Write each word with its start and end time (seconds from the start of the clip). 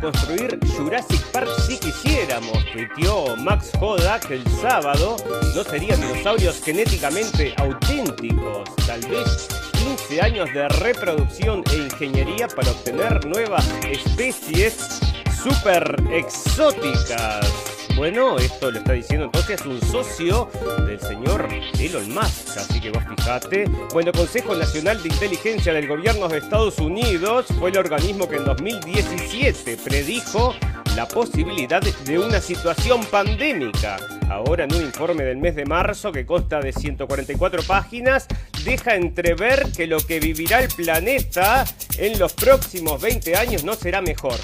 construir 0.00 0.58
Jurassic 0.76 1.22
Park 1.32 1.48
si 1.66 1.78
quisiéramos, 1.78 2.58
tuiteó 2.72 3.36
Max 3.36 3.72
Hodak 3.80 4.30
el 4.30 4.46
sábado. 4.60 5.16
No 5.54 5.64
serían 5.64 6.00
dinosaurios 6.00 6.60
genéticamente 6.62 7.54
auténticos, 7.56 8.68
tal 8.86 9.00
vez 9.02 9.48
15 9.72 10.20
años 10.20 10.52
de 10.52 10.68
reproducción 10.68 11.62
e 11.72 11.76
ingeniería 11.76 12.48
para 12.48 12.70
obtener 12.70 13.24
nuevas 13.26 13.66
especies 13.90 15.00
super 15.42 15.96
exóticas. 16.12 17.69
Bueno, 17.96 18.38
esto 18.38 18.70
lo 18.70 18.78
está 18.78 18.92
diciendo 18.92 19.26
entonces 19.26 19.64
un 19.66 19.80
socio 19.80 20.48
del 20.86 21.00
señor 21.00 21.48
Elon 21.78 22.12
Musk, 22.14 22.56
así 22.56 22.80
que 22.80 22.90
vos 22.90 23.02
fijate. 23.16 23.64
Bueno, 23.92 24.12
Consejo 24.12 24.54
Nacional 24.54 25.02
de 25.02 25.08
Inteligencia 25.08 25.72
del 25.72 25.86
Gobierno 25.86 26.28
de 26.28 26.38
Estados 26.38 26.78
Unidos 26.78 27.46
fue 27.58 27.70
el 27.70 27.78
organismo 27.78 28.28
que 28.28 28.36
en 28.36 28.44
2017 28.44 29.76
predijo 29.84 30.54
la 30.96 31.06
posibilidad 31.06 31.82
de 31.82 32.18
una 32.18 32.40
situación 32.40 33.04
pandémica. 33.06 33.98
Ahora 34.28 34.64
en 34.64 34.74
un 34.74 34.82
informe 34.82 35.24
del 35.24 35.38
mes 35.38 35.54
de 35.56 35.64
marzo 35.64 36.12
que 36.12 36.26
consta 36.26 36.60
de 36.60 36.72
144 36.72 37.62
páginas, 37.64 38.26
deja 38.64 38.94
entrever 38.94 39.70
que 39.76 39.86
lo 39.86 39.98
que 39.98 40.20
vivirá 40.20 40.60
el 40.60 40.68
planeta 40.68 41.64
en 41.98 42.18
los 42.18 42.32
próximos 42.32 43.00
20 43.00 43.36
años 43.36 43.64
no 43.64 43.74
será 43.74 44.00
mejor. 44.00 44.36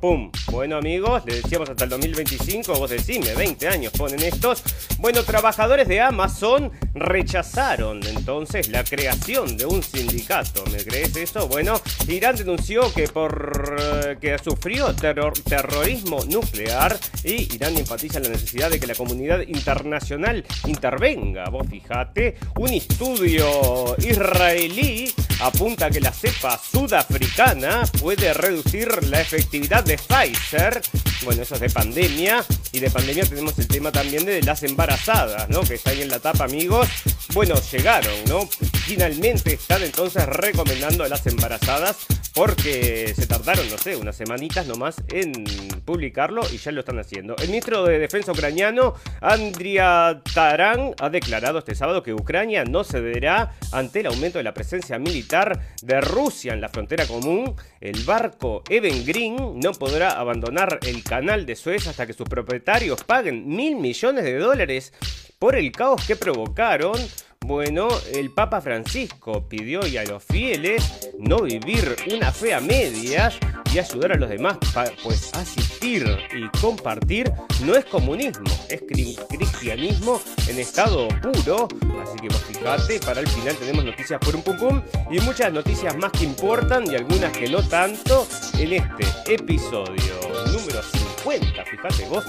¡Pum! 0.00 0.30
Bueno 0.52 0.76
amigos, 0.76 1.24
le 1.26 1.40
decíamos 1.40 1.68
hasta 1.70 1.82
el 1.82 1.90
2025, 1.90 2.72
vos 2.78 2.88
decime, 2.88 3.34
20 3.34 3.66
años 3.66 3.92
ponen 3.92 4.22
estos. 4.22 4.62
Bueno, 4.98 5.24
trabajadores 5.24 5.88
de 5.88 6.00
Amazon 6.00 6.70
rechazaron 6.94 8.00
entonces 8.06 8.68
la 8.68 8.84
creación 8.84 9.56
de 9.56 9.66
un 9.66 9.82
sindicato. 9.82 10.62
¿Me 10.70 10.84
crees 10.84 11.16
eso? 11.16 11.48
Bueno, 11.48 11.80
Irán 12.06 12.36
denunció 12.36 12.94
que 12.94 13.08
por 13.08 14.18
que 14.20 14.38
sufrió 14.38 14.94
terrorismo 14.94 16.24
nuclear 16.26 16.96
y 17.24 17.52
Irán 17.52 17.76
enfatiza 17.76 18.20
la 18.20 18.28
necesidad 18.28 18.70
de 18.70 18.78
que 18.78 18.86
la 18.86 18.94
comunidad 18.94 19.40
internacional 19.48 20.44
intervenga. 20.66 21.50
Vos 21.50 21.66
fijate, 21.68 22.36
un 22.56 22.68
estudio 22.68 23.96
israelí 23.98 25.12
apunta 25.40 25.90
que 25.90 26.00
la 26.00 26.12
cepa 26.12 26.58
sudafricana 26.58 27.82
puede 28.00 28.32
reducir 28.34 29.04
la 29.08 29.20
efectividad 29.20 29.87
de 29.88 29.96
Pfizer. 29.96 30.82
Bueno, 31.24 31.42
eso 31.42 31.54
es 31.54 31.60
de 31.60 31.70
pandemia. 31.70 32.44
Y 32.72 32.78
de 32.80 32.90
pandemia 32.90 33.24
tenemos 33.24 33.58
el 33.58 33.66
tema 33.66 33.90
también 33.90 34.24
de 34.26 34.42
las 34.42 34.62
embarazadas, 34.62 35.48
¿no? 35.48 35.62
Que 35.62 35.74
está 35.74 35.90
ahí 35.90 36.02
en 36.02 36.10
la 36.10 36.20
tapa, 36.20 36.44
amigos. 36.44 36.86
Bueno, 37.32 37.54
llegaron, 37.72 38.14
¿no? 38.26 38.48
Finalmente 38.88 39.52
están 39.52 39.82
entonces 39.82 40.24
recomendando 40.24 41.04
a 41.04 41.08
las 41.08 41.26
embarazadas 41.26 42.06
porque 42.34 43.12
se 43.14 43.26
tardaron, 43.26 43.68
no 43.68 43.76
sé, 43.76 43.96
unas 43.96 44.16
semanitas 44.16 44.66
nomás 44.66 44.96
en 45.12 45.44
publicarlo 45.84 46.40
y 46.50 46.56
ya 46.56 46.72
lo 46.72 46.80
están 46.80 46.98
haciendo. 46.98 47.36
El 47.36 47.48
ministro 47.48 47.84
de 47.84 47.98
Defensa 47.98 48.32
ucraniano, 48.32 48.94
Andria 49.20 50.22
Taran, 50.32 50.94
ha 51.00 51.10
declarado 51.10 51.58
este 51.58 51.74
sábado 51.74 52.02
que 52.02 52.14
Ucrania 52.14 52.64
no 52.64 52.82
cederá 52.82 53.52
ante 53.72 54.00
el 54.00 54.06
aumento 54.06 54.38
de 54.38 54.44
la 54.44 54.54
presencia 54.54 54.98
militar 54.98 55.60
de 55.82 56.00
Rusia 56.00 56.54
en 56.54 56.62
la 56.62 56.70
frontera 56.70 57.06
común. 57.06 57.56
El 57.82 58.02
barco 58.04 58.62
Even 58.70 59.04
Green 59.04 59.60
no 59.60 59.72
podrá 59.72 60.12
abandonar 60.12 60.78
el 60.86 61.04
canal 61.04 61.44
de 61.44 61.56
Suez 61.56 61.86
hasta 61.88 62.06
que 62.06 62.14
sus 62.14 62.26
propietarios 62.26 63.04
paguen 63.04 63.46
mil 63.46 63.76
millones 63.76 64.24
de 64.24 64.38
dólares 64.38 64.94
por 65.38 65.56
el 65.56 65.72
caos 65.72 66.04
que 66.06 66.16
provocaron 66.16 66.98
bueno, 67.46 67.88
el 68.12 68.30
Papa 68.30 68.60
Francisco 68.60 69.48
pidió 69.48 69.86
y 69.86 69.96
a 69.96 70.04
los 70.04 70.22
fieles 70.22 71.10
no 71.18 71.42
vivir 71.42 71.96
una 72.12 72.30
fe 72.30 72.52
a 72.52 72.60
medias 72.60 73.38
y 73.72 73.78
ayudar 73.78 74.12
a 74.12 74.16
los 74.16 74.28
demás, 74.28 74.58
pues 75.02 75.32
asistir 75.34 76.04
y 76.36 76.48
compartir 76.58 77.32
no 77.64 77.74
es 77.74 77.84
comunismo, 77.86 78.50
es 78.68 78.82
cristianismo 79.28 80.20
en 80.48 80.58
estado 80.58 81.08
puro. 81.22 81.68
Así 82.02 82.18
que 82.20 82.28
vos 82.28 82.44
fijate, 82.44 83.00
para 83.00 83.20
el 83.20 83.28
final 83.28 83.56
tenemos 83.56 83.84
noticias 83.84 84.20
por 84.20 84.36
un 84.36 84.42
pum 84.42 84.58
pum 84.58 84.82
y 85.10 85.20
muchas 85.20 85.52
noticias 85.52 85.96
más 85.96 86.12
que 86.12 86.24
importan 86.24 86.90
y 86.90 86.96
algunas 86.96 87.32
que 87.32 87.48
no 87.48 87.66
tanto 87.66 88.26
en 88.58 88.74
este 88.74 89.34
episodio 89.34 90.20
número 90.52 90.82
50. 90.82 91.64
Fíjate 91.64 92.08
vos 92.08 92.24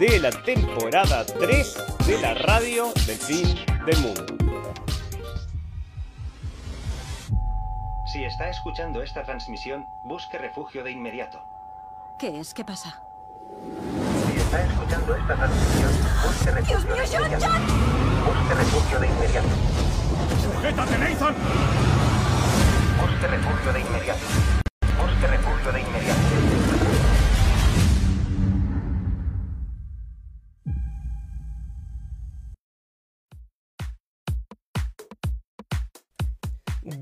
de 0.00 0.18
la 0.18 0.30
temporada 0.30 1.26
3 1.26 1.76
de 2.06 2.20
la 2.22 2.32
radio 2.32 2.90
del 3.06 3.18
fin 3.18 3.54
del 3.84 3.98
mundo. 3.98 4.24
Si 8.10 8.24
está 8.24 8.48
escuchando 8.48 9.02
esta 9.02 9.24
transmisión, 9.24 9.84
busque 10.04 10.38
refugio 10.38 10.82
de 10.84 10.92
inmediato. 10.92 11.44
¿Qué 12.18 12.40
es? 12.40 12.54
¿Qué 12.54 12.64
pasa? 12.64 13.02
Si 14.32 14.38
está 14.38 14.64
escuchando 14.64 15.16
esta 15.16 15.36
transmisión, 15.36 15.92
busque 16.24 16.50
refugio 16.50 16.78
Dios 16.78 16.84
mío, 16.86 16.94
de 16.96 17.06
John, 17.06 17.26
inmediato. 17.26 17.46
John. 17.46 17.62
Busque 18.24 18.54
refugio 18.54 19.00
de 19.00 19.06
inmediato. 19.06 19.48
¡Sujétate, 20.42 20.98
Nathan! 20.98 21.34
Busque 23.02 23.26
refugio 23.26 23.72
de 23.74 23.80
inmediato. 23.80 24.59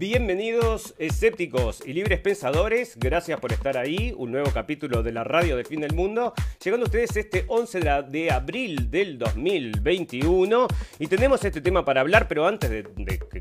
Bienvenidos 0.00 0.94
escépticos 0.96 1.82
y 1.84 1.92
libres 1.92 2.20
pensadores, 2.20 2.94
gracias 2.98 3.40
por 3.40 3.52
estar 3.52 3.76
ahí, 3.76 4.14
un 4.16 4.30
nuevo 4.30 4.52
capítulo 4.52 5.02
de 5.02 5.10
la 5.10 5.24
radio 5.24 5.56
de 5.56 5.64
fin 5.64 5.80
del 5.80 5.92
mundo, 5.92 6.34
llegando 6.62 6.84
a 6.84 6.86
ustedes 6.86 7.16
este 7.16 7.44
11 7.48 7.80
de, 8.08 8.30
abril 8.30 8.92
del 8.92 9.18
2021 9.18 10.68
y 11.00 11.08
tenemos 11.08 11.44
este 11.44 11.60
tema 11.60 11.84
para 11.84 12.02
hablar, 12.02 12.28
pero 12.28 12.46
antes 12.46 12.70
de, 12.70 12.84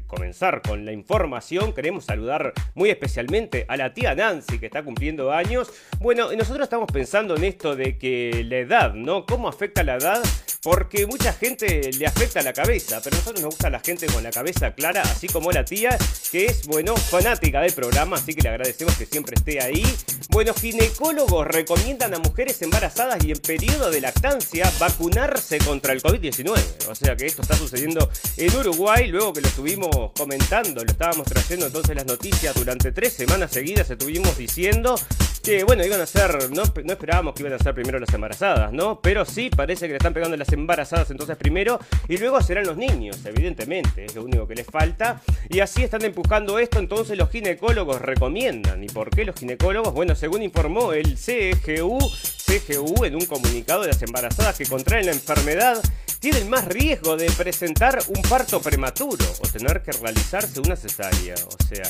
comenzar 0.08 0.64
con 0.64 0.84
la 0.84 0.94
información 0.94 1.74
queremos 1.74 2.06
saludar 2.06 2.54
muy 2.74 2.90
especialmente 2.90 3.66
a 3.68 3.78
la 3.78 3.94
tía 3.94 4.16
Nancy 4.16 4.58
que 4.58 4.66
está 4.66 4.84
cumpliendo 4.84 5.32
años. 5.32 5.72
Bueno, 6.00 6.32
nosotros 6.34 6.64
estamos 6.64 6.92
pensando 6.92 7.36
en 7.36 7.44
esto 7.44 7.76
de 7.76 8.00
que 8.00 8.44
la 8.48 8.58
edad, 8.58 8.96
¿no? 8.96 9.28
¿Cómo 9.28 9.48
afecta 9.48 9.84
la 9.84 9.98
edad? 9.98 10.24
Porque 10.64 11.06
mucha 11.06 11.34
gente 11.34 11.92
le 11.98 12.08
afecta 12.08 12.42
la 12.42 12.52
cabeza, 12.52 13.00
pero 13.04 13.16
a 13.16 13.20
nosotros 13.20 13.44
nos 13.44 13.54
gusta 13.54 13.70
la 13.70 13.80
gente 13.80 14.08
con 14.08 14.24
la 14.24 14.32
cabeza 14.32 14.74
clara, 14.74 15.04
así 15.04 15.28
como 15.28 15.52
la 15.52 15.64
tía, 15.64 15.96
que 16.32 16.47
es, 16.48 16.66
bueno, 16.68 16.96
fanática 16.96 17.62
del 17.62 17.74
programa, 17.74 18.18
así 18.18 18.34
que 18.34 18.42
le 18.42 18.50
agradecemos 18.50 18.96
que 18.96 19.06
siempre 19.06 19.36
esté 19.36 19.62
ahí. 19.62 19.84
Bueno, 20.30 20.54
ginecólogos 20.54 21.48
recomiendan 21.48 22.14
a 22.14 22.20
mujeres 22.20 22.62
embarazadas 22.62 23.24
y 23.24 23.32
en 23.32 23.40
periodo 23.40 23.92
de 23.92 24.02
lactancia 24.02 24.72
vacunarse 24.80 25.58
contra 25.60 25.94
el 25.94 26.02
COVID-19. 26.02 26.90
O 26.90 26.96
sea 26.96 27.16
que 27.16 27.26
esto 27.26 27.42
está 27.42 27.56
sucediendo 27.56 28.10
en 28.38 28.56
Uruguay, 28.56 29.08
luego 29.08 29.34
que 29.34 29.42
lo 29.42 29.48
estuvimos 29.48 30.12
comentando, 30.16 30.84
lo 30.84 30.92
estábamos 30.92 31.28
trayendo 31.28 31.68
entonces 31.68 31.96
las 31.96 32.06
noticias 32.06 32.56
durante 32.56 32.92
tres 32.92 33.14
semanas 33.14 33.52
seguidas, 33.52 33.90
estuvimos 33.90 34.38
diciendo 34.38 34.96
que, 35.48 35.64
bueno, 35.64 35.86
iban 35.86 36.02
a 36.02 36.06
ser, 36.06 36.52
no, 36.52 36.64
no 36.84 36.92
esperábamos 36.92 37.34
que 37.34 37.44
iban 37.44 37.54
a 37.54 37.58
ser 37.58 37.74
primero 37.74 37.98
las 38.00 38.14
embarazadas, 38.14 38.74
¿no? 38.74 39.00
Pero 39.00 39.24
sí, 39.24 39.50
parece 39.50 39.86
que 39.86 39.94
le 39.94 39.98
están 39.98 40.14
pegando 40.14 40.36
las 40.36 40.52
embarazadas 40.52 41.10
entonces 41.10 41.38
primero 41.38 41.80
y 42.10 42.18
luego 42.18 42.42
serán 42.42 42.66
los 42.66 42.76
niños, 42.76 43.18
evidentemente, 43.24 44.04
es 44.04 44.16
lo 44.16 44.26
único 44.26 44.46
que 44.46 44.56
les 44.56 44.68
falta. 44.68 45.22
Y 45.48 45.62
así 45.62 45.84
están 45.84 46.04
empujando 46.04 46.60
esto, 46.60 46.80
entonces 46.80 47.18
los 47.18 47.30
ginecólogos 47.30 48.02
recomiendan. 48.02 48.84
¿Y 48.84 48.88
por 48.88 49.10
qué 49.10 49.24
los 49.24 49.36
ginecólogos? 49.36 49.94
Bueno, 49.94 50.16
según 50.16 50.44
informó 50.44 50.92
el 50.92 51.16
CGU, 51.16 51.98
CGU 51.98 53.06
en 53.06 53.16
un 53.16 53.26
comunicado 53.26 53.84
de 53.84 53.88
las 53.88 54.02
embarazadas 54.02 54.58
que 54.58 54.66
contraen 54.66 55.06
la 55.06 55.14
enfermedad 55.14 55.82
tienen 56.20 56.50
más 56.50 56.66
riesgo 56.66 57.16
de 57.18 57.30
presentar 57.32 58.00
un 58.08 58.22
parto 58.24 58.62
prematuro 58.62 59.26
o 59.44 59.48
tener 59.48 59.82
que 59.84 59.92
realizarse 59.92 60.60
una 60.60 60.76
cesárea. 60.76 61.36
O 61.36 61.64
sea, 61.64 61.84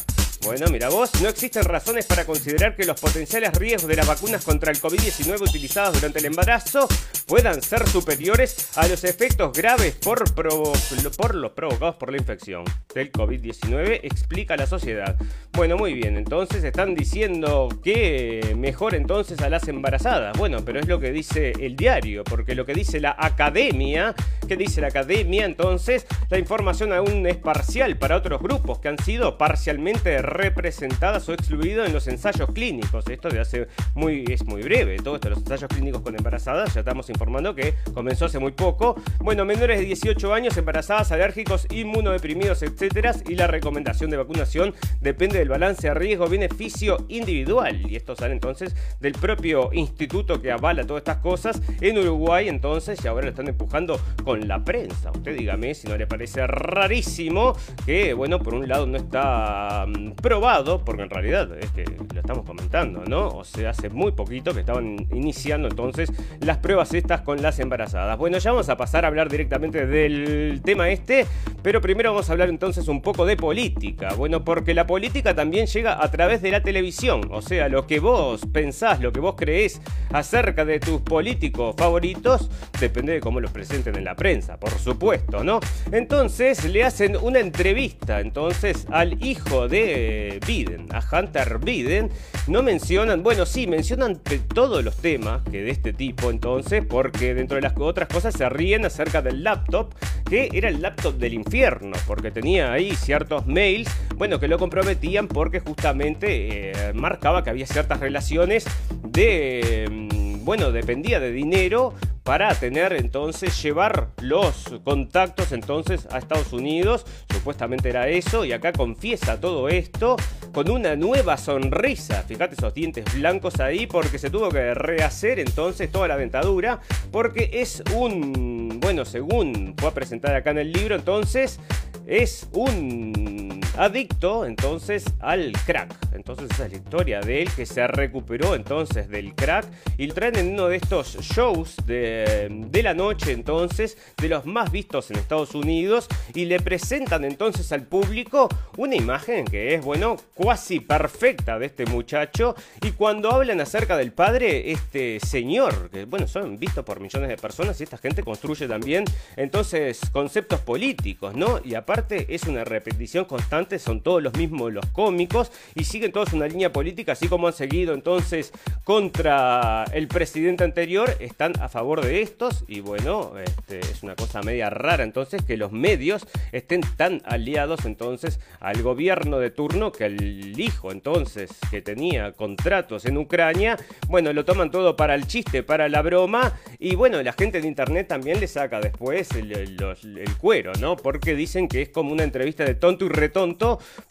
bueno, 0.43 0.67
mira 0.69 0.89
vos, 0.89 1.11
no 1.21 1.29
existen 1.29 1.63
razones 1.63 2.05
para 2.05 2.25
considerar 2.25 2.75
que 2.75 2.85
los 2.85 2.99
potenciales 2.99 3.51
riesgos 3.53 3.87
de 3.89 3.95
las 3.95 4.07
vacunas 4.07 4.43
contra 4.45 4.71
el 4.71 4.79
COVID-19 4.79 5.41
utilizadas 5.41 5.93
durante 5.93 6.19
el 6.19 6.25
embarazo 6.25 6.87
puedan 7.25 7.61
ser 7.61 7.87
superiores 7.89 8.69
a 8.77 8.87
los 8.87 9.03
efectos 9.03 9.51
graves 9.51 9.95
por, 9.95 10.23
provo- 10.33 10.73
por 11.17 11.35
los 11.35 11.51
provocados 11.51 11.95
por 11.95 12.11
la 12.11 12.17
infección 12.17 12.63
del 12.93 13.11
COVID-19, 13.11 13.99
explica 14.03 14.55
la 14.55 14.67
sociedad. 14.67 15.15
Bueno, 15.53 15.75
muy 15.75 15.93
bien, 15.93 16.17
entonces 16.17 16.63
están 16.63 16.93
diciendo 16.95 17.67
que 17.83 18.55
mejor 18.57 18.95
entonces 18.95 19.39
a 19.41 19.49
las 19.49 19.67
embarazadas. 19.67 20.37
Bueno, 20.37 20.63
pero 20.63 20.79
es 20.79 20.87
lo 20.87 20.99
que 20.99 21.11
dice 21.11 21.51
el 21.59 21.75
diario, 21.75 22.23
porque 22.23 22.55
lo 22.55 22.65
que 22.65 22.73
dice 22.73 22.99
la 22.99 23.15
academia, 23.17 24.13
¿qué 24.47 24.55
dice 24.55 24.81
la 24.81 24.87
academia? 24.87 25.45
Entonces, 25.45 26.07
la 26.29 26.39
información 26.39 26.93
aún 26.93 27.25
es 27.27 27.37
parcial 27.37 27.97
para 27.97 28.17
otros 28.17 28.41
grupos 28.41 28.79
que 28.79 28.87
han 28.87 28.97
sido 28.97 29.37
parcialmente 29.37 30.21
representadas 30.21 31.27
o 31.29 31.33
excluidos 31.33 31.87
en 31.87 31.93
los 31.93 32.07
ensayos 32.07 32.49
clínicos. 32.51 33.05
Esto 33.07 33.29
de 33.29 33.39
hace 33.39 33.67
muy, 33.95 34.25
es 34.29 34.45
muy 34.45 34.61
breve, 34.61 34.97
todo 34.97 35.15
esto, 35.15 35.29
los 35.29 35.39
ensayos 35.39 35.69
clínicos 35.69 36.01
con 36.01 36.15
embarazadas, 36.15 36.73
ya 36.73 36.81
estamos 36.81 37.09
informando 37.09 37.53
que 37.55 37.73
comenzó 37.93 38.25
hace 38.25 38.39
muy 38.39 38.51
poco. 38.51 38.95
Bueno, 39.19 39.45
menores 39.45 39.79
de 39.79 39.85
18 39.85 40.33
años, 40.33 40.57
embarazadas, 40.57 41.11
alérgicos, 41.11 41.67
inmunodeprimidos, 41.71 42.63
etcétera. 42.63 43.13
Y 43.27 43.35
la 43.35 43.47
recomendación 43.47 44.09
de 44.09 44.17
vacunación 44.17 44.73
depende 45.01 45.39
del 45.39 45.49
balance 45.49 45.87
de 45.87 45.93
riesgo-beneficio 45.93 47.05
individual. 47.09 47.89
Y 47.89 47.95
esto 47.95 48.15
sale 48.15 48.33
entonces 48.33 48.75
del 48.99 49.13
propio 49.13 49.69
instituto 49.73 50.41
que 50.41 50.51
avala 50.51 50.85
todas 50.85 51.01
estas 51.01 51.17
cosas 51.17 51.61
en 51.81 51.97
Uruguay, 51.97 52.49
entonces, 52.49 53.03
y 53.03 53.07
ahora 53.07 53.25
lo 53.25 53.29
están 53.29 53.47
empujando 53.47 53.99
con 54.23 54.47
la 54.47 54.63
prensa. 54.63 55.11
Usted 55.11 55.37
dígame 55.37 55.73
si 55.73 55.87
no 55.87 55.97
le 55.97 56.07
parece 56.07 56.45
rarísimo 56.47 57.53
que, 57.85 58.13
bueno, 58.13 58.39
por 58.39 58.55
un 58.55 58.67
lado 58.67 58.85
no 58.85 58.97
está 58.97 59.85
mm, 59.87 60.11
probado, 60.11 60.83
porque 60.83 61.03
en 61.03 61.09
realidad 61.09 61.49
es 61.57 61.71
que 61.71 61.85
lo 62.13 62.19
estamos 62.19 62.45
comentando, 62.45 63.03
¿no? 63.05 63.29
O 63.29 63.43
sea, 63.43 63.71
hace 63.71 63.89
muy 63.89 64.11
poquito 64.11 64.53
que 64.53 64.61
estaban 64.61 64.97
iniciando 65.11 65.67
entonces 65.67 66.11
las 66.41 66.57
pruebas 66.57 66.93
estas 66.93 67.21
con 67.21 67.41
las 67.41 67.59
embarazadas. 67.59 68.17
Bueno, 68.17 68.37
ya 68.37 68.51
vamos 68.51 68.69
a 68.69 68.77
pasar 68.77 69.05
a 69.05 69.07
hablar 69.07 69.29
directamente 69.29 69.85
del 69.85 70.61
tema 70.63 70.89
este, 70.89 71.25
pero 71.61 71.81
primero 71.81 72.11
vamos 72.11 72.29
a 72.29 72.33
hablar 72.33 72.49
entonces 72.49 72.87
un 72.87 73.01
poco 73.01 73.25
de 73.25 73.37
política. 73.37 74.13
Bueno, 74.15 74.43
porque 74.43 74.73
la 74.73 74.87
política 74.87 75.35
también 75.35 75.67
llega 75.67 76.03
a 76.03 76.11
través 76.11 76.41
de 76.41 76.51
la 76.51 76.61
televisión, 76.61 77.29
o 77.31 77.41
sea, 77.41 77.69
lo 77.69 77.87
que 77.87 77.99
vos 77.99 78.41
pensás, 78.51 79.01
lo 79.01 79.11
que 79.11 79.19
vos 79.19 79.35
creés 79.35 79.81
acerca 80.11 80.65
de 80.65 80.79
tus 80.79 81.01
políticos 81.01 81.75
favoritos, 81.77 82.49
depende 82.79 83.13
de 83.13 83.19
cómo 83.19 83.39
los 83.39 83.51
presenten 83.51 83.96
en 83.97 84.05
la 84.05 84.15
prensa, 84.15 84.57
por 84.59 84.71
supuesto, 84.71 85.43
¿no? 85.43 85.59
Entonces 85.91 86.63
le 86.65 86.83
hacen 86.83 87.17
una 87.17 87.39
entrevista 87.39 88.19
entonces 88.19 88.87
al 88.91 89.23
hijo 89.23 89.67
de 89.67 90.39
Biden, 90.45 90.87
a 90.93 91.01
Hunter 91.11 91.59
Biden, 91.59 92.09
no 92.47 92.63
mencionan, 92.63 93.23
bueno, 93.23 93.45
sí, 93.45 93.67
mencionan 93.67 94.21
todos 94.53 94.83
los 94.83 94.95
temas 94.97 95.41
que 95.43 95.63
de 95.63 95.71
este 95.71 95.93
tipo 95.93 96.29
entonces, 96.29 96.83
porque 96.87 97.33
dentro 97.33 97.55
de 97.55 97.61
las 97.61 97.73
otras 97.77 98.07
cosas 98.07 98.33
se 98.33 98.47
ríen 98.49 98.85
acerca 98.85 99.21
del 99.21 99.43
laptop, 99.43 99.93
que 100.29 100.49
era 100.53 100.69
el 100.69 100.81
laptop 100.81 101.15
del 101.17 101.33
infierno, 101.33 101.95
porque 102.05 102.31
tenía 102.31 102.71
ahí 102.71 102.95
ciertos 102.95 103.45
mails, 103.47 103.89
bueno, 104.15 104.39
que 104.39 104.47
lo 104.47 104.57
comprometían 104.57 105.27
porque 105.27 105.59
justamente 105.59 106.71
eh, 106.71 106.93
marcaba 106.93 107.43
que 107.43 107.49
había 107.49 107.65
ciertas 107.65 107.99
relaciones 107.99 108.65
de, 109.03 109.87
mm, 109.89 110.36
bueno, 110.47 110.71
dependía 110.71 111.19
de 111.19 111.33
dinero 111.33 111.93
para 112.23 112.55
tener 112.55 112.93
entonces, 112.93 113.61
llevar 113.61 114.11
los 114.21 114.79
contactos 114.85 115.51
entonces 115.51 116.07
a 116.09 116.19
Estados 116.19 116.53
Unidos, 116.53 117.05
supuestamente 117.33 117.89
era 117.89 118.07
eso, 118.07 118.45
y 118.45 118.53
acá 118.53 118.71
confiesa 118.71 119.41
todo 119.41 119.67
esto 119.67 120.15
con 120.53 120.71
una 120.71 120.95
nueva 120.95 121.35
sonrisa, 121.35 122.23
fíjate 122.25 122.55
esos 122.55 122.73
dientes 122.73 123.03
blancos 123.13 123.59
ahí, 123.59 123.87
porque 123.87 124.17
se 124.17 124.29
tuvo 124.29 124.47
que 124.47 124.73
rehacer 124.73 125.39
entonces 125.39 125.91
toda 125.91 126.07
la 126.07 126.15
dentadura, 126.15 126.79
porque 127.11 127.49
es 127.51 127.83
un, 127.93 128.79
bueno, 128.79 129.03
según 129.03 129.75
fue 129.77 129.89
a 129.89 129.93
presentar 129.93 130.33
acá 130.33 130.51
en 130.51 130.59
el 130.59 130.71
libro, 130.71 130.95
entonces 130.95 131.59
es 132.05 132.47
un 132.53 133.46
adicto 133.77 134.45
entonces 134.45 135.05
al 135.19 135.53
crack. 135.65 135.95
Entonces 136.13 136.49
esa 136.51 136.65
es 136.65 136.71
la 136.71 136.77
historia 136.77 137.21
de 137.21 137.43
él 137.43 137.49
que 137.55 137.65
se 137.65 137.85
recuperó 137.87 138.55
entonces 138.55 139.07
del 139.09 139.35
crack 139.35 139.65
y 139.97 140.07
lo 140.07 140.13
traen 140.13 140.35
en 140.37 140.53
uno 140.53 140.67
de 140.67 140.77
estos 140.77 141.17
shows 141.21 141.75
de, 141.85 142.49
la 142.83 142.93
noche 142.93 143.31
entonces, 143.31 143.97
de 144.17 144.29
los 144.29 144.45
más 144.45 144.71
vistos 144.71 145.11
en 145.11 145.17
Estados 145.17 145.53
Unidos 145.55 146.07
y 146.33 146.45
le 146.45 146.59
presentan 146.59 147.23
entonces 147.23 147.71
al 147.71 147.83
público 147.83 148.49
una 148.77 148.95
imagen 148.95 149.45
que 149.45 149.75
es, 149.75 149.83
bueno, 149.83 150.17
cuasi 150.33 150.79
perfecta 150.79 151.59
de 151.59 151.67
este 151.67 151.85
muchacho 151.85 152.55
y 152.81 152.91
cuando 152.91 153.31
hablan 153.31 153.61
acerca 153.61 153.97
del 153.97 154.11
padre, 154.11 154.71
este 154.71 155.19
señor, 155.19 155.89
que 155.89 156.05
bueno, 156.05 156.27
son 156.27 156.57
vistos 156.57 156.83
por 156.83 156.99
millones 156.99 157.29
de 157.29 157.37
personas 157.37 157.79
y 157.79 157.83
esta 157.83 157.97
gente 157.97 158.23
construye 158.23 158.67
también 158.67 159.05
entonces 159.35 159.99
conceptos 160.11 160.59
políticos, 160.61 161.35
¿no? 161.35 161.59
Y 161.63 161.75
aparte 161.75 162.33
es 162.33 162.43
una 162.43 162.63
repetición 162.63 163.25
constante, 163.25 163.66
son 163.77 164.01
todos 164.01 164.23
los 164.23 164.33
mismos 164.35 164.71
los 164.71 164.85
cómicos 164.87 165.51
y 165.75 165.83
siguen 165.83 166.11
todos 166.11 166.33
una 166.33 166.47
línea 166.47 166.71
política, 166.71 167.11
así 167.11 167.27
como 167.27 167.47
han 167.47 167.53
seguido 167.53 167.93
entonces 167.93 168.51
contra 168.83 169.83
el 169.91 170.07
presidente 170.07 170.63
anterior, 170.63 171.15
están 171.19 171.53
a 171.59 171.69
favor 171.69 172.03
de 172.03 172.21
estos 172.21 172.63
y 172.67 172.79
bueno, 172.79 173.33
este, 173.37 173.79
es 173.79 174.03
una 174.03 174.15
cosa 174.15 174.41
media 174.41 174.69
rara 174.69 175.03
entonces 175.03 175.43
que 175.43 175.57
los 175.57 175.71
medios 175.71 176.25
estén 176.51 176.81
tan 176.95 177.21
aliados 177.25 177.85
entonces 177.85 178.39
al 178.59 178.81
gobierno 178.81 179.39
de 179.39 179.49
turno 179.49 179.91
que 179.91 180.05
el 180.05 180.59
hijo 180.59 180.91
entonces 180.91 181.51
que 181.69 181.81
tenía 181.81 182.31
contratos 182.31 183.05
en 183.05 183.17
Ucrania, 183.17 183.77
bueno, 184.07 184.31
lo 184.33 184.45
toman 184.45 184.71
todo 184.71 184.95
para 184.95 185.15
el 185.15 185.27
chiste, 185.27 185.63
para 185.63 185.89
la 185.89 186.01
broma 186.01 186.57
y 186.79 186.95
bueno, 186.95 187.21
la 187.21 187.33
gente 187.33 187.61
de 187.61 187.67
internet 187.67 188.07
también 188.07 188.39
le 188.39 188.47
saca 188.47 188.79
después 188.79 189.31
el, 189.31 189.51
el 189.51 190.37
cuero, 190.37 190.71
¿no? 190.79 190.95
Porque 190.95 191.35
dicen 191.35 191.67
que 191.67 191.81
es 191.83 191.89
como 191.89 192.11
una 192.11 192.23
entrevista 192.23 192.63
de 192.63 192.75
tonto 192.75 193.05
y 193.05 193.09
retonto 193.09 193.56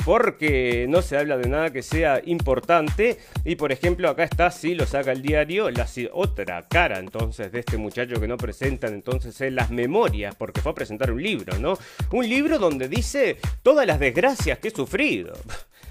porque 0.05 0.87
no 0.89 1.03
se 1.03 1.17
habla 1.17 1.37
de 1.37 1.49
nada 1.49 1.71
que 1.71 1.83
sea 1.83 2.21
importante. 2.25 3.19
Y 3.45 3.57
por 3.57 3.73
ejemplo, 3.73 4.09
acá 4.09 4.25
está, 4.25 4.51
si 4.51 4.75
lo 4.75 4.87
saca 4.87 5.13
el 5.13 5.23
diario, 5.23 5.71
la 5.71 5.87
otra 6.13 6.63
cara 6.69 6.99
entonces 6.99 7.53
de 7.53 7.61
este 7.61 7.77
muchacho 7.77 8.21
que 8.21 8.29
no 8.29 8.37
presentan 8.37 8.95
entonces 8.95 9.41
en 9.41 9.55
las 9.55 9.71
memorias, 9.71 10.35
porque 10.35 10.61
fue 10.61 10.73
a 10.73 10.75
presentar 10.75 11.11
un 11.11 11.23
libro, 11.23 11.59
¿no? 11.59 11.79
Un 12.13 12.29
libro 12.29 12.59
donde 12.59 12.89
dice 12.89 13.37
todas 13.63 13.87
las 13.87 13.99
desgracias 13.99 14.59
que 14.59 14.69
he 14.69 14.71
sufrido 14.71 15.33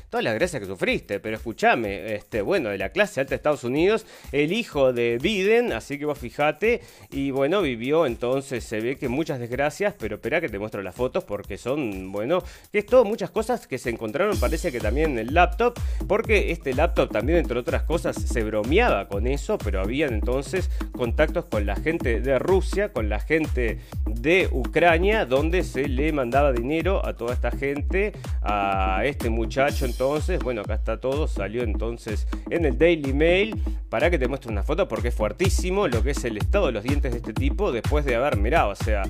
todas 0.10 0.24
las 0.24 0.36
gracias 0.36 0.62
que 0.62 0.68
sufriste, 0.68 1.20
pero 1.20 1.36
escúchame, 1.36 2.16
este, 2.16 2.42
bueno, 2.42 2.70
de 2.70 2.78
la 2.78 2.90
clase 2.90 3.20
alta 3.20 3.32
de 3.32 3.36
Estados 3.36 3.64
Unidos, 3.64 4.06
el 4.32 4.54
hijo 4.54 4.94
de 4.94 5.18
Biden, 5.22 5.74
así 5.74 5.98
que 5.98 6.06
vos 6.06 6.18
fijate, 6.18 6.82
y 7.12 7.32
bueno, 7.32 7.62
vivió 7.62 8.06
entonces, 8.06 8.64
se 8.64 8.80
ve 8.80 8.96
que 8.98 9.10
muchas 9.10 9.40
desgracias, 9.40 9.96
pero 9.98 10.16
espera 10.16 10.42
que 10.42 10.50
te 10.50 10.60
muestro 10.60 10.82
las 10.82 10.96
fotos 10.96 11.24
porque 11.24 11.58
son, 11.58 12.12
bueno, 12.12 12.44
que 12.72 12.80
es 12.80 12.86
todo 12.86 13.06
muchas 13.06 13.32
cosas 13.32 13.68
que 13.68 13.78
se 13.78 13.90
encontraron, 13.90 14.40
parece 14.40 14.72
que 14.72 14.80
también 14.80 15.12
en 15.12 15.20
el 15.20 15.34
laptop, 15.34 15.80
porque 16.08 16.52
este 16.52 16.74
laptop 16.74 17.12
también, 17.12 17.40
entre 17.40 17.60
otras 17.60 17.84
cosas, 17.84 18.16
se 18.16 18.44
bromeaba 18.44 19.08
con 19.08 19.28
eso, 19.28 19.58
pero 19.58 19.82
habían 19.82 20.14
entonces 20.14 20.70
contactos 20.92 21.46
con 21.46 21.66
la 21.66 21.76
gente 21.76 22.22
de 22.22 22.40
Rusia, 22.40 22.92
con 22.92 23.10
la 23.10 23.20
gente 23.20 23.80
de 24.06 24.48
Ucrania, 24.52 25.26
donde 25.26 25.64
se 25.64 25.88
le 25.88 26.12
mandaba 26.12 26.52
dinero 26.52 27.06
a 27.06 27.14
toda 27.14 27.34
esta 27.34 27.52
gente, 27.52 28.14
a 28.42 29.02
este 29.06 29.30
muchacho, 29.30 29.86
entonces, 29.96 30.40
bueno, 30.44 30.60
acá 30.60 30.74
está 30.74 31.00
todo, 31.00 31.26
salió 31.26 31.64
entonces 31.64 32.28
en 32.50 32.66
el 32.66 32.78
Daily 32.78 33.14
Mail, 33.14 33.64
para 33.90 34.10
que 34.10 34.20
te 34.20 34.28
muestre 34.28 34.52
una 34.52 34.62
foto 34.62 34.90
porque 34.90 35.08
es 35.08 35.16
fuertísimo 35.16 35.88
lo 35.88 36.04
que 36.04 36.10
es 36.10 36.26
el 36.26 36.36
estado 36.36 36.66
de 36.66 36.74
los 36.74 36.84
dientes 36.84 37.14
de 37.14 37.20
este 37.20 37.32
tipo 37.32 37.72
después 37.72 38.04
de 38.04 38.16
haber 38.16 38.36
mirado, 38.36 38.72
o 38.72 38.76
sea, 38.76 39.04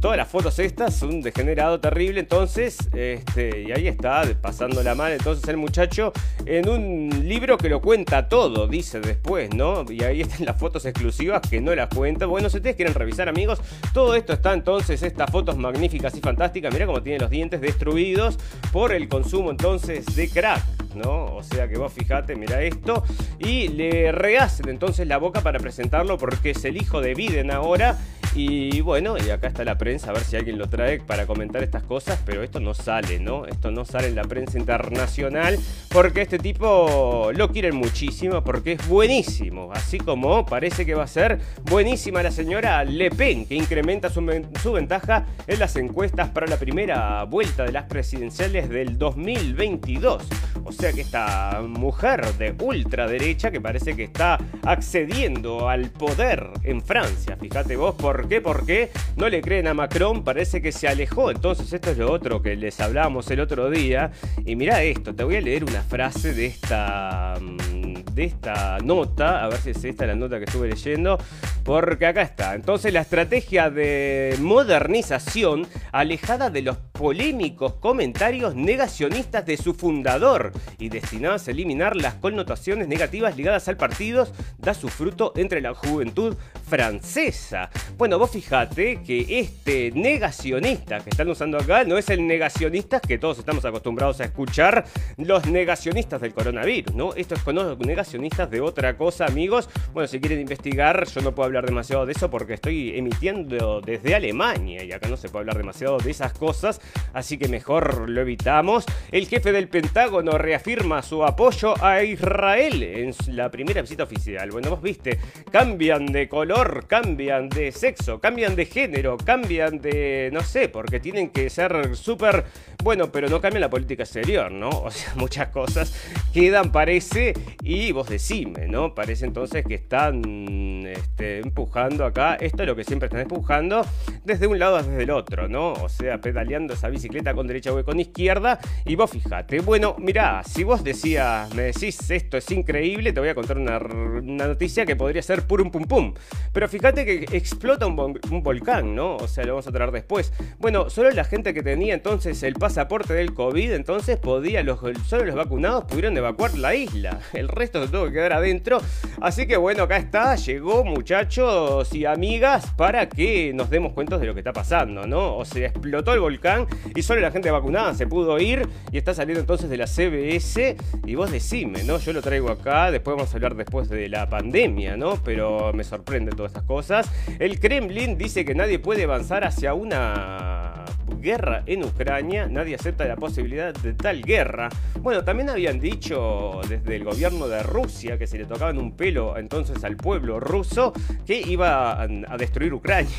todas 0.00 0.16
las 0.16 0.26
fotos 0.26 0.58
estas, 0.58 1.00
un 1.02 1.20
degenerado 1.20 1.78
terrible, 1.78 2.18
entonces, 2.18 2.76
este, 2.92 3.62
y 3.68 3.70
ahí 3.70 3.86
está, 3.86 4.24
pasando 4.40 4.82
la 4.82 4.96
mal, 4.96 5.12
entonces 5.12 5.48
el 5.48 5.58
muchacho 5.58 6.12
en 6.44 6.68
un 6.68 7.28
libro 7.28 7.56
que 7.56 7.68
lo 7.68 7.80
cuenta 7.80 8.28
todo, 8.28 8.66
dice 8.66 8.98
después, 9.00 9.54
¿no? 9.54 9.84
Y 9.88 10.02
ahí 10.02 10.22
están 10.22 10.44
las 10.44 10.58
fotos 10.58 10.84
exclusivas 10.86 11.40
que 11.48 11.60
no 11.60 11.72
las 11.72 11.88
cuenta. 11.88 12.26
Bueno, 12.26 12.50
si 12.50 12.56
ustedes 12.56 12.74
quieren 12.74 12.94
revisar, 12.94 13.28
amigos, 13.28 13.60
todo 13.94 14.16
esto 14.16 14.32
está 14.32 14.54
entonces, 14.54 15.04
estas 15.04 15.30
fotos 15.30 15.56
magníficas 15.56 16.16
y 16.16 16.20
fantásticas, 16.20 16.72
mira 16.72 16.86
cómo 16.86 17.00
tiene 17.00 17.20
los 17.20 17.30
dientes 17.30 17.60
destruidos 17.60 18.40
por 18.72 18.92
el 18.92 19.08
consumo 19.08 19.51
entonces 19.52 20.04
de 20.16 20.28
crack, 20.28 20.64
¿no? 20.96 21.36
O 21.36 21.42
sea 21.42 21.68
que 21.68 21.78
vos 21.78 21.92
fijate, 21.92 22.34
mira 22.34 22.60
esto, 22.62 23.04
y 23.38 23.68
le 23.68 24.10
rehacen 24.10 24.68
entonces 24.68 25.06
la 25.06 25.18
boca 25.18 25.40
para 25.40 25.58
presentarlo 25.60 26.18
porque 26.18 26.50
es 26.50 26.64
el 26.64 26.76
hijo 26.76 27.00
de 27.00 27.14
Biden 27.14 27.50
ahora 27.50 27.98
y 28.34 28.80
bueno, 28.80 29.16
y 29.18 29.30
acá 29.30 29.48
está 29.48 29.64
la 29.64 29.76
prensa, 29.76 30.10
a 30.10 30.12
ver 30.14 30.24
si 30.24 30.36
alguien 30.36 30.58
lo 30.58 30.68
trae 30.68 31.00
para 31.00 31.26
comentar 31.26 31.62
estas 31.62 31.82
cosas, 31.82 32.20
pero 32.24 32.42
esto 32.42 32.60
no 32.60 32.74
sale, 32.74 33.18
¿no? 33.20 33.46
Esto 33.46 33.70
no 33.70 33.84
sale 33.84 34.08
en 34.08 34.14
la 34.14 34.24
prensa 34.24 34.58
internacional 34.58 35.58
porque 35.90 36.22
este 36.22 36.38
tipo 36.38 37.30
lo 37.34 37.48
quieren 37.50 37.76
muchísimo 37.76 38.42
porque 38.42 38.72
es 38.72 38.88
buenísimo, 38.88 39.70
así 39.72 39.98
como 39.98 40.46
parece 40.46 40.86
que 40.86 40.94
va 40.94 41.04
a 41.04 41.08
ser 41.08 41.38
buenísima 41.64 42.22
la 42.22 42.30
señora 42.30 42.84
Le 42.84 43.10
Pen, 43.10 43.46
que 43.46 43.54
incrementa 43.54 44.08
su, 44.08 44.22
su 44.62 44.72
ventaja 44.72 45.26
en 45.46 45.58
las 45.58 45.76
encuestas 45.76 46.30
para 46.30 46.46
la 46.46 46.56
primera 46.56 47.24
vuelta 47.24 47.64
de 47.64 47.72
las 47.72 47.84
presidenciales 47.84 48.68
del 48.68 48.98
2022. 48.98 50.22
O 50.64 50.72
sea 50.72 50.92
que 50.92 51.00
esta 51.00 51.60
mujer 51.66 52.24
de 52.34 52.54
ultraderecha 52.58 53.50
que 53.50 53.60
parece 53.60 53.96
que 53.96 54.04
está 54.04 54.38
accediendo 54.64 55.68
al 55.68 55.90
poder 55.90 56.48
en 56.62 56.80
Francia, 56.82 57.36
fíjate 57.36 57.76
vos, 57.76 57.94
por 57.94 58.21
¿Por 58.22 58.28
qué? 58.28 58.40
Porque 58.40 58.90
no 59.16 59.28
le 59.28 59.42
creen 59.42 59.66
a 59.66 59.74
Macron, 59.74 60.22
parece 60.22 60.62
que 60.62 60.70
se 60.70 60.86
alejó. 60.86 61.32
Entonces, 61.32 61.72
esto 61.72 61.90
es 61.90 61.98
lo 61.98 62.12
otro 62.12 62.40
que 62.40 62.54
les 62.54 62.78
hablábamos 62.78 63.28
el 63.32 63.40
otro 63.40 63.68
día. 63.68 64.12
Y 64.46 64.54
mira 64.54 64.80
esto, 64.84 65.12
te 65.12 65.24
voy 65.24 65.34
a 65.34 65.40
leer 65.40 65.64
una 65.64 65.82
frase 65.82 66.32
de 66.32 66.46
esta 66.46 67.34
mm, 67.40 68.02
de 68.14 68.24
esta 68.24 68.78
nota, 68.78 69.42
a 69.42 69.48
ver 69.48 69.58
si 69.58 69.70
es 69.70 69.84
esta 69.84 70.06
la 70.06 70.14
nota 70.14 70.38
que 70.38 70.44
estuve 70.44 70.68
leyendo, 70.68 71.18
porque 71.64 72.06
acá 72.06 72.22
está. 72.22 72.54
Entonces 72.54 72.92
la 72.92 73.00
estrategia 73.00 73.70
de 73.70 74.36
modernización 74.40 75.66
alejada 75.92 76.50
de 76.50 76.62
los 76.62 76.76
polémicos 76.76 77.74
comentarios 77.74 78.54
negacionistas 78.54 79.46
de 79.46 79.56
su 79.56 79.74
fundador 79.74 80.52
y 80.78 80.88
destinados 80.88 81.48
a 81.48 81.50
eliminar 81.50 81.96
las 81.96 82.14
connotaciones 82.14 82.86
negativas 82.86 83.36
ligadas 83.36 83.68
al 83.68 83.76
partido, 83.76 84.28
da 84.58 84.74
su 84.74 84.88
fruto 84.88 85.32
entre 85.36 85.60
la 85.60 85.74
juventud 85.74 86.36
francesa. 86.68 87.70
Bueno, 87.96 88.11
vos 88.18 88.30
fijate 88.30 89.02
que 89.02 89.38
este 89.38 89.90
negacionista 89.92 91.00
que 91.00 91.10
están 91.10 91.28
usando 91.28 91.58
acá 91.58 91.84
no 91.84 91.96
es 91.98 92.08
el 92.10 92.26
negacionista 92.26 93.00
que 93.00 93.18
todos 93.18 93.38
estamos 93.38 93.64
acostumbrados 93.64 94.20
a 94.20 94.24
escuchar, 94.24 94.84
los 95.16 95.46
negacionistas 95.46 96.20
del 96.20 96.34
coronavirus, 96.34 96.94
¿no? 96.94 97.14
Estos 97.14 97.40
son 97.40 97.78
negacionistas 97.78 98.50
de 98.50 98.60
otra 98.60 98.96
cosa, 98.96 99.26
amigos. 99.26 99.68
Bueno, 99.92 100.08
si 100.08 100.20
quieren 100.20 100.40
investigar, 100.40 101.06
yo 101.06 101.20
no 101.20 101.34
puedo 101.34 101.46
hablar 101.46 101.66
demasiado 101.66 102.06
de 102.06 102.12
eso 102.12 102.30
porque 102.30 102.54
estoy 102.54 102.96
emitiendo 102.96 103.80
desde 103.80 104.14
Alemania 104.14 104.84
y 104.84 104.92
acá 104.92 105.08
no 105.08 105.16
se 105.16 105.28
puede 105.28 105.42
hablar 105.42 105.58
demasiado 105.58 105.98
de 105.98 106.10
esas 106.10 106.32
cosas, 106.32 106.80
así 107.12 107.38
que 107.38 107.48
mejor 107.48 108.08
lo 108.08 108.20
evitamos. 108.20 108.84
El 109.10 109.26
jefe 109.26 109.52
del 109.52 109.68
Pentágono 109.68 110.38
reafirma 110.38 111.02
su 111.02 111.24
apoyo 111.24 111.74
a 111.82 112.02
Israel 112.02 112.82
en 112.82 113.14
la 113.36 113.50
primera 113.50 113.82
visita 113.82 114.04
oficial. 114.04 114.50
Bueno, 114.50 114.70
vos 114.70 114.82
viste, 114.82 115.18
cambian 115.50 116.06
de 116.06 116.28
color, 116.28 116.86
cambian 116.86 117.48
de 117.48 117.70
sexo, 117.72 118.01
cambian 118.20 118.56
de 118.56 118.66
género, 118.66 119.16
cambian 119.16 119.80
de, 119.80 120.30
no 120.32 120.42
sé, 120.42 120.68
porque 120.68 121.00
tienen 121.00 121.30
que 121.30 121.50
ser 121.50 121.96
súper, 121.96 122.44
bueno, 122.82 123.10
pero 123.12 123.28
no 123.28 123.40
cambian 123.40 123.60
la 123.60 123.70
política 123.70 124.02
exterior, 124.02 124.50
¿no? 124.50 124.70
O 124.82 124.90
sea, 124.90 125.14
muchas 125.14 125.48
cosas 125.48 125.94
quedan, 126.32 126.72
parece, 126.72 127.32
y 127.62 127.92
vos 127.92 128.08
decime, 128.08 128.66
¿no? 128.66 128.94
Parece 128.94 129.24
entonces 129.24 129.64
que 129.64 129.74
están 129.74 130.84
este, 130.86 131.38
empujando 131.38 132.04
acá, 132.04 132.34
esto 132.34 132.62
es 132.62 132.68
lo 132.68 132.76
que 132.76 132.84
siempre 132.84 133.06
están 133.06 133.20
empujando, 133.20 133.86
desde 134.24 134.46
un 134.46 134.58
lado 134.58 134.82
desde 134.82 135.02
el 135.02 135.10
otro, 135.10 135.48
¿no? 135.48 135.72
O 135.72 135.88
sea, 135.88 136.20
pedaleando 136.20 136.74
esa 136.74 136.88
bicicleta 136.88 137.32
con 137.32 137.46
derecha 137.46 137.72
o 137.72 137.84
con 137.84 138.00
izquierda, 138.00 138.58
y 138.84 138.96
vos 138.96 139.10
fijate, 139.10 139.60
bueno, 139.60 139.96
mirá, 139.98 140.42
si 140.44 140.64
vos 140.64 140.84
decías, 140.84 141.54
me 141.54 141.62
decís 141.62 142.10
esto 142.10 142.36
es 142.36 142.50
increíble, 142.50 143.12
te 143.12 143.20
voy 143.20 143.28
a 143.28 143.34
contar 143.34 143.58
una, 143.58 143.78
noticia 143.78 144.84
que 144.84 144.96
podría 144.96 145.22
ser 145.22 145.46
purum 145.46 145.70
pum 145.70 145.84
pum, 145.84 146.14
pero 146.52 146.68
fíjate 146.68 147.04
que 147.04 147.36
explota 147.36 147.86
un, 147.86 147.91
un 147.96 148.42
volcán, 148.42 148.94
¿no? 148.94 149.16
O 149.16 149.28
sea, 149.28 149.44
lo 149.44 149.54
vamos 149.54 149.66
a 149.66 149.72
traer 149.72 149.90
después. 149.90 150.32
Bueno, 150.58 150.90
solo 150.90 151.10
la 151.10 151.24
gente 151.24 151.54
que 151.54 151.62
tenía 151.62 151.94
entonces 151.94 152.42
el 152.42 152.54
pasaporte 152.54 153.14
del 153.14 153.34
COVID, 153.34 153.72
entonces 153.72 154.18
podía, 154.18 154.64
solo 155.06 155.24
los 155.24 155.34
vacunados 155.34 155.84
pudieron 155.84 156.16
evacuar 156.16 156.56
la 156.56 156.74
isla, 156.74 157.20
el 157.32 157.48
resto 157.48 157.84
se 157.84 157.90
tuvo 157.90 158.06
que 158.06 158.12
quedar 158.12 158.32
adentro, 158.32 158.80
así 159.20 159.46
que 159.46 159.56
bueno, 159.56 159.84
acá 159.84 159.96
está, 159.96 160.34
llegó 160.36 160.84
muchachos 160.84 161.92
y 161.94 162.04
amigas 162.04 162.72
para 162.76 163.08
que 163.08 163.52
nos 163.54 163.70
demos 163.70 163.92
cuenta 163.92 164.18
de 164.18 164.26
lo 164.26 164.34
que 164.34 164.40
está 164.40 164.52
pasando, 164.52 165.06
¿no? 165.06 165.36
O 165.36 165.44
sea, 165.44 165.68
explotó 165.68 166.12
el 166.14 166.20
volcán 166.20 166.66
y 166.94 167.02
solo 167.02 167.20
la 167.20 167.30
gente 167.30 167.50
vacunada 167.50 167.94
se 167.94 168.06
pudo 168.06 168.38
ir 168.38 168.68
y 168.90 168.98
está 168.98 169.14
saliendo 169.14 169.40
entonces 169.40 169.68
de 169.68 169.76
la 169.76 169.86
CBS 169.86 170.76
y 171.06 171.14
vos 171.14 171.30
decime, 171.30 171.84
¿no? 171.84 171.98
Yo 171.98 172.12
lo 172.12 172.22
traigo 172.22 172.50
acá, 172.50 172.90
después 172.90 173.16
vamos 173.16 173.32
a 173.32 173.36
hablar 173.36 173.54
después 173.54 173.88
de 173.88 174.08
la 174.08 174.28
pandemia, 174.28 174.96
¿no? 174.96 175.22
Pero 175.22 175.72
me 175.72 175.84
sorprende 175.84 176.32
todas 176.32 176.52
estas 176.52 176.64
cosas. 176.64 177.10
El 177.38 177.60
Kremlin 177.72 178.18
dice 178.18 178.44
que 178.44 178.54
nadie 178.54 178.78
puede 178.78 179.04
avanzar 179.04 179.44
hacia 179.44 179.72
una 179.72 180.84
guerra 181.22 181.62
en 181.64 181.84
Ucrania, 181.84 182.46
nadie 182.46 182.74
acepta 182.74 183.06
la 183.06 183.16
posibilidad 183.16 183.72
de 183.72 183.94
tal 183.94 184.20
guerra. 184.20 184.68
Bueno, 185.00 185.24
también 185.24 185.48
habían 185.48 185.80
dicho 185.80 186.60
desde 186.68 186.96
el 186.96 187.04
gobierno 187.04 187.48
de 187.48 187.62
Rusia 187.62 188.18
que 188.18 188.26
se 188.26 188.36
le 188.36 188.44
tocaban 188.44 188.76
un 188.76 188.94
pelo 188.94 189.38
entonces 189.38 189.82
al 189.84 189.96
pueblo 189.96 190.38
ruso 190.38 190.92
que 191.26 191.40
iba 191.40 192.02
a 192.02 192.36
destruir 192.36 192.74
Ucrania. 192.74 193.16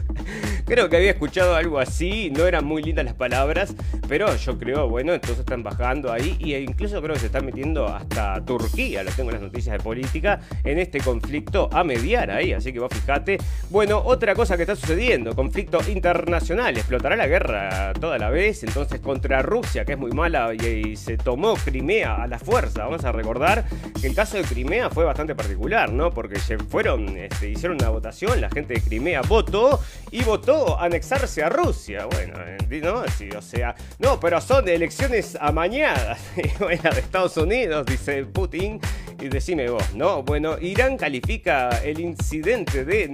Creo 0.66 0.88
que 0.88 0.96
había 0.96 1.10
escuchado 1.10 1.54
algo 1.56 1.78
así, 1.78 2.30
no 2.30 2.46
eran 2.46 2.64
muy 2.64 2.82
lindas 2.82 3.04
las 3.04 3.14
palabras, 3.14 3.74
pero 4.08 4.34
yo 4.34 4.58
creo, 4.58 4.88
bueno, 4.88 5.12
entonces 5.12 5.40
están 5.40 5.62
bajando 5.62 6.10
ahí 6.10 6.38
e 6.40 6.60
incluso 6.60 7.02
creo 7.02 7.12
que 7.12 7.20
se 7.20 7.26
están 7.26 7.44
metiendo 7.44 7.86
hasta 7.86 8.42
Turquía, 8.46 9.02
lo 9.02 9.10
tengo 9.10 9.28
en 9.28 9.34
las 9.34 9.42
noticias 9.42 9.76
de 9.76 9.84
política, 9.84 10.40
en 10.64 10.78
este 10.78 11.00
conflicto 11.00 11.68
a 11.70 11.84
mediar 11.84 12.30
ahí, 12.30 12.54
así 12.54 12.72
que 12.72 12.80
vos 12.80 12.90
fijate. 12.94 13.36
Bueno, 13.74 14.00
otra 14.04 14.36
cosa 14.36 14.56
que 14.56 14.62
está 14.62 14.76
sucediendo, 14.76 15.34
conflicto 15.34 15.80
internacional, 15.88 16.76
explotará 16.76 17.16
la 17.16 17.26
guerra 17.26 17.92
toda 17.94 18.18
la 18.18 18.30
vez, 18.30 18.62
entonces 18.62 19.00
contra 19.00 19.42
Rusia, 19.42 19.84
que 19.84 19.94
es 19.94 19.98
muy 19.98 20.12
mala 20.12 20.54
y, 20.54 20.94
se 20.94 21.16
tomó 21.16 21.54
Crimea 21.54 22.22
a 22.22 22.28
la 22.28 22.38
fuerza. 22.38 22.84
Vamos 22.84 23.04
a 23.04 23.10
recordar 23.10 23.64
que 24.00 24.06
el 24.06 24.14
caso 24.14 24.36
de 24.36 24.44
Crimea 24.44 24.90
fue 24.90 25.04
bastante 25.04 25.34
particular, 25.34 25.92
¿no? 25.92 26.12
Porque 26.12 26.38
fueron, 26.68 27.18
este, 27.18 27.50
hicieron 27.50 27.76
una 27.80 27.90
votación, 27.90 28.40
la 28.40 28.48
gente 28.48 28.74
de 28.74 28.80
Crimea 28.80 29.22
votó 29.22 29.80
y 30.12 30.22
votó 30.22 30.78
anexarse 30.78 31.42
a 31.42 31.48
Rusia. 31.48 32.06
Bueno, 32.06 32.34
¿no? 32.80 33.04
Sí, 33.08 33.28
o 33.36 33.42
sea, 33.42 33.74
no, 33.98 34.20
pero 34.20 34.40
son 34.40 34.68
elecciones 34.68 35.36
amañadas. 35.40 36.20
bueno, 36.60 36.90
de 36.92 37.00
Estados 37.00 37.36
Unidos, 37.36 37.86
dice 37.86 38.24
Putin. 38.24 38.80
Y 39.20 39.28
decime 39.28 39.68
vos, 39.68 39.94
¿no? 39.94 40.22
Bueno, 40.22 40.58
Irán 40.60 40.96
califica 40.96 41.70
el 41.82 42.00
incidente 42.00 42.84
de 42.84 43.08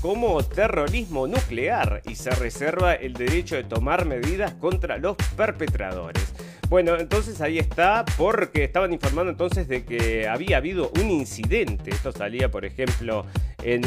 Como 0.00 0.42
terrorismo 0.42 1.26
nuclear 1.26 2.02
y 2.06 2.14
se 2.14 2.30
reserva 2.30 2.94
el 2.94 3.14
derecho 3.14 3.56
de 3.56 3.64
tomar 3.64 4.04
medidas 4.04 4.52
contra 4.54 4.98
los 4.98 5.16
perpetradores. 5.36 6.34
Bueno, 6.68 6.96
entonces 6.98 7.40
ahí 7.40 7.58
está, 7.58 8.04
porque 8.16 8.64
estaban 8.64 8.92
informando 8.92 9.30
entonces 9.30 9.68
de 9.68 9.84
que 9.84 10.26
había 10.26 10.56
habido 10.56 10.90
un 11.00 11.10
incidente. 11.10 11.90
Esto 11.90 12.10
salía, 12.10 12.50
por 12.50 12.64
ejemplo, 12.64 13.26
en 13.64 13.82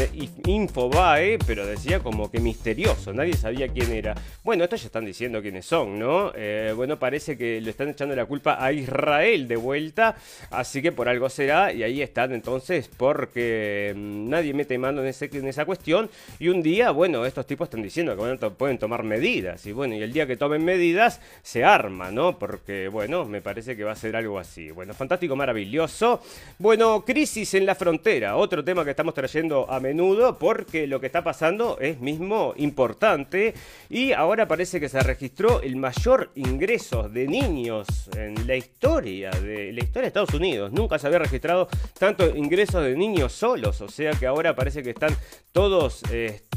Infobae, 0.46 1.38
pero 1.46 1.66
decía 1.66 2.00
como 2.00 2.32
que 2.32 2.40
misterioso, 2.40 3.14
nadie 3.14 3.34
sabía 3.34 3.68
quién 3.68 3.92
era. 3.92 4.16
Bueno, 4.44 4.64
estos 4.64 4.82
ya 4.82 4.88
están 4.88 5.06
diciendo 5.06 5.42
quiénes 5.42 5.66
son, 5.66 6.00
¿no? 6.00 6.32
Eh, 6.36 6.74
bueno, 6.76 6.98
parece 6.98 7.38
que 7.38 7.62
le 7.62 7.70
están 7.70 7.90
echando 7.90 8.16
la 8.16 8.26
culpa 8.26 8.64
a 8.64 8.72
Israel 8.72 9.48
de 9.48 9.56
vuelta, 9.56 10.16
así 10.50 10.82
que 10.82 10.92
por 10.92 11.08
algo 11.08 11.30
será, 11.30 11.72
y 11.72 11.84
ahí 11.84 12.02
están 12.02 12.34
entonces, 12.34 12.90
porque 12.98 13.94
mm, 13.96 14.30
nadie 14.30 14.54
mete 14.54 14.78
mano 14.80 15.02
en, 15.02 15.08
ese, 15.08 15.30
en 15.32 15.48
esa 15.48 15.66
cuestión, 15.66 16.10
y 16.40 16.48
un 16.50 16.64
día, 16.64 16.90
bueno, 16.90 17.26
estos 17.26 17.46
tipos 17.46 17.68
están 17.68 17.84
diciendo 17.84 18.18
que 18.18 18.50
pueden 18.52 18.80
tomar 18.80 19.04
medidas, 19.04 19.66
y 19.68 19.74
bueno, 19.74 19.96
y 19.96 20.02
el 20.02 20.12
día 20.12 20.26
que 20.26 20.38
tomen 20.38 20.66
medidas, 20.66 21.22
se 21.44 21.64
arma, 21.64 22.10
¿no? 22.10 22.40
Porque, 22.40 22.67
bueno, 22.92 23.26
me 23.26 23.42
parece 23.42 23.76
que 23.76 23.84
va 23.84 23.94
a 23.94 23.96
ser 23.96 24.16
algo 24.16 24.40
así. 24.40 24.72
Bueno, 24.72 24.94
fantástico, 24.94 25.36
maravilloso. 25.36 26.22
Bueno, 26.60 27.04
crisis 27.06 27.54
en 27.54 27.66
la 27.66 27.76
frontera, 27.76 28.36
otro 28.36 28.64
tema 28.64 28.84
que 28.84 28.92
estamos 28.92 29.14
trayendo 29.14 29.70
a 29.72 29.80
menudo 29.80 30.38
porque 30.38 30.86
lo 30.88 31.00
que 31.00 31.08
está 31.08 31.24
pasando 31.24 31.78
es 31.80 32.00
mismo 32.00 32.54
importante 32.58 33.54
y 33.90 34.12
ahora 34.12 34.48
parece 34.48 34.80
que 34.80 34.90
se 34.90 35.00
registró 35.02 35.62
el 35.62 35.76
mayor 35.78 36.32
ingreso 36.36 37.10
de 37.10 37.28
niños 37.28 37.88
en 38.16 38.46
la 38.46 38.56
historia 38.56 39.32
de 39.32 39.72
la 39.72 39.80
historia 39.80 40.04
de 40.04 40.08
Estados 40.08 40.34
Unidos. 40.34 40.72
Nunca 40.72 41.00
se 41.00 41.08
había 41.08 41.20
registrado 41.20 41.68
tanto 41.98 42.36
ingresos 42.36 42.84
de 42.84 42.96
niños 42.96 43.32
solos, 43.32 43.82
o 43.82 43.88
sea 43.88 44.12
que 44.12 44.28
ahora 44.28 44.56
parece 44.56 44.84
que 44.84 44.90
están 44.90 45.16
todos 45.52 46.04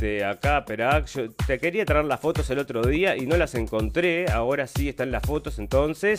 este, 0.01 0.25
acá, 0.25 0.65
pero 0.67 1.05
yo 1.05 1.31
te 1.31 1.59
quería 1.59 1.85
traer 1.85 2.07
las 2.07 2.21
fotos 2.21 2.49
el 2.49 2.59
otro 2.59 2.83
día 2.83 3.19
y 3.19 3.27
no 3.27 3.37
las 3.37 3.55
encontré, 3.55 4.31
ahora 4.31 4.67
sí 4.67 4.89
están 4.89 5.11
las 5.11 5.23
fotos 5.23 5.59
entonces. 5.59 6.19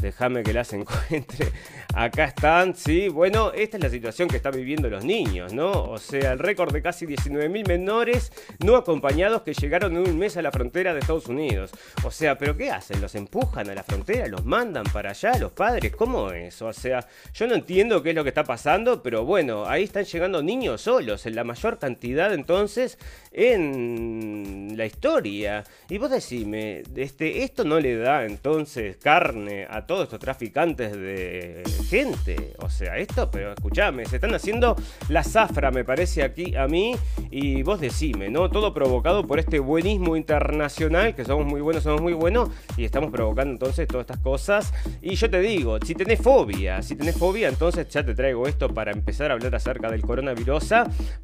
Déjame 0.00 0.42
que 0.42 0.52
las 0.52 0.72
encuentre. 0.72 1.52
Acá 1.94 2.24
están, 2.24 2.74
sí. 2.74 3.08
Bueno, 3.08 3.52
esta 3.52 3.76
es 3.76 3.82
la 3.82 3.90
situación 3.90 4.28
que 4.28 4.36
están 4.36 4.54
viviendo 4.54 4.88
los 4.88 5.04
niños, 5.04 5.52
¿no? 5.52 5.70
O 5.70 5.98
sea, 5.98 6.32
el 6.32 6.38
récord 6.38 6.72
de 6.72 6.82
casi 6.82 7.06
19.000 7.06 7.66
menores 7.66 8.32
no 8.64 8.76
acompañados 8.76 9.42
que 9.42 9.54
llegaron 9.54 9.96
en 9.96 10.08
un 10.08 10.18
mes 10.18 10.36
a 10.36 10.42
la 10.42 10.50
frontera 10.50 10.94
de 10.94 11.00
Estados 11.00 11.26
Unidos. 11.26 11.70
O 12.04 12.10
sea, 12.10 12.38
¿pero 12.38 12.56
qué 12.56 12.70
hacen? 12.70 13.00
¿Los 13.00 13.14
empujan 13.14 13.68
a 13.68 13.74
la 13.74 13.82
frontera? 13.82 14.26
¿Los 14.26 14.44
mandan 14.44 14.84
para 14.92 15.10
allá 15.10 15.36
los 15.38 15.52
padres? 15.52 15.94
¿Cómo 15.94 16.30
es? 16.30 16.62
O 16.62 16.72
sea, 16.72 17.06
yo 17.34 17.46
no 17.46 17.54
entiendo 17.54 18.02
qué 18.02 18.10
es 18.10 18.14
lo 18.14 18.22
que 18.22 18.30
está 18.30 18.44
pasando, 18.44 19.02
pero 19.02 19.24
bueno, 19.24 19.66
ahí 19.66 19.84
están 19.84 20.04
llegando 20.04 20.42
niños 20.42 20.82
solos, 20.82 21.26
en 21.26 21.34
la 21.34 21.44
mayor 21.44 21.78
cantidad 21.78 22.32
entonces 22.32 22.98
en 23.32 24.74
la 24.76 24.86
historia. 24.86 25.64
Y 25.88 25.98
vos 25.98 26.10
decime, 26.10 26.82
este, 26.96 27.42
esto 27.42 27.64
no 27.64 27.80
le 27.80 27.96
da 27.96 28.24
entonces 28.24 28.96
carne 28.96 29.66
a 29.68 29.86
todos 29.90 30.04
estos 30.04 30.20
traficantes 30.20 30.92
de 30.92 31.64
gente. 31.88 32.54
O 32.60 32.70
sea, 32.70 32.96
esto, 32.98 33.28
pero 33.28 33.54
escúchame, 33.54 34.06
se 34.06 34.16
están 34.18 34.32
haciendo 34.32 34.76
la 35.08 35.24
zafra, 35.24 35.72
me 35.72 35.84
parece 35.84 36.22
aquí 36.22 36.54
a 36.54 36.68
mí. 36.68 36.94
Y 37.32 37.64
vos 37.64 37.80
decime, 37.80 38.30
¿no? 38.30 38.48
Todo 38.50 38.72
provocado 38.72 39.26
por 39.26 39.40
este 39.40 39.58
buenismo 39.58 40.14
internacional, 40.14 41.16
que 41.16 41.24
somos 41.24 41.44
muy 41.44 41.60
buenos, 41.60 41.82
somos 41.82 42.02
muy 42.02 42.12
buenos, 42.12 42.50
y 42.76 42.84
estamos 42.84 43.10
provocando 43.10 43.50
entonces 43.50 43.88
todas 43.88 44.04
estas 44.04 44.20
cosas. 44.20 44.72
Y 45.02 45.16
yo 45.16 45.28
te 45.28 45.40
digo, 45.40 45.76
si 45.84 45.96
tenés 45.96 46.20
fobia, 46.20 46.82
si 46.82 46.94
tenés 46.94 47.16
fobia, 47.18 47.48
entonces 47.48 47.88
ya 47.88 48.04
te 48.06 48.14
traigo 48.14 48.46
esto 48.46 48.72
para 48.72 48.92
empezar 48.92 49.32
a 49.32 49.34
hablar 49.34 49.56
acerca 49.56 49.90
del 49.90 50.02
coronavirus. 50.02 50.72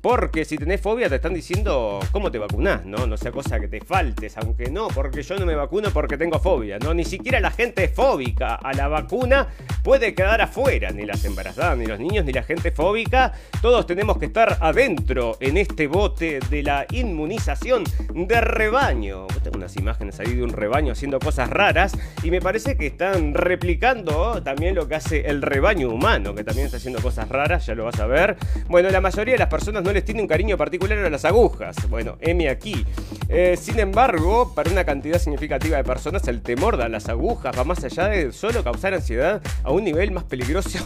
Porque 0.00 0.44
si 0.44 0.58
tenés 0.58 0.80
fobia, 0.80 1.08
te 1.08 1.14
están 1.14 1.34
diciendo 1.34 2.00
¿cómo 2.10 2.32
te 2.32 2.38
vacunás? 2.38 2.84
No, 2.84 3.06
no 3.06 3.16
sea 3.16 3.30
cosa 3.30 3.60
que 3.60 3.68
te 3.68 3.80
faltes, 3.80 4.36
aunque 4.38 4.72
no, 4.72 4.88
porque 4.88 5.22
yo 5.22 5.36
no 5.38 5.46
me 5.46 5.54
vacuno 5.54 5.90
porque 5.92 6.18
tengo 6.18 6.40
fobia, 6.40 6.80
¿no? 6.80 6.92
Ni 6.92 7.04
siquiera 7.04 7.38
la 7.38 7.52
gente 7.52 7.86
fóbica 7.86 8.45
a 8.54 8.72
la 8.72 8.88
vacuna 8.88 9.48
puede 9.82 10.14
quedar 10.14 10.40
afuera, 10.40 10.90
ni 10.90 11.04
las 11.04 11.24
embarazadas, 11.24 11.76
ni 11.78 11.86
los 11.86 11.98
niños, 12.00 12.24
ni 12.24 12.32
la 12.32 12.42
gente 12.42 12.70
fóbica. 12.70 13.32
Todos 13.62 13.86
tenemos 13.86 14.18
que 14.18 14.26
estar 14.26 14.58
adentro 14.60 15.36
en 15.40 15.56
este 15.56 15.86
bote 15.86 16.40
de 16.50 16.62
la 16.62 16.86
inmunización 16.90 17.84
de 18.12 18.40
rebaño. 18.40 19.26
Tengo 19.42 19.58
unas 19.58 19.76
imágenes 19.76 20.18
ahí 20.20 20.34
de 20.34 20.42
un 20.42 20.50
rebaño 20.50 20.92
haciendo 20.92 21.18
cosas 21.18 21.50
raras 21.50 21.96
y 22.22 22.30
me 22.30 22.40
parece 22.40 22.76
que 22.76 22.86
están 22.86 23.34
replicando 23.34 24.42
también 24.42 24.74
lo 24.74 24.88
que 24.88 24.96
hace 24.96 25.26
el 25.28 25.42
rebaño 25.42 25.88
humano, 25.88 26.34
que 26.34 26.44
también 26.44 26.66
está 26.66 26.78
haciendo 26.78 27.00
cosas 27.00 27.28
raras, 27.28 27.66
ya 27.66 27.74
lo 27.74 27.84
vas 27.84 28.00
a 28.00 28.06
ver. 28.06 28.36
Bueno, 28.68 28.90
la 28.90 29.00
mayoría 29.00 29.34
de 29.34 29.38
las 29.38 29.48
personas 29.48 29.82
no 29.82 29.92
les 29.92 30.04
tiene 30.04 30.20
un 30.20 30.28
cariño 30.28 30.56
particular 30.56 30.98
a 30.98 31.10
las 31.10 31.24
agujas. 31.24 31.76
Bueno, 31.88 32.16
M 32.20 32.48
aquí. 32.48 32.84
Eh, 33.28 33.56
sin 33.60 33.78
embargo, 33.80 34.52
para 34.54 34.70
una 34.70 34.84
cantidad 34.84 35.18
significativa 35.18 35.76
de 35.76 35.84
personas, 35.84 36.26
el 36.28 36.42
temor 36.42 36.76
de 36.76 36.88
las 36.88 37.08
agujas 37.08 37.56
va 37.58 37.64
más 37.64 37.82
allá 37.82 38.08
de 38.08 38.32
solo 38.32 38.62
causar 38.62 38.94
ansiedad 38.94 39.42
a 39.64 39.72
un 39.72 39.84
nivel 39.84 40.12
más 40.12 40.24
peligroso. 40.24 40.78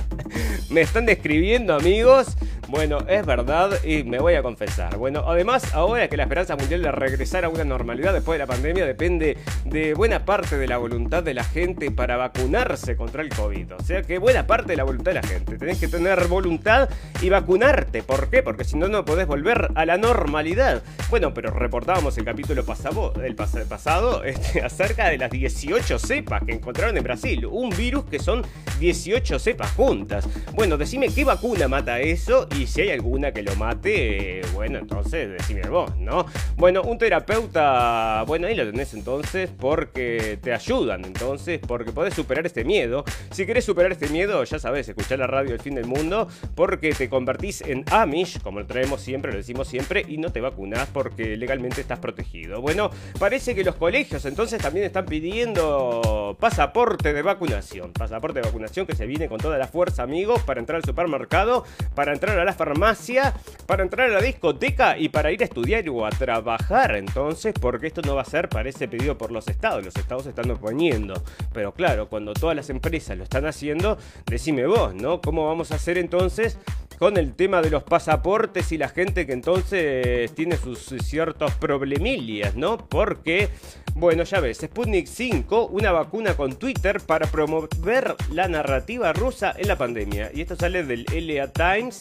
me 0.70 0.80
están 0.80 1.06
describiendo, 1.06 1.74
amigos. 1.74 2.36
Bueno, 2.68 2.98
es 3.06 3.24
verdad 3.24 3.70
y 3.84 4.02
me 4.02 4.18
voy 4.18 4.34
a 4.34 4.42
confesar. 4.42 4.96
Bueno, 4.96 5.22
además, 5.24 5.72
ahora 5.72 6.08
que 6.08 6.16
la 6.16 6.24
esperanza 6.24 6.56
mundial 6.56 6.82
de 6.82 6.90
regresar 6.90 7.44
a 7.44 7.48
una 7.48 7.64
normalidad 7.64 8.12
después 8.12 8.34
de 8.34 8.44
la 8.44 8.48
pandemia 8.48 8.84
depende 8.84 9.38
de 9.64 9.94
buena 9.94 10.24
parte 10.24 10.58
de 10.58 10.66
la 10.66 10.76
voluntad 10.76 11.22
de 11.22 11.32
la 11.32 11.44
gente 11.44 11.92
para 11.92 12.16
vacunarse 12.16 12.96
contra 12.96 13.22
el 13.22 13.28
COVID. 13.28 13.74
O 13.74 13.82
sea 13.84 14.02
que 14.02 14.18
buena 14.18 14.48
parte 14.48 14.72
de 14.72 14.76
la 14.76 14.82
voluntad 14.84 15.12
de 15.12 15.20
la 15.20 15.22
gente. 15.22 15.58
Tenés 15.58 15.78
que 15.78 15.86
tener 15.86 16.26
voluntad 16.26 16.88
y 17.22 17.28
vacunarte. 17.28 18.02
¿Por 18.02 18.30
qué? 18.30 18.42
Porque 18.42 18.64
si 18.64 18.76
no, 18.76 18.88
no 18.88 19.04
podés 19.04 19.28
volver 19.28 19.70
a 19.76 19.86
la 19.86 19.96
normalidad. 19.96 20.82
Bueno, 21.08 21.32
pero 21.32 21.52
reportábamos 21.52 22.18
el 22.18 22.24
capítulo 22.24 22.64
pasado, 22.64 23.12
el 23.22 23.36
pasado 23.68 24.24
este, 24.24 24.62
acerca 24.62 25.08
de 25.08 25.18
las 25.18 25.30
18 25.30 26.00
cepas 26.00 26.42
que 26.44 26.54
encontraron 26.54 26.96
en 26.96 27.04
Brasil. 27.04 27.46
Un 27.46 27.70
virus 27.70 28.06
que 28.06 28.18
son 28.18 28.42
18 28.80 29.38
cepas 29.38 29.70
juntas. 29.70 30.28
Bueno, 30.54 30.76
decime 30.76 31.10
qué 31.14 31.24
vacuna 31.24 31.68
mata 31.68 32.00
eso 32.00 32.48
y 32.58 32.66
si 32.66 32.82
hay 32.82 32.90
alguna 32.90 33.32
que 33.32 33.42
lo 33.42 33.54
mate, 33.56 34.40
bueno, 34.54 34.78
entonces 34.78 35.30
decime 35.30 35.62
vos, 35.68 35.96
¿no? 35.98 36.26
Bueno, 36.56 36.82
un 36.82 36.96
terapeuta, 36.96 38.24
bueno, 38.26 38.46
ahí 38.46 38.54
lo 38.54 38.64
tenés 38.70 38.94
entonces 38.94 39.50
porque 39.58 40.38
te 40.42 40.52
ayudan, 40.52 41.04
entonces, 41.04 41.60
porque 41.66 41.92
podés 41.92 42.14
superar 42.14 42.46
este 42.46 42.64
miedo. 42.64 43.04
Si 43.30 43.44
querés 43.44 43.64
superar 43.64 43.92
este 43.92 44.08
miedo, 44.08 44.42
ya 44.44 44.58
sabes, 44.58 44.88
escuchar 44.88 45.18
la 45.18 45.26
radio 45.26 45.52
El 45.52 45.60
Fin 45.60 45.74
del 45.74 45.86
Mundo, 45.86 46.28
porque 46.54 46.92
te 46.92 47.08
convertís 47.08 47.60
en 47.60 47.84
Amish, 47.90 48.40
como 48.40 48.60
lo 48.60 48.66
traemos 48.66 49.00
siempre, 49.00 49.32
lo 49.32 49.38
decimos 49.38 49.68
siempre, 49.68 50.04
y 50.08 50.16
no 50.18 50.32
te 50.32 50.40
vacunás 50.40 50.88
porque 50.92 51.36
legalmente 51.36 51.80
estás 51.80 51.98
protegido. 51.98 52.60
Bueno, 52.62 52.90
parece 53.18 53.54
que 53.54 53.64
los 53.64 53.74
colegios 53.74 54.24
entonces 54.24 54.62
también 54.62 54.86
están 54.86 55.04
pidiendo 55.04 56.36
pasaporte 56.40 57.12
de 57.12 57.22
vacunación. 57.22 57.92
Pasaporte 57.92 58.40
de 58.40 58.46
vacunación 58.46 58.86
que 58.86 58.94
se 58.94 59.04
viene 59.04 59.28
con 59.28 59.38
toda 59.38 59.58
la 59.58 59.66
fuerza, 59.66 60.02
amigos, 60.02 60.42
para 60.42 60.60
entrar 60.60 60.76
al 60.76 60.84
supermercado, 60.84 61.64
para 61.94 62.12
entrar 62.14 62.38
a 62.38 62.45
la 62.46 62.54
farmacia, 62.54 63.34
para 63.66 63.82
entrar 63.82 64.08
a 64.08 64.14
la 64.14 64.22
discoteca 64.22 64.96
y 64.98 65.08
para 65.08 65.32
ir 65.32 65.42
a 65.42 65.44
estudiar 65.44 65.88
o 65.88 66.06
a 66.06 66.10
trabajar. 66.10 66.96
Entonces, 66.96 67.54
porque 67.60 67.88
esto 67.88 68.02
no 68.02 68.14
va 68.14 68.22
a 68.22 68.24
ser, 68.24 68.48
parece 68.48 68.88
pedido 68.88 69.18
por 69.18 69.32
los 69.32 69.48
estados. 69.48 69.84
Los 69.84 69.96
estados 69.96 70.26
están 70.26 70.50
oponiendo. 70.50 71.22
Pero 71.52 71.72
claro, 71.74 72.08
cuando 72.08 72.32
todas 72.32 72.56
las 72.56 72.70
empresas 72.70 73.16
lo 73.16 73.24
están 73.24 73.46
haciendo, 73.46 73.98
decime 74.26 74.66
vos, 74.66 74.94
¿no? 74.94 75.20
¿Cómo 75.20 75.46
vamos 75.46 75.72
a 75.72 75.74
hacer 75.76 75.98
entonces 75.98 76.58
con 76.98 77.16
el 77.16 77.34
tema 77.34 77.60
de 77.60 77.70
los 77.70 77.82
pasaportes 77.82 78.72
y 78.72 78.78
la 78.78 78.88
gente 78.88 79.26
que 79.26 79.32
entonces 79.32 80.34
tiene 80.34 80.56
sus 80.56 80.78
ciertos 81.02 81.52
problemillas, 81.54 82.56
¿no? 82.56 82.78
Porque, 82.78 83.50
bueno, 83.94 84.24
ya 84.24 84.40
ves, 84.40 84.58
Sputnik 84.58 85.06
5, 85.06 85.66
una 85.66 85.92
vacuna 85.92 86.34
con 86.36 86.56
Twitter 86.56 87.00
para 87.00 87.26
promover 87.26 88.16
la 88.32 88.48
narrativa 88.48 89.12
rusa 89.12 89.54
en 89.56 89.68
la 89.68 89.76
pandemia. 89.76 90.30
Y 90.32 90.40
esto 90.40 90.56
sale 90.56 90.84
del 90.84 91.04
LA 91.12 91.52
Times. 91.52 92.00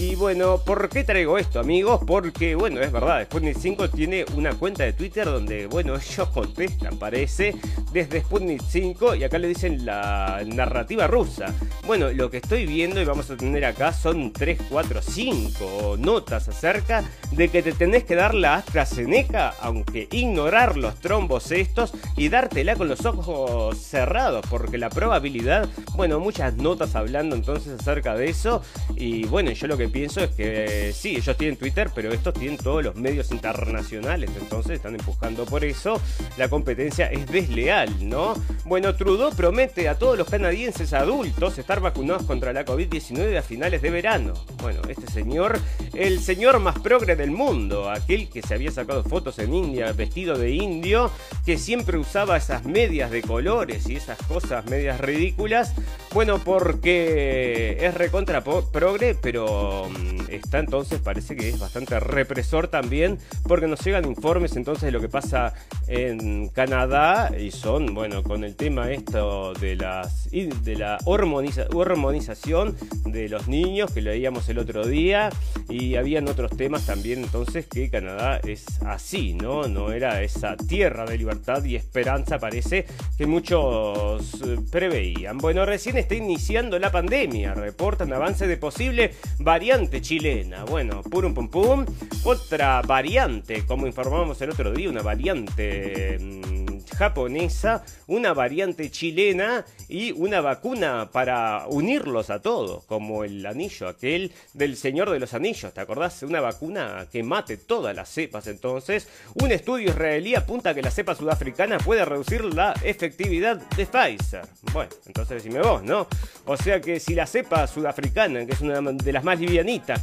Y 0.00 0.14
bueno, 0.14 0.56
¿por 0.56 0.88
qué 0.88 1.04
traigo 1.04 1.36
esto, 1.36 1.60
amigos? 1.60 2.00
Porque, 2.06 2.54
bueno, 2.54 2.80
es 2.80 2.90
verdad, 2.90 3.22
Sputnik 3.24 3.58
5 3.58 3.90
tiene 3.90 4.24
una 4.34 4.54
cuenta 4.54 4.84
de 4.84 4.94
Twitter 4.94 5.26
donde, 5.26 5.66
bueno, 5.66 5.94
ellos 5.94 6.26
contestan, 6.30 6.98
parece, 6.98 7.54
desde 7.92 8.22
Sputnik 8.22 8.62
5 8.62 9.16
y 9.16 9.24
acá 9.24 9.38
le 9.38 9.48
dicen 9.48 9.84
la 9.84 10.40
narrativa 10.46 11.06
rusa. 11.06 11.54
Bueno, 11.86 12.10
lo 12.12 12.30
que 12.30 12.38
estoy 12.38 12.64
viendo 12.64 13.02
y 13.02 13.04
vamos 13.04 13.28
a 13.28 13.36
tener 13.36 13.62
acá 13.66 13.92
son 13.92 14.32
3, 14.32 14.58
4, 14.70 15.02
5 15.02 15.96
notas 15.98 16.48
acerca 16.48 17.04
de 17.32 17.50
que 17.50 17.62
te 17.62 17.72
tenés 17.72 18.04
que 18.04 18.14
dar 18.14 18.34
la 18.34 18.54
AstraZeneca, 18.54 19.52
aunque 19.60 20.08
ignorar 20.12 20.78
los 20.78 20.94
trombos 20.98 21.52
estos 21.52 21.92
y 22.16 22.30
dártela 22.30 22.74
con 22.74 22.88
los 22.88 23.04
ojos 23.04 23.76
cerrados, 23.76 24.46
porque 24.48 24.78
la 24.78 24.88
probabilidad, 24.88 25.68
bueno, 25.94 26.20
muchas 26.20 26.56
notas 26.56 26.94
hablando 26.94 27.36
entonces 27.36 27.78
acerca 27.78 28.14
de 28.14 28.30
eso 28.30 28.62
y 28.96 29.26
bueno, 29.26 29.50
yo 29.50 29.66
lo 29.66 29.76
que 29.76 29.89
pienso 29.90 30.20
es 30.22 30.30
que 30.30 30.92
sí, 30.94 31.16
ellos 31.16 31.36
tienen 31.36 31.56
Twitter, 31.56 31.90
pero 31.94 32.12
estos 32.12 32.34
tienen 32.34 32.56
todos 32.56 32.82
los 32.82 32.96
medios 32.96 33.30
internacionales, 33.30 34.30
entonces 34.40 34.72
están 34.72 34.94
empujando 34.94 35.44
por 35.44 35.64
eso. 35.64 36.00
La 36.36 36.48
competencia 36.48 37.06
es 37.06 37.26
desleal, 37.26 38.08
¿no? 38.08 38.34
Bueno, 38.64 38.94
Trudeau 38.94 39.30
promete 39.34 39.88
a 39.88 39.98
todos 39.98 40.16
los 40.16 40.28
canadienses 40.28 40.92
adultos 40.92 41.58
estar 41.58 41.80
vacunados 41.80 42.22
contra 42.24 42.52
la 42.52 42.64
COVID-19 42.64 43.36
a 43.36 43.42
finales 43.42 43.82
de 43.82 43.90
verano. 43.90 44.34
Bueno, 44.62 44.80
este 44.88 45.06
señor, 45.10 45.58
el 45.94 46.20
señor 46.20 46.58
más 46.58 46.78
progre 46.78 47.16
del 47.16 47.30
mundo, 47.30 47.90
aquel 47.90 48.28
que 48.28 48.42
se 48.42 48.54
había 48.54 48.70
sacado 48.70 49.02
fotos 49.02 49.38
en 49.38 49.54
India 49.54 49.92
vestido 49.92 50.38
de 50.38 50.50
indio, 50.50 51.10
que 51.44 51.58
siempre 51.58 51.98
usaba 51.98 52.36
esas 52.36 52.64
medias 52.64 53.10
de 53.10 53.22
colores 53.22 53.88
y 53.88 53.96
esas 53.96 54.18
cosas 54.22 54.64
medias 54.66 55.00
ridículas, 55.00 55.74
bueno, 56.12 56.38
porque 56.38 57.78
es 57.80 57.94
recontra 57.94 58.42
progre, 58.42 59.14
pero 59.14 59.79
Mm, 59.88 60.30
está 60.30 60.58
entonces, 60.58 61.00
parece 61.00 61.36
que 61.36 61.48
es 61.48 61.58
bastante 61.58 61.98
represor 62.00 62.68
también, 62.68 63.18
porque 63.44 63.66
nos 63.66 63.80
llegan 63.84 64.04
informes 64.04 64.56
entonces 64.56 64.84
de 64.84 64.92
lo 64.92 65.00
que 65.00 65.08
pasa 65.08 65.54
en 65.86 66.48
Canadá 66.48 67.30
y 67.38 67.50
son, 67.50 67.94
bueno, 67.94 68.22
con 68.22 68.44
el 68.44 68.56
tema 68.56 68.90
esto 68.90 69.54
de, 69.54 69.76
las, 69.76 70.30
de 70.30 70.76
la 70.76 70.98
hormonización 71.04 72.76
de 73.04 73.28
los 73.28 73.48
niños 73.48 73.92
que 73.92 74.00
leíamos 74.00 74.48
el 74.48 74.58
otro 74.58 74.86
día 74.86 75.30
y 75.68 75.96
habían 75.96 76.28
otros 76.28 76.56
temas 76.56 76.86
también 76.86 77.22
entonces 77.22 77.66
que 77.66 77.90
Canadá 77.90 78.40
es 78.46 78.66
así, 78.82 79.34
¿no? 79.34 79.68
No 79.68 79.92
era 79.92 80.22
esa 80.22 80.56
tierra 80.56 81.04
de 81.06 81.18
libertad 81.18 81.64
y 81.64 81.76
esperanza, 81.76 82.38
parece 82.38 82.86
que 83.16 83.26
muchos 83.26 84.40
eh, 84.42 84.58
preveían. 84.70 85.38
Bueno, 85.38 85.64
recién 85.64 85.96
está 85.96 86.14
iniciando 86.14 86.78
la 86.78 86.90
pandemia, 86.90 87.54
reportan 87.54 88.12
avance 88.12 88.46
de 88.46 88.56
posible 88.56 89.14
variante 89.60 90.00
chilena. 90.00 90.64
Bueno, 90.64 91.02
pum 91.02 91.34
pum 91.34 91.50
pum. 91.50 91.84
Otra 92.24 92.80
variante, 92.80 93.66
como 93.66 93.86
informamos 93.86 94.40
el 94.40 94.48
otro 94.48 94.72
día, 94.72 94.88
una 94.88 95.02
variante 95.02 96.18
mm, 96.18 96.60
japonesa, 96.96 97.84
una 98.06 98.32
variante 98.34 98.90
chilena 98.90 99.64
y 99.88 100.12
una 100.12 100.40
vacuna 100.40 101.10
para 101.10 101.66
unirlos 101.68 102.30
a 102.30 102.40
todos, 102.40 102.84
como 102.84 103.24
el 103.24 103.44
anillo 103.46 103.88
aquel 103.88 104.32
del 104.54 104.76
Señor 104.76 105.10
de 105.10 105.18
los 105.18 105.34
Anillos, 105.34 105.72
¿te 105.72 105.80
acordás? 105.80 106.22
Una 106.22 106.40
vacuna 106.40 107.06
que 107.10 107.22
mate 107.22 107.56
todas 107.56 107.94
las 107.94 108.08
cepas 108.08 108.46
entonces. 108.46 109.08
Un 109.40 109.52
estudio 109.52 109.90
israelí 109.90 110.34
apunta 110.34 110.74
que 110.74 110.82
la 110.82 110.90
cepa 110.90 111.14
sudafricana 111.14 111.78
puede 111.78 112.04
reducir 112.04 112.44
la 112.44 112.74
efectividad 112.82 113.56
de 113.76 113.86
Pfizer. 113.86 114.42
Bueno, 114.72 114.90
entonces 115.06 115.42
decime 115.42 115.60
vos, 115.60 115.82
¿no? 115.82 116.06
O 116.44 116.56
sea 116.56 116.80
que 116.80 117.00
si 117.00 117.14
la 117.14 117.26
cepa 117.26 117.66
sudafricana, 117.66 118.44
que 118.46 118.52
es 118.52 118.60
una 118.60 118.80
de 118.80 119.12
las 119.12 119.24
más 119.24 119.38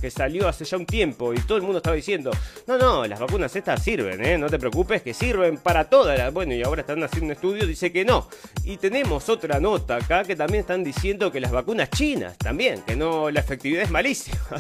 que 0.02 0.12
salió 0.12 0.48
hace 0.48 0.66
ya 0.66 0.78
un 0.78 0.86
tiempo 0.86 1.34
y 1.34 1.40
todo 1.40 1.58
el 1.58 1.64
mundo 1.64 1.78
estaba 1.78 1.96
diciendo, 1.96 2.32
no, 2.68 2.78
no, 2.78 3.08
las 3.08 3.20
vacunas 3.20 3.56
estas 3.56 3.82
sirven, 3.82 4.24
¿eh? 4.24 4.38
No 4.38 4.50
te 4.50 4.60
preocupes, 4.60 5.02
que 5.02 5.14
sirven 5.14 5.58
para 5.58 5.86
todas. 5.86 6.34
Bueno, 6.34 6.54
y 6.54 6.64
ahora 6.64 6.82
están 6.82 7.02
haciendo 7.04 7.28
un 7.28 7.32
estudio, 7.32 7.66
dice 7.66 7.92
que 7.92 8.06
no. 8.06 8.28
Y 8.64 8.78
tenemos 8.78 9.30
otra 9.30 9.60
nota 9.60 9.96
acá 9.96 10.24
que 10.24 10.36
también 10.36 10.62
están 10.62 10.84
diciendo 10.84 11.32
que 11.32 11.40
las 11.40 11.52
vacunas 11.52 11.90
chinas 11.90 12.38
también, 12.38 12.82
que 12.82 12.96
no, 12.96 13.32
la 13.32 13.40
efectividad 13.40 13.84
es 13.84 13.92
malísima. 13.92 14.38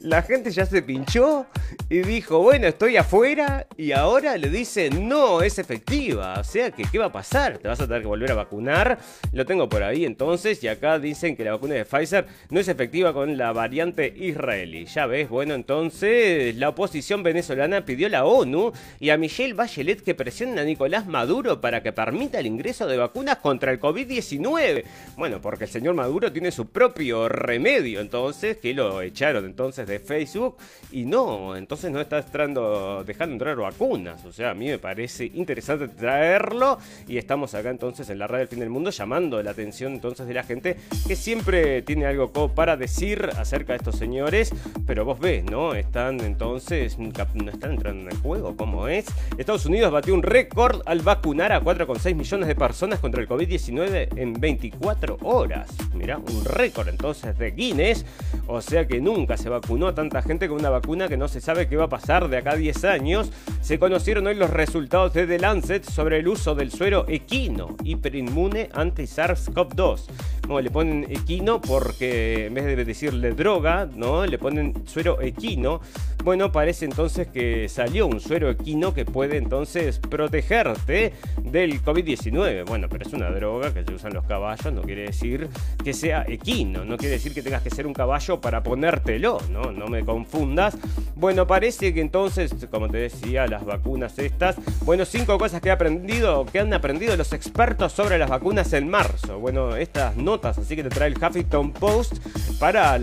La 0.00 0.22
gente 0.22 0.50
ya 0.50 0.66
se 0.66 0.82
pinchó 0.82 1.46
y 1.88 2.00
dijo, 2.00 2.40
bueno, 2.40 2.66
estoy 2.66 2.96
afuera 2.96 3.68
y 3.76 3.92
ahora 3.92 4.36
le 4.36 4.48
dicen, 4.48 5.08
no, 5.08 5.42
es 5.42 5.60
efectiva. 5.60 6.40
O 6.40 6.44
sea 6.44 6.72
que, 6.72 6.82
¿qué 6.90 6.98
va 6.98 7.06
a 7.06 7.12
pasar? 7.12 7.58
Te 7.58 7.68
vas 7.68 7.80
a 7.80 7.86
tener 7.86 8.02
que 8.02 8.08
volver 8.08 8.32
a 8.32 8.34
vacunar. 8.34 8.98
Lo 9.32 9.46
tengo 9.46 9.68
por 9.68 9.84
ahí 9.84 10.04
entonces 10.04 10.62
y 10.64 10.68
acá 10.68 10.98
dicen 10.98 11.36
que 11.36 11.44
la 11.44 11.52
vacuna 11.52 11.74
de 11.74 11.84
Pfizer 11.84 12.26
no 12.50 12.58
es 12.58 12.66
efectiva 12.66 13.12
con 13.12 13.36
la 13.36 13.52
variante 13.52 13.71
israelí. 13.72 14.84
Ya 14.86 15.06
ves, 15.06 15.28
bueno, 15.28 15.54
entonces 15.54 16.54
la 16.56 16.68
oposición 16.68 17.22
venezolana 17.22 17.84
pidió 17.84 18.06
a 18.06 18.10
la 18.10 18.24
ONU 18.24 18.72
y 19.00 19.10
a 19.10 19.16
Michelle 19.16 19.54
Bachelet 19.54 20.02
que 20.02 20.14
presionen 20.14 20.58
a 20.58 20.64
Nicolás 20.64 21.06
Maduro 21.06 21.60
para 21.60 21.82
que 21.82 21.92
permita 21.92 22.38
el 22.38 22.46
ingreso 22.46 22.86
de 22.86 22.96
vacunas 22.96 23.38
contra 23.38 23.72
el 23.72 23.80
COVID-19. 23.80 24.84
Bueno, 25.16 25.40
porque 25.40 25.64
el 25.64 25.70
señor 25.70 25.94
Maduro 25.94 26.30
tiene 26.32 26.50
su 26.50 26.68
propio 26.68 27.28
remedio 27.28 28.00
entonces, 28.00 28.58
que 28.58 28.74
lo 28.74 29.00
echaron 29.00 29.44
entonces 29.46 29.86
de 29.86 29.98
Facebook 29.98 30.56
y 30.90 31.04
no, 31.04 31.56
entonces 31.56 31.90
no 31.90 32.00
está 32.00 32.16
dejando 32.16 33.04
entrar 33.06 33.56
vacunas. 33.56 34.24
O 34.24 34.32
sea, 34.32 34.50
a 34.50 34.54
mí 34.54 34.66
me 34.66 34.78
parece 34.78 35.26
interesante 35.26 35.88
traerlo 35.88 36.78
y 37.08 37.16
estamos 37.16 37.54
acá 37.54 37.70
entonces 37.70 38.08
en 38.10 38.18
la 38.18 38.26
radio 38.26 38.40
del 38.40 38.48
fin 38.48 38.60
del 38.60 38.70
mundo 38.70 38.90
llamando 38.90 39.42
la 39.42 39.52
atención 39.52 39.94
entonces 39.94 40.26
de 40.26 40.34
la 40.34 40.42
gente 40.42 40.76
que 41.06 41.16
siempre 41.16 41.82
tiene 41.82 42.06
algo 42.06 42.32
para 42.54 42.76
decir 42.76 43.30
acerca 43.36 43.61
de 43.68 43.76
estos 43.76 43.96
señores, 43.96 44.52
pero 44.86 45.04
vos 45.04 45.20
ves, 45.20 45.44
¿no? 45.44 45.74
Están 45.74 46.20
entonces, 46.20 46.98
no 46.98 47.08
están 47.08 47.72
entrando 47.72 48.02
en 48.02 48.08
el 48.08 48.16
juego, 48.18 48.56
¿cómo 48.56 48.88
es? 48.88 49.06
Estados 49.38 49.66
Unidos 49.66 49.92
batió 49.92 50.14
un 50.14 50.22
récord 50.22 50.82
al 50.86 51.00
vacunar 51.00 51.52
a 51.52 51.62
4,6 51.62 52.14
millones 52.14 52.48
de 52.48 52.54
personas 52.54 52.98
contra 52.98 53.20
el 53.20 53.28
COVID-19 53.28 54.08
en 54.16 54.32
24 54.34 55.18
horas. 55.22 55.68
Mirá, 55.94 56.18
un 56.18 56.44
récord 56.44 56.88
entonces 56.88 57.38
de 57.38 57.52
Guinness, 57.52 58.04
o 58.46 58.60
sea 58.60 58.86
que 58.86 59.00
nunca 59.00 59.36
se 59.36 59.48
vacunó 59.48 59.86
a 59.86 59.94
tanta 59.94 60.22
gente 60.22 60.48
con 60.48 60.58
una 60.58 60.70
vacuna 60.70 61.08
que 61.08 61.16
no 61.16 61.28
se 61.28 61.40
sabe 61.40 61.68
qué 61.68 61.76
va 61.76 61.84
a 61.84 61.88
pasar 61.88 62.28
de 62.28 62.38
acá 62.38 62.52
a 62.52 62.56
10 62.56 62.84
años. 62.84 63.30
Se 63.60 63.78
conocieron 63.78 64.26
hoy 64.26 64.34
los 64.34 64.50
resultados 64.50 65.12
de 65.12 65.26
The 65.26 65.38
Lancet 65.38 65.84
sobre 65.84 66.18
el 66.18 66.28
uso 66.28 66.54
del 66.54 66.72
suero 66.72 67.04
equino, 67.08 67.76
hiperinmune 67.84 68.70
anti-SARS-CoV-2. 68.72 70.00
No, 70.48 70.60
le 70.60 70.70
ponen 70.70 71.06
equino 71.08 71.60
porque 71.60 72.46
en 72.46 72.54
vez 72.54 72.64
de 72.64 72.84
decirle 72.84 73.30
droga, 73.32 73.51
¿no? 73.60 74.24
Le 74.24 74.38
ponen 74.38 74.86
suero 74.86 75.20
equino. 75.20 75.80
Bueno, 76.24 76.52
parece 76.52 76.84
entonces 76.84 77.26
que 77.26 77.68
salió 77.68 78.06
un 78.06 78.20
suero 78.20 78.48
equino 78.48 78.94
que 78.94 79.04
puede 79.04 79.36
entonces 79.36 79.98
protegerte 79.98 81.12
del 81.42 81.82
COVID-19. 81.82 82.64
Bueno, 82.64 82.88
pero 82.88 83.04
es 83.04 83.12
una 83.12 83.30
droga 83.30 83.74
que 83.74 83.84
se 83.84 83.92
usan 83.92 84.14
los 84.14 84.24
caballos, 84.24 84.72
no 84.72 84.82
quiere 84.82 85.02
decir 85.02 85.48
que 85.82 85.92
sea 85.92 86.24
equino, 86.28 86.84
no 86.84 86.96
quiere 86.96 87.14
decir 87.14 87.34
que 87.34 87.42
tengas 87.42 87.62
que 87.62 87.70
ser 87.70 87.88
un 87.88 87.92
caballo 87.92 88.40
para 88.40 88.62
ponértelo, 88.62 89.38
¿no? 89.50 89.72
No 89.72 89.88
me 89.88 90.04
confundas. 90.04 90.76
Bueno, 91.16 91.46
parece 91.46 91.92
que 91.92 92.00
entonces, 92.00 92.54
como 92.70 92.88
te 92.88 92.98
decía, 92.98 93.46
las 93.48 93.64
vacunas 93.64 94.16
estas, 94.18 94.56
bueno, 94.84 95.04
cinco 95.04 95.38
cosas 95.38 95.60
que 95.60 95.68
he 95.68 95.72
aprendido, 95.72 96.46
que 96.46 96.60
han 96.60 96.72
aprendido 96.72 97.16
los 97.16 97.32
expertos 97.32 97.92
sobre 97.92 98.16
las 98.16 98.30
vacunas 98.30 98.72
en 98.72 98.88
marzo. 98.88 99.40
Bueno, 99.40 99.74
estas 99.74 100.16
notas, 100.16 100.56
así 100.58 100.76
que 100.76 100.84
te 100.84 100.88
trae 100.88 101.08
el 101.08 101.16
Huffington 101.16 101.72
Post 101.72 102.18
para 102.60 102.96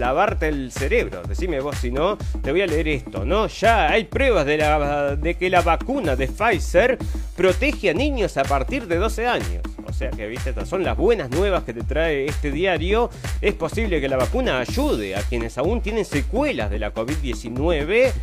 el 0.48 0.72
cerebro. 0.72 1.22
Decime 1.28 1.60
vos 1.60 1.78
si 1.78 1.92
no, 1.92 2.18
te 2.42 2.52
voy 2.52 2.62
a 2.62 2.68
leer 2.68 2.88
esto, 2.88 3.26
¿no? 3.26 3.48
Ya 3.48 3.90
hay 3.90 4.06
pruebas 4.06 4.46
de, 4.46 4.58
la, 4.58 5.16
de 5.16 5.36
que 5.36 5.50
la 5.50 5.62
vacuna 5.62 6.16
de 6.16 6.28
Pfizer 6.28 6.98
protege 7.36 7.90
a 7.90 7.94
niños 7.94 8.38
a 8.38 8.44
partir 8.44 8.88
de 8.88 8.98
12 8.98 9.28
años. 9.28 9.64
O 9.90 9.94
sea 9.94 10.12
que, 10.12 10.28
viste, 10.28 10.52
estas 10.52 10.70
son 10.70 10.84
las 10.84 10.96
buenas 10.96 11.30
nuevas 11.30 11.64
que 11.64 11.74
te 11.74 11.84
trae 11.84 12.26
este 12.26 12.52
diario. 12.52 13.10
Es 13.42 13.54
posible 13.54 14.00
que 14.00 14.08
la 14.08 14.18
vacuna 14.18 14.60
ayude 14.60 15.16
a 15.16 15.22
quienes 15.22 15.58
aún 15.58 15.82
tienen 15.82 16.06
secuelas 16.06 16.70
de 16.70 16.80
la 16.80 16.94
COVID-19 16.94 18.14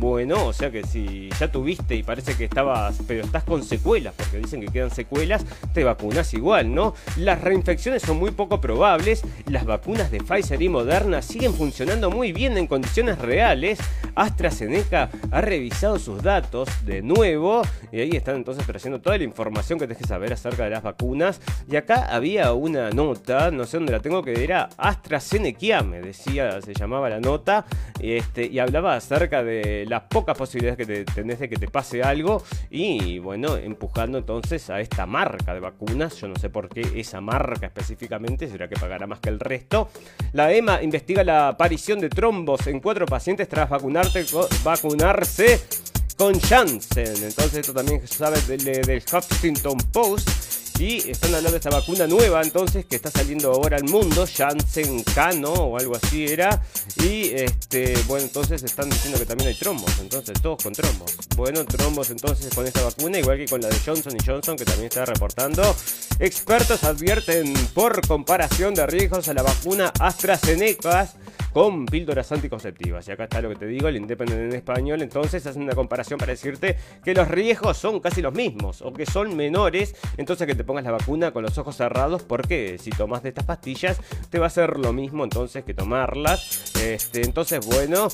bueno, 0.00 0.46
o 0.46 0.52
sea 0.52 0.70
que 0.70 0.82
si 0.82 1.30
ya 1.38 1.50
tuviste 1.50 1.94
y 1.94 2.02
parece 2.02 2.36
que 2.36 2.44
estabas, 2.44 2.98
pero 3.06 3.24
estás 3.24 3.44
con 3.44 3.62
secuelas, 3.62 4.12
porque 4.16 4.38
dicen 4.38 4.60
que 4.60 4.66
quedan 4.66 4.90
secuelas, 4.90 5.46
te 5.72 5.84
vacunas 5.84 6.34
igual, 6.34 6.74
¿no? 6.74 6.94
Las 7.16 7.40
reinfecciones 7.40 8.02
son 8.02 8.18
muy 8.18 8.32
poco 8.32 8.60
probables, 8.60 9.22
las 9.46 9.64
vacunas 9.64 10.10
de 10.10 10.18
Pfizer 10.18 10.60
y 10.60 10.68
Moderna 10.68 11.22
siguen 11.22 11.54
funcionando 11.54 12.10
muy 12.10 12.32
bien 12.32 12.58
en 12.58 12.66
condiciones 12.66 13.18
reales. 13.18 13.78
AstraZeneca 14.14 15.10
ha 15.30 15.40
revisado 15.40 15.98
sus 15.98 16.22
datos 16.22 16.68
de 16.84 17.00
nuevo 17.00 17.62
y 17.90 18.00
ahí 18.00 18.10
están 18.10 18.36
entonces 18.36 18.66
trayendo 18.66 19.00
toda 19.00 19.16
la 19.16 19.24
información 19.24 19.78
que 19.78 19.86
tenés 19.86 20.02
que 20.02 20.08
saber 20.08 20.32
acerca 20.32 20.64
de 20.64 20.70
las 20.70 20.82
vacunas. 20.82 21.04
Y 21.70 21.76
acá 21.76 22.06
había 22.10 22.52
una 22.52 22.90
nota, 22.90 23.50
no 23.50 23.64
sé 23.64 23.76
dónde 23.76 23.92
la 23.92 24.00
tengo, 24.00 24.22
que 24.22 24.42
era 24.42 24.68
AstraZeneca, 24.76 25.82
me 25.82 26.00
decía, 26.00 26.60
se 26.60 26.74
llamaba 26.74 27.08
la 27.08 27.20
nota, 27.20 27.64
este, 28.00 28.46
y 28.46 28.58
hablaba 28.58 28.96
acerca 28.96 29.42
de 29.42 29.86
las 29.88 30.02
pocas 30.02 30.36
posibilidades 30.36 30.76
que 30.76 30.86
te, 30.86 31.04
tenés 31.04 31.38
de 31.38 31.48
que 31.48 31.56
te 31.56 31.68
pase 31.68 32.02
algo 32.02 32.42
y 32.70 33.18
bueno, 33.18 33.56
empujando 33.56 34.18
entonces 34.18 34.70
a 34.70 34.80
esta 34.80 35.06
marca 35.06 35.54
de 35.54 35.60
vacunas, 35.60 36.16
yo 36.20 36.28
no 36.28 36.36
sé 36.36 36.50
por 36.50 36.68
qué 36.68 36.82
esa 36.96 37.20
marca 37.20 37.66
específicamente, 37.66 38.48
será 38.48 38.68
que 38.68 38.76
pagará 38.76 39.06
más 39.06 39.20
que 39.20 39.30
el 39.30 39.40
resto. 39.40 39.88
La 40.32 40.52
EMA 40.52 40.82
investiga 40.82 41.24
la 41.24 41.48
aparición 41.48 42.00
de 42.00 42.08
trombos 42.08 42.66
en 42.66 42.80
cuatro 42.80 43.06
pacientes 43.06 43.48
tras 43.48 43.70
vacunarse 43.70 45.60
con 46.16 46.38
Janssen. 46.40 47.06
Entonces 47.06 47.54
esto 47.54 47.72
también 47.72 48.06
sabes 48.06 48.46
del, 48.46 48.64
del 48.64 49.02
Huffington 49.12 49.78
Post. 49.92 50.63
Y 50.78 51.08
están 51.08 51.30
hablando 51.30 51.52
de 51.52 51.58
esta 51.58 51.70
vacuna 51.70 52.06
nueva, 52.06 52.42
entonces, 52.42 52.84
que 52.84 52.96
está 52.96 53.10
saliendo 53.10 53.52
ahora 53.52 53.76
al 53.76 53.84
mundo, 53.84 54.26
Janssen 54.26 55.04
Cano 55.04 55.52
o 55.52 55.78
algo 55.78 55.94
así 55.94 56.26
era. 56.26 56.60
Y 56.96 57.30
este, 57.30 57.94
bueno, 58.08 58.24
entonces 58.24 58.62
están 58.64 58.90
diciendo 58.90 59.18
que 59.18 59.24
también 59.26 59.50
hay 59.50 59.54
trombos, 59.54 59.92
entonces 60.00 60.34
todos 60.42 60.62
con 60.62 60.72
trombos. 60.72 61.16
Bueno, 61.36 61.64
trombos 61.64 62.10
entonces 62.10 62.52
con 62.52 62.66
esta 62.66 62.82
vacuna, 62.82 63.18
igual 63.18 63.38
que 63.38 63.46
con 63.46 63.60
la 63.60 63.68
de 63.68 63.78
Johnson 63.84 64.14
y 64.20 64.26
Johnson, 64.26 64.56
que 64.56 64.64
también 64.64 64.88
está 64.88 65.04
reportando. 65.04 65.62
Expertos 66.18 66.82
advierten 66.82 67.52
por 67.72 68.06
comparación 68.06 68.74
de 68.74 68.86
riesgos 68.86 69.28
a 69.28 69.34
la 69.34 69.42
vacuna 69.42 69.92
AstraZeneca 70.00 71.12
con 71.54 71.86
píldoras 71.86 72.32
anticonceptivas. 72.32 73.06
Y 73.06 73.12
acá 73.12 73.24
está 73.24 73.40
lo 73.40 73.48
que 73.48 73.54
te 73.54 73.66
digo, 73.66 73.86
el 73.86 73.96
Independent 73.96 74.52
en 74.52 74.54
español. 74.54 75.00
Entonces 75.00 75.46
hacen 75.46 75.62
una 75.62 75.74
comparación 75.74 76.18
para 76.18 76.32
decirte 76.32 76.76
que 77.04 77.14
los 77.14 77.28
riesgos 77.28 77.78
son 77.78 78.00
casi 78.00 78.20
los 78.20 78.34
mismos 78.34 78.82
o 78.82 78.92
que 78.92 79.06
son 79.06 79.36
menores. 79.36 79.94
Entonces 80.16 80.48
que 80.48 80.56
te 80.56 80.64
pongas 80.64 80.84
la 80.84 80.90
vacuna 80.90 81.32
con 81.32 81.44
los 81.44 81.56
ojos 81.56 81.76
cerrados 81.76 82.24
porque 82.24 82.76
si 82.80 82.90
tomas 82.90 83.22
de 83.22 83.28
estas 83.28 83.44
pastillas 83.44 83.98
te 84.30 84.40
va 84.40 84.46
a 84.46 84.48
hacer 84.48 84.78
lo 84.80 84.92
mismo 84.92 85.22
entonces 85.22 85.62
que 85.62 85.74
tomarlas. 85.74 86.74
Este, 86.82 87.24
entonces, 87.24 87.64
bueno, 87.64 88.08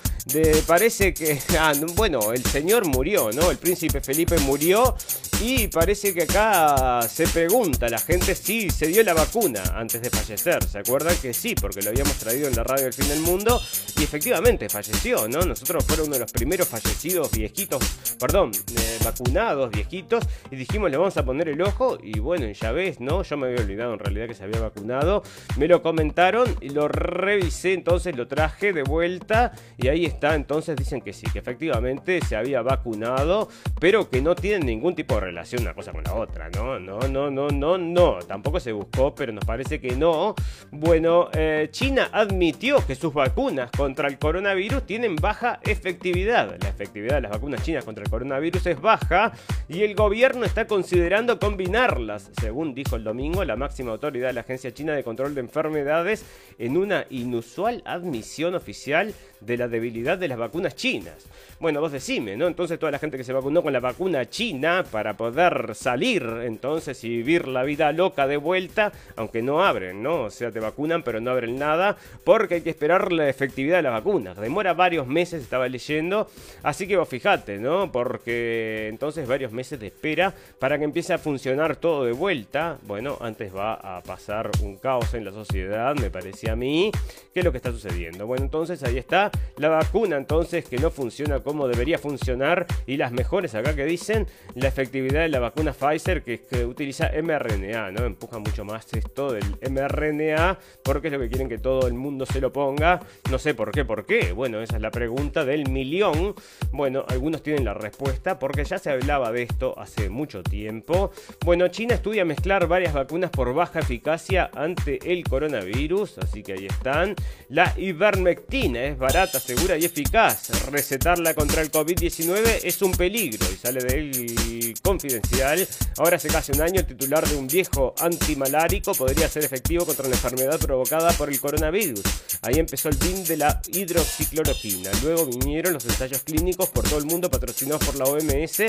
parece 0.67 1.15
que, 1.15 1.39
ah, 1.59 1.73
bueno, 1.97 2.33
el 2.33 2.45
señor 2.45 2.87
murió, 2.87 3.31
¿no? 3.33 3.51
El 3.51 3.57
príncipe 3.57 4.03
Felipe 4.03 4.39
murió 4.41 4.95
y 5.43 5.69
parece 5.69 6.13
que 6.13 6.25
acá 6.25 7.01
se 7.09 7.27
pregunta 7.27 7.89
la 7.89 7.99
gente 7.99 8.35
si 8.35 8.69
se 8.69 8.89
dio 8.89 9.03
la 9.03 9.15
vacuna 9.15 9.63
antes 9.75 10.03
de 10.03 10.11
fallecer. 10.11 10.63
¿Se 10.65 10.79
acuerdan 10.79 11.17
que 11.17 11.33
sí? 11.33 11.55
Porque 11.55 11.81
lo 11.81 11.89
habíamos 11.89 12.17
traído 12.17 12.47
en 12.47 12.55
la 12.55 12.65
radio 12.65 12.85
del 12.85 12.93
fin 12.93 13.09
del 13.09 13.21
mundo 13.21 13.30
y 13.39 14.03
efectivamente 14.03 14.69
falleció, 14.69 15.29
¿no? 15.29 15.43
Nosotros 15.43 15.85
fueron 15.85 16.07
uno 16.07 16.15
de 16.15 16.21
los 16.21 16.33
primeros 16.33 16.67
fallecidos 16.67 17.31
viejitos, 17.31 17.81
perdón, 18.19 18.51
eh, 18.77 18.99
vacunados 19.05 19.71
viejitos 19.71 20.27
y 20.51 20.57
dijimos 20.57 20.91
le 20.91 20.97
vamos 20.97 21.17
a 21.17 21.25
poner 21.25 21.49
el 21.49 21.63
ojo 21.63 21.97
y 22.03 22.19
bueno, 22.19 22.51
ya 22.51 22.73
ves, 22.73 22.99
¿no? 22.99 23.23
Yo 23.23 23.37
me 23.37 23.47
había 23.47 23.61
olvidado 23.61 23.93
en 23.93 24.01
realidad 24.01 24.27
que 24.27 24.35
se 24.35 24.43
había 24.43 24.61
vacunado, 24.61 25.23
me 25.57 25.69
lo 25.69 25.81
comentaron 25.81 26.57
y 26.61 26.71
lo 26.71 26.89
revisé, 26.89 27.75
entonces 27.75 28.17
lo 28.17 28.27
traje 28.27 28.73
de 28.73 28.83
vuelta 28.83 29.53
y 29.79 29.87
ahí 29.87 30.07
está, 30.07 30.35
entonces 30.35 30.75
dicen 30.77 31.01
que 31.03 31.13
sí, 31.13 31.27
que 31.33 31.39
efectivamente 31.39 32.21
se 32.27 32.35
había 32.35 32.63
vacunado, 32.63 33.49
pero 33.79 34.11
que 34.11 34.21
no 34.23 34.35
tienen 34.35 34.67
ningún 34.67 34.97
tipo 34.97 35.15
de 35.15 35.21
relación 35.21 35.63
una 35.63 35.75
cosa 35.75 35.93
con 35.93 36.03
la 36.03 36.15
otra, 36.15 36.51
¿no? 36.51 36.81
No, 36.81 36.99
no, 37.01 37.31
no, 37.31 37.49
no, 37.49 37.79
no, 37.79 38.19
tampoco 38.27 38.59
se 38.59 38.73
buscó, 38.73 39.15
pero 39.15 39.33
nos 39.33 39.45
parece 39.45 39.81
que 39.81 39.95
no. 39.95 40.35
Bueno, 40.73 41.29
eh, 41.33 41.69
China 41.71 42.09
admitió 42.13 42.85
que 42.85 42.95
sus 42.97 43.13
vacunas 43.21 43.71
contra 43.71 44.09
el 44.09 44.19
coronavirus 44.19 44.87
tienen 44.87 45.15
baja 45.15 45.61
efectividad. 45.63 46.57
La 46.59 46.71
efectividad 46.71 47.17
de 47.17 47.21
las 47.21 47.33
vacunas 47.33 47.63
chinas 47.63 47.85
contra 47.85 48.03
el 48.03 48.09
coronavirus 48.09 48.65
es 48.65 48.81
baja 48.81 49.33
y 49.69 49.83
el 49.83 49.95
gobierno 49.95 50.47
está 50.47 50.67
considerando 50.67 51.39
combinarlas, 51.39 52.31
según 52.41 52.75
dijo 52.75 52.97
el 52.97 53.05
domingo 53.05 53.45
la 53.45 53.57
máxima 53.57 53.93
autoridad 53.93 54.29
de 54.29 54.33
la 54.33 54.41
Agencia 54.41 54.73
China 54.73 54.95
de 54.95 55.05
Control 55.05 55.35
de 55.35 55.43
Enfermedades, 55.43 56.25
en 56.59 56.79
una 56.79 57.05
inusual 57.11 57.83
admisión 57.85 58.55
oficial 58.55 59.13
de 59.43 59.57
la 59.59 59.69
debilidad 59.69 60.17
de 60.17 60.29
las 60.29 60.39
vacunas 60.39 60.75
chinas. 60.75 61.27
Bueno, 61.61 61.81
vos 61.81 61.93
decime, 61.93 62.39
¿no? 62.39 62.47
Entonces 62.47 62.79
toda 62.79 62.93
la 62.93 62.99
gente 62.99 63.19
que 63.19 63.25
se 63.25 63.35
vacunó 63.35 63.63
con 63.63 63.73
la 63.75 63.81
vacuna 63.81 64.29
china 64.31 64.83
para 64.91 65.19
poder 65.19 65.75
salir 65.75 66.23
entonces 66.45 67.05
y 67.05 67.11
vivir 67.11 67.49
la 67.49 67.65
vida 67.65 67.93
loca 67.93 68.27
de 68.27 68.39
vuelta, 68.39 68.93
aunque 69.17 69.43
no 69.43 69.63
abren, 69.63 70.03
¿no? 70.03 70.23
O 70.23 70.31
sea, 70.31 70.51
te 70.51 70.61
vacunan 70.61 71.03
pero 71.03 71.21
no 71.21 71.31
abren 71.31 71.59
nada 71.59 71.97
porque 72.25 72.57
hay 72.57 72.61
que 72.63 72.71
esperar 72.71 73.10
la 73.13 73.29
efectividad 73.29 73.77
de 73.77 73.83
las 73.83 73.93
vacunas. 73.93 74.37
Demora 74.37 74.75
varios 74.75 75.07
meses, 75.07 75.43
estaba 75.43 75.69
leyendo, 75.69 76.29
así 76.63 76.87
que 76.87 76.97
vos 76.97 77.09
fijate, 77.09 77.59
¿no? 77.59 77.91
Porque 77.91 78.89
entonces 78.89 79.27
varios 79.27 79.53
meses 79.53 79.79
de 79.81 79.89
espera 79.89 80.35
para 80.59 80.79
que 80.79 80.85
empiece 80.85 81.13
a 81.13 81.19
funcionar 81.19 81.77
todo 81.77 82.05
de 82.05 82.13
vuelta. 82.13 82.79
Bueno, 82.83 83.19
antes 83.21 83.55
va 83.55 83.75
a 83.75 84.03
pasar 84.03 84.51
un 84.63 84.77
caos 84.77 85.15
en 85.15 85.25
la 85.25 85.33
sociedad, 85.33 85.95
me 85.97 86.11
parece 86.11 86.51
a 86.51 86.57
mí, 86.57 86.91
que 87.33 87.41
es 87.41 87.45
lo 87.45 87.53
que 87.53 87.59
está 87.59 87.71
sucediendo. 87.71 88.27
Bueno, 88.27 88.45
entonces 88.45 88.83
ahí 88.83 88.99
está 88.99 89.31
la 89.57 89.69
vacuna 89.69 90.17
entonces 90.17 90.65
que 90.65 90.79
no 90.79 90.91
funciona 90.91 91.41
como 91.41 91.69
debería 91.69 91.99
funcionar 91.99 92.67
y 92.87 92.97
las 92.97 93.13
mejores 93.13 93.55
acá 93.55 93.75
que 93.75 93.85
dicen 93.85 94.27
la 94.55 94.69
efectividad 94.69 95.23
de 95.23 95.29
la 95.29 95.39
vacuna 95.39 95.73
Pfizer 95.73 96.23
que, 96.23 96.41
que 96.41 96.65
utiliza 96.65 97.11
mRNA, 97.23 97.91
¿no? 97.93 98.05
Empuja 98.05 98.39
mucho 98.39 98.65
más 98.65 98.93
esto 98.93 99.33
del 99.33 99.45
mRNA 99.71 100.59
porque 100.83 101.09
es 101.09 101.13
lo 101.13 101.19
que 101.21 101.29
quieren 101.29 101.49
que 101.49 101.59
todo 101.59 101.87
el 101.87 101.95
mundo 101.95 102.27
se 102.27 102.41
lo 102.41 102.53
ponga 102.53 103.00
No 103.31 103.39
sé 103.39 103.55
por 103.55 103.71
qué, 103.71 103.85
por 103.85 104.07
qué. 104.07 104.33
Bueno, 104.33 104.61
esa 104.61 104.77
es 104.77 104.83
la 104.83 104.91
pregunta 104.91 105.45
del 105.45 105.69
millón. 105.69 106.35
Bueno, 106.73 107.05
algunos 107.09 107.43
tienen 107.43 107.65
la 107.65 107.75
respuesta 107.75 108.39
porque 108.39 108.65
ya 108.65 108.79
se 108.79 108.91
hablaba 108.91 109.33
de 109.33 109.43
esto 109.43 109.79
hace 109.79 110.09
mucho 110.09 110.43
tiempo. 110.43 111.11
Bueno, 111.45 111.69
China 111.69 111.95
estudia 111.95 112.25
mezclar 112.25 112.67
varias 112.67 112.95
vacunas 112.95 113.31
por 113.31 113.53
baja 113.55 113.81
eficacia 113.81 114.51
ante 114.55 115.13
el 115.13 115.25
coronavirus, 115.25 116.19
así 116.19 116.43
que 116.43 116.55
ahí 116.55 116.67
están. 116.67 117.15
La 117.49 117.75
ivermectina 117.77 118.85
es 118.85 118.99
barata, 118.99 119.41
segura 119.41 119.77
y 119.77 119.85
eficaz. 119.85 120.71
Recetarla 120.71 121.35
contra 121.35 121.63
el 121.63 121.71
COVID-19 121.71 122.61
es 122.63 122.83
un 122.83 122.93
peligro 122.93 123.47
y 123.53 123.57
sale 123.57 123.81
del 123.83 124.75
confidencial. 124.83 125.67
Ahora 125.99 126.17
hace 126.17 126.29
casi 126.29 126.53
un 126.53 126.63
año 126.63 126.81
el 126.81 126.87
titular 126.87 127.27
de 127.27 127.37
un 127.37 127.47
viejo 127.47 127.95
antimalárico 128.01 128.95
podría 128.95 129.29
ser 129.29 129.45
efectivo 129.45 129.85
contra 129.85 130.09
la 130.09 130.15
enfermedad 130.15 130.59
provocada 130.59 131.13
por 131.13 131.29
el 131.29 131.41
coronavirus. 131.41 132.03
Ahí 132.43 132.55
empezó 132.59 132.80
el 132.89 132.95
fin 132.95 133.25
de 133.25 133.37
la 133.37 133.61
hidroxicloroquina. 133.73 134.91
Luego 135.03 135.27
vinieron 135.27 135.75
los 135.75 135.85
ensayos 135.85 136.23
clínicos 136.23 136.69
por 136.71 136.85
todo 136.89 136.99
el 136.99 137.07
mundo 137.07 137.31
patrocinados 137.31 137.85
por 137.85 137.97
la 137.97 138.05
OMS 138.05 138.61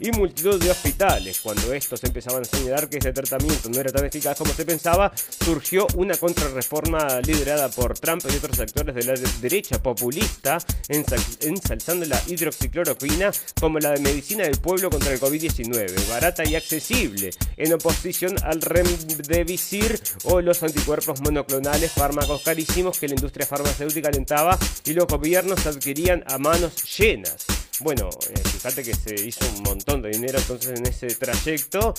y 0.00 0.10
multitud 0.12 0.62
de 0.62 0.70
hospitales. 0.70 1.40
Cuando 1.40 1.72
estos 1.72 2.02
empezaban 2.04 2.42
a 2.42 2.44
señalar 2.44 2.88
que 2.88 2.98
ese 2.98 3.12
tratamiento 3.12 3.68
no 3.68 3.80
era 3.80 3.90
tan 3.92 4.04
eficaz 4.04 4.38
como 4.38 4.52
se 4.52 4.64
pensaba, 4.64 5.12
surgió 5.44 5.86
una 5.96 6.16
contrarreforma 6.16 7.20
liderada 7.20 7.68
por 7.68 7.98
Trump 7.98 8.24
y 8.32 8.36
otros 8.36 8.58
actores 8.60 8.94
de 8.94 9.04
la 9.04 9.14
derecha 9.40 9.82
populista, 9.82 10.58
ensalzando 10.88 12.06
la 12.06 12.20
hidroxicloroquina 12.26 13.32
como 13.60 13.78
la 13.78 13.92
de 13.92 14.00
medicina 14.00 14.44
del 14.44 14.58
pueblo 14.58 14.90
contra 14.90 15.12
el 15.12 15.20
COVID-19, 15.20 16.08
barata 16.08 16.48
y 16.48 16.54
accesible, 16.54 17.30
en 17.56 17.72
oposición 17.72 18.36
al 18.44 18.60
remdesivir 18.62 20.00
o 20.24 20.40
los 20.40 20.62
anticuerpos 20.62 21.20
monoclonales, 21.20 21.92
fármacos 21.92 22.42
carísimos 22.42 22.98
que 22.98 23.08
la 23.08 23.14
industria 23.14 23.46
alentaba 24.08 24.58
y 24.84 24.92
los 24.92 25.06
gobiernos 25.06 25.66
adquirían 25.66 26.24
a 26.26 26.38
manos 26.38 26.98
llenas. 26.98 27.67
Bueno, 27.80 28.10
eh, 28.28 28.40
fíjate 28.44 28.82
que 28.82 28.92
se 28.92 29.14
hizo 29.24 29.46
un 29.56 29.62
montón 29.62 30.02
de 30.02 30.10
dinero 30.10 30.38
entonces 30.38 30.78
en 30.78 30.86
ese 30.86 31.14
trayecto. 31.14 31.94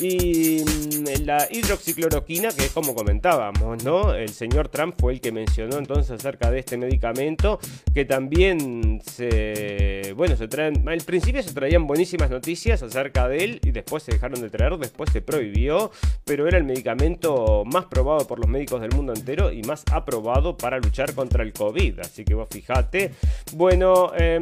Y 0.00 0.64
mm, 0.64 1.24
la 1.24 1.46
hidroxicloroquina, 1.50 2.50
que 2.52 2.66
es 2.66 2.72
como 2.72 2.94
comentábamos, 2.94 3.84
¿no? 3.84 4.14
El 4.14 4.30
señor 4.30 4.68
Trump 4.68 4.94
fue 4.98 5.12
el 5.14 5.20
que 5.20 5.30
mencionó 5.30 5.76
entonces 5.76 6.12
acerca 6.12 6.50
de 6.50 6.60
este 6.60 6.78
medicamento, 6.78 7.58
que 7.92 8.06
también 8.06 9.02
se. 9.04 10.14
Bueno, 10.16 10.36
se 10.36 10.48
traen. 10.48 10.88
Al 10.88 11.02
principio 11.02 11.42
se 11.42 11.52
traían 11.52 11.86
buenísimas 11.86 12.30
noticias 12.30 12.82
acerca 12.82 13.28
de 13.28 13.44
él 13.44 13.60
y 13.62 13.72
después 13.72 14.02
se 14.02 14.12
dejaron 14.12 14.40
de 14.40 14.48
traer, 14.48 14.78
después 14.78 15.10
se 15.12 15.20
prohibió, 15.20 15.90
pero 16.24 16.48
era 16.48 16.56
el 16.56 16.64
medicamento 16.64 17.64
más 17.66 17.84
probado 17.84 18.26
por 18.26 18.38
los 18.38 18.48
médicos 18.48 18.80
del 18.80 18.92
mundo 18.92 19.12
entero 19.12 19.52
y 19.52 19.62
más 19.62 19.84
aprobado 19.92 20.56
para 20.56 20.78
luchar 20.78 21.14
contra 21.14 21.42
el 21.42 21.52
COVID. 21.52 22.00
Así 22.00 22.24
que 22.24 22.34
vos 22.34 22.48
fijate. 22.50 23.12
Bueno, 23.52 24.12
eh, 24.16 24.40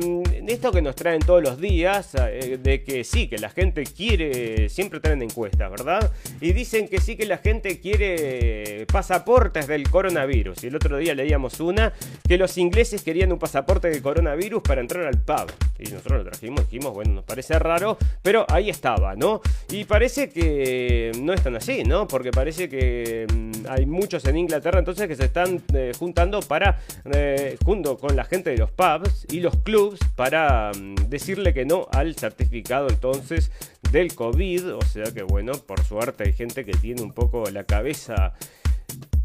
que 0.72 0.83
nos 0.83 0.94
traen 0.94 1.20
todos 1.20 1.42
los 1.42 1.61
días, 1.61 2.14
eh, 2.14 2.59
de 2.62 2.83
que 2.85 3.04
sí, 3.04 3.28
que 3.28 3.38
la 3.38 3.50
gente 3.50 3.85
quiere, 3.85 4.68
siempre 4.68 5.00
traen 5.00 5.22
encuestas, 5.22 5.70
¿verdad? 5.70 6.12
Y 6.40 6.52
dicen 6.52 6.88
que 6.88 7.00
sí, 7.00 7.16
que 7.16 7.26
la 7.26 7.38
gente 7.38 7.81
quiere 7.81 8.87
pasaportes 8.87 9.66
del 9.66 9.88
coronavirus. 9.90 10.64
Y 10.64 10.68
el 10.68 10.76
otro 10.76 10.98
día 10.98 11.14
leíamos 11.14 11.61
una, 11.61 11.92
que 12.26 12.38
los 12.38 12.57
ingleses 12.59 13.02
querían 13.02 13.33
un 13.33 13.38
pasaporte 13.38 13.88
del 13.88 14.02
coronavirus 14.02 14.62
para 14.62 14.81
entrar 14.81 15.07
al 15.07 15.20
pub. 15.20 15.52
Y 15.78 15.85
nosotros 15.85 16.24
lo 16.24 16.31
trajimos, 16.31 16.68
dijimos, 16.68 16.92
bueno, 16.92 17.14
nos 17.14 17.24
parece 17.24 17.59
raro, 17.59 17.96
pero 18.22 18.44
ahí 18.48 18.70
estaba, 18.70 19.14
¿no? 19.14 19.40
Y 19.70 19.85
parece 19.85 20.28
que 20.28 21.12
no 21.20 21.33
es 21.33 21.42
tan 21.42 21.57
así, 21.57 21.85
¿no? 21.85 22.09
Porque 22.09 22.31
parece 22.31 22.68
que 22.68 23.26
mm, 23.33 23.66
hay 23.68 23.87
muchos 23.87 24.24
en 24.24 24.37
Inglaterra 24.37 24.78
entonces 24.78 25.07
que 25.07 25.16
se 25.16 25.24
están 25.26 25.62
eh, 25.72 25.92
juntando 25.98 26.40
para, 26.40 26.78
eh, 27.12 27.57
junto 27.64 27.96
con 27.96 28.16
la 28.16 28.24
gente 28.24 28.50
de 28.50 28.59
los 28.59 28.70
pubs 28.70 29.26
y 29.31 29.40
los 29.40 29.57
clubs, 29.59 29.98
para 30.16 30.58
Mm, 30.77 30.94
decirle 31.09 31.55
que 31.55 31.64
no 31.64 31.87
al 31.92 32.14
certificado 32.16 32.88
entonces 32.88 33.51
del 33.92 34.14
COVID. 34.14 34.77
O 34.77 34.83
sea 34.83 35.05
que 35.12 35.23
bueno, 35.23 35.53
por 35.53 35.85
suerte 35.85 36.25
hay 36.25 36.33
gente 36.33 36.64
que 36.64 36.73
tiene 36.73 37.03
un 37.03 37.12
poco 37.12 37.51
la 37.51 37.64
cabeza 37.64 38.35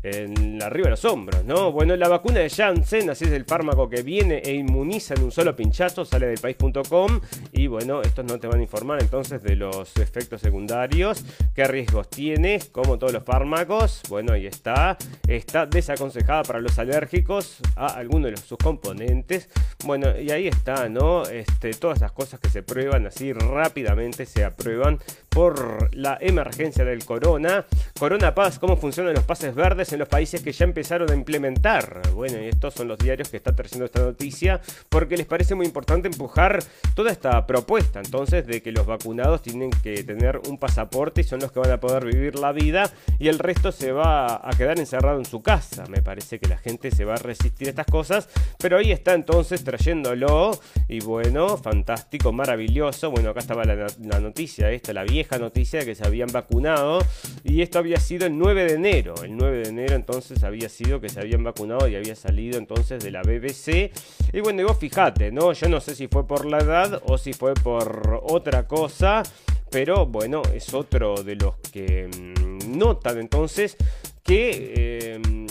en 0.04 0.62
arriba 0.62 0.86
de 0.86 0.92
los 0.92 1.06
hombros, 1.06 1.46
¿no? 1.46 1.72
Bueno, 1.72 1.96
la 1.96 2.10
vacuna 2.10 2.40
de 2.40 2.50
Janssen, 2.50 3.10
así 3.10 3.26
es 3.26 3.32
el 3.32 3.46
fármaco 3.46 3.90
que 3.90 4.04
viene 4.04 4.42
e 4.44 4.54
inmuniza 4.54 5.14
en 5.14 5.24
un 5.24 5.32
solo 5.32 5.56
pinchazo, 5.56 6.04
sale 6.04 6.28
del 6.28 6.40
país.com 6.40 7.22
y 7.54 7.68
bueno, 7.68 8.02
estos 8.02 8.26
no 8.26 8.40
te 8.40 8.48
van 8.48 8.60
a 8.60 8.64
informar 8.64 9.02
entonces 9.02 9.42
de 9.42 9.56
los 9.56 9.96
efectos 9.98 10.42
secundarios, 10.42 11.24
qué 11.56 11.66
riesgos 11.66 12.10
tiene, 12.10 12.60
como 12.72 13.00
todos 13.00 13.14
los 13.14 13.24
fármacos, 13.24 14.02
bueno, 14.10 14.34
ahí 14.34 14.46
está, 14.46 14.98
está 15.28 15.66
desaconsejada 15.66 16.44
para 16.44 16.60
los 16.60 16.78
alérgicos 16.78 17.58
a 17.76 17.88
alguno 17.88 18.28
de 18.28 18.38
sus 18.38 18.58
componentes, 18.58 19.50
bueno, 19.86 20.20
y 20.20 20.32
ahí 20.32 20.48
está, 20.48 20.90
¿no? 20.90 21.24
Este, 21.24 21.72
todas 21.72 22.02
las 22.02 22.12
cosas 22.12 22.40
que 22.42 22.50
se 22.50 22.62
prueban 22.62 23.08
así 23.08 23.32
rápidamente 23.32 24.26
se 24.26 24.44
aprueban 24.44 25.00
por 25.34 25.94
la 25.96 26.18
emergencia 26.22 26.86
del 26.86 27.06
corona. 27.06 27.66
Corona 28.00 28.36
Paz, 28.36 28.60
cómo 28.60 28.78
funcionan 28.78 29.14
los 29.14 29.24
pases 29.24 29.56
verdes 29.56 29.92
en 29.94 30.00
los 30.00 30.08
países 30.08 30.42
que 30.42 30.52
ya 30.52 30.66
empezaron 30.66 31.10
a 31.12 31.16
implementar. 31.16 32.02
Bueno, 32.14 32.42
y 32.42 32.48
estos 32.48 32.76
son 32.76 32.88
los 32.88 33.00
diarios 33.00 33.30
que 33.30 33.38
están 33.38 33.56
trayendo 33.56 33.86
esta 33.86 34.02
noticia 34.02 34.62
porque 34.90 35.18
les 35.18 35.26
parece 35.26 35.56
muy 35.56 35.66
importante 35.66 36.08
empujar 36.08 36.64
toda 36.96 37.12
esta 37.12 37.46
propuesta 37.48 38.00
entonces 38.00 38.46
de 38.46 38.62
que 38.62 38.72
los 38.72 38.86
vacunados 38.86 39.42
tienen 39.42 39.72
que 39.72 40.04
tener 40.04 40.40
un 40.48 40.58
pasaporte 40.58 41.22
y 41.22 41.24
son 41.24 41.40
los 41.40 41.52
que 41.52 41.60
van 41.60 41.72
a 41.72 41.80
poder 41.80 42.06
vivir 42.06 42.38
la 42.38 42.52
vida 42.52 42.92
y 43.18 43.28
el 43.28 43.40
resto 43.40 43.72
se 43.72 43.92
va 43.92 44.36
a 44.48 44.52
quedar 44.56 44.80
encerrado 44.80 45.18
en 45.18 45.26
su 45.26 45.42
casa. 45.42 45.86
Me 45.90 46.02
parece 46.02 46.40
que 46.40 46.48
la 46.48 46.58
gente 46.58 46.92
se 46.92 47.06
va 47.06 47.16
a 47.16 47.18
resistir 47.18 47.68
a 47.68 47.72
estas 47.72 47.88
cosas, 47.88 48.30
pero 48.60 48.78
ahí 48.78 48.92
está 48.92 49.14
entonces 49.14 49.64
trayéndolo 49.64 50.52
y 50.88 51.00
bueno, 51.00 51.58
fantástico, 51.58 52.32
maravilloso. 52.32 53.10
Bueno, 53.10 53.32
acá 53.32 53.40
estaba 53.40 53.64
la, 53.64 53.88
la 54.00 54.20
noticia 54.20 54.70
esta, 54.72 54.94
la 54.94 55.04
vieja 55.04 55.23
noticia 55.32 55.80
de 55.80 55.86
que 55.86 55.96
se 55.96 56.06
habían 56.06 56.30
vacunado 56.32 57.00
y 57.44 57.62
esto 57.62 57.80
había 57.80 57.98
sido 57.98 58.26
el 58.26 58.38
9 58.38 58.66
de 58.66 58.74
enero. 58.74 59.16
El 59.24 59.36
9 59.38 59.58
de 59.64 59.70
enero 59.70 59.96
entonces 59.96 60.44
había 60.44 60.70
sido 60.70 61.02
que 61.02 61.10
se 61.10 61.20
habían 61.20 61.44
vacunado 61.44 61.88
y 61.88 61.96
había 61.96 62.16
salido 62.16 62.58
entonces 62.58 63.04
de 63.04 63.12
la 63.12 63.22
BBC. 63.22 63.92
Y 64.34 64.40
bueno, 64.42 64.62
y 64.62 64.66
vos 64.66 64.78
fijate, 64.78 65.32
¿no? 65.32 65.54
Yo 65.54 65.70
no 65.70 65.80
sé 65.80 65.96
si 65.96 66.08
fue 66.08 66.28
por 66.28 66.46
la 66.46 66.60
edad 66.60 67.02
o 67.06 67.18
si 67.18 67.34
fue 67.34 67.54
por 67.54 68.22
otra 68.24 68.68
cosa, 68.68 69.24
pero 69.70 70.06
bueno, 70.06 70.42
es 70.54 70.74
otro 70.74 71.24
de 71.24 71.36
los 71.36 71.56
que 71.72 72.08
mm, 72.08 72.78
notan 72.78 73.20
entonces 73.20 73.78
que... 74.24 74.74
Eh, 74.76 75.44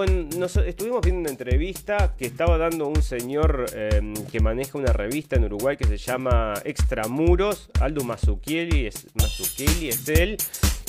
bueno, 0.00 0.46
estuvimos 0.46 1.02
viendo 1.02 1.20
una 1.20 1.28
entrevista 1.28 2.14
que 2.16 2.24
estaba 2.24 2.56
dando 2.56 2.86
un 2.86 3.02
señor 3.02 3.66
em, 3.74 4.14
que 4.14 4.40
maneja 4.40 4.78
una 4.78 4.94
revista 4.94 5.36
en 5.36 5.44
Uruguay 5.44 5.76
que 5.76 5.84
se 5.84 5.98
llama 5.98 6.54
Extramuros, 6.64 7.68
Aldo 7.80 8.02
Mazzucchelli 8.02 8.86
es, 8.86 9.08
Mazzucchelli 9.12 9.90
es 9.90 10.08
él, 10.08 10.38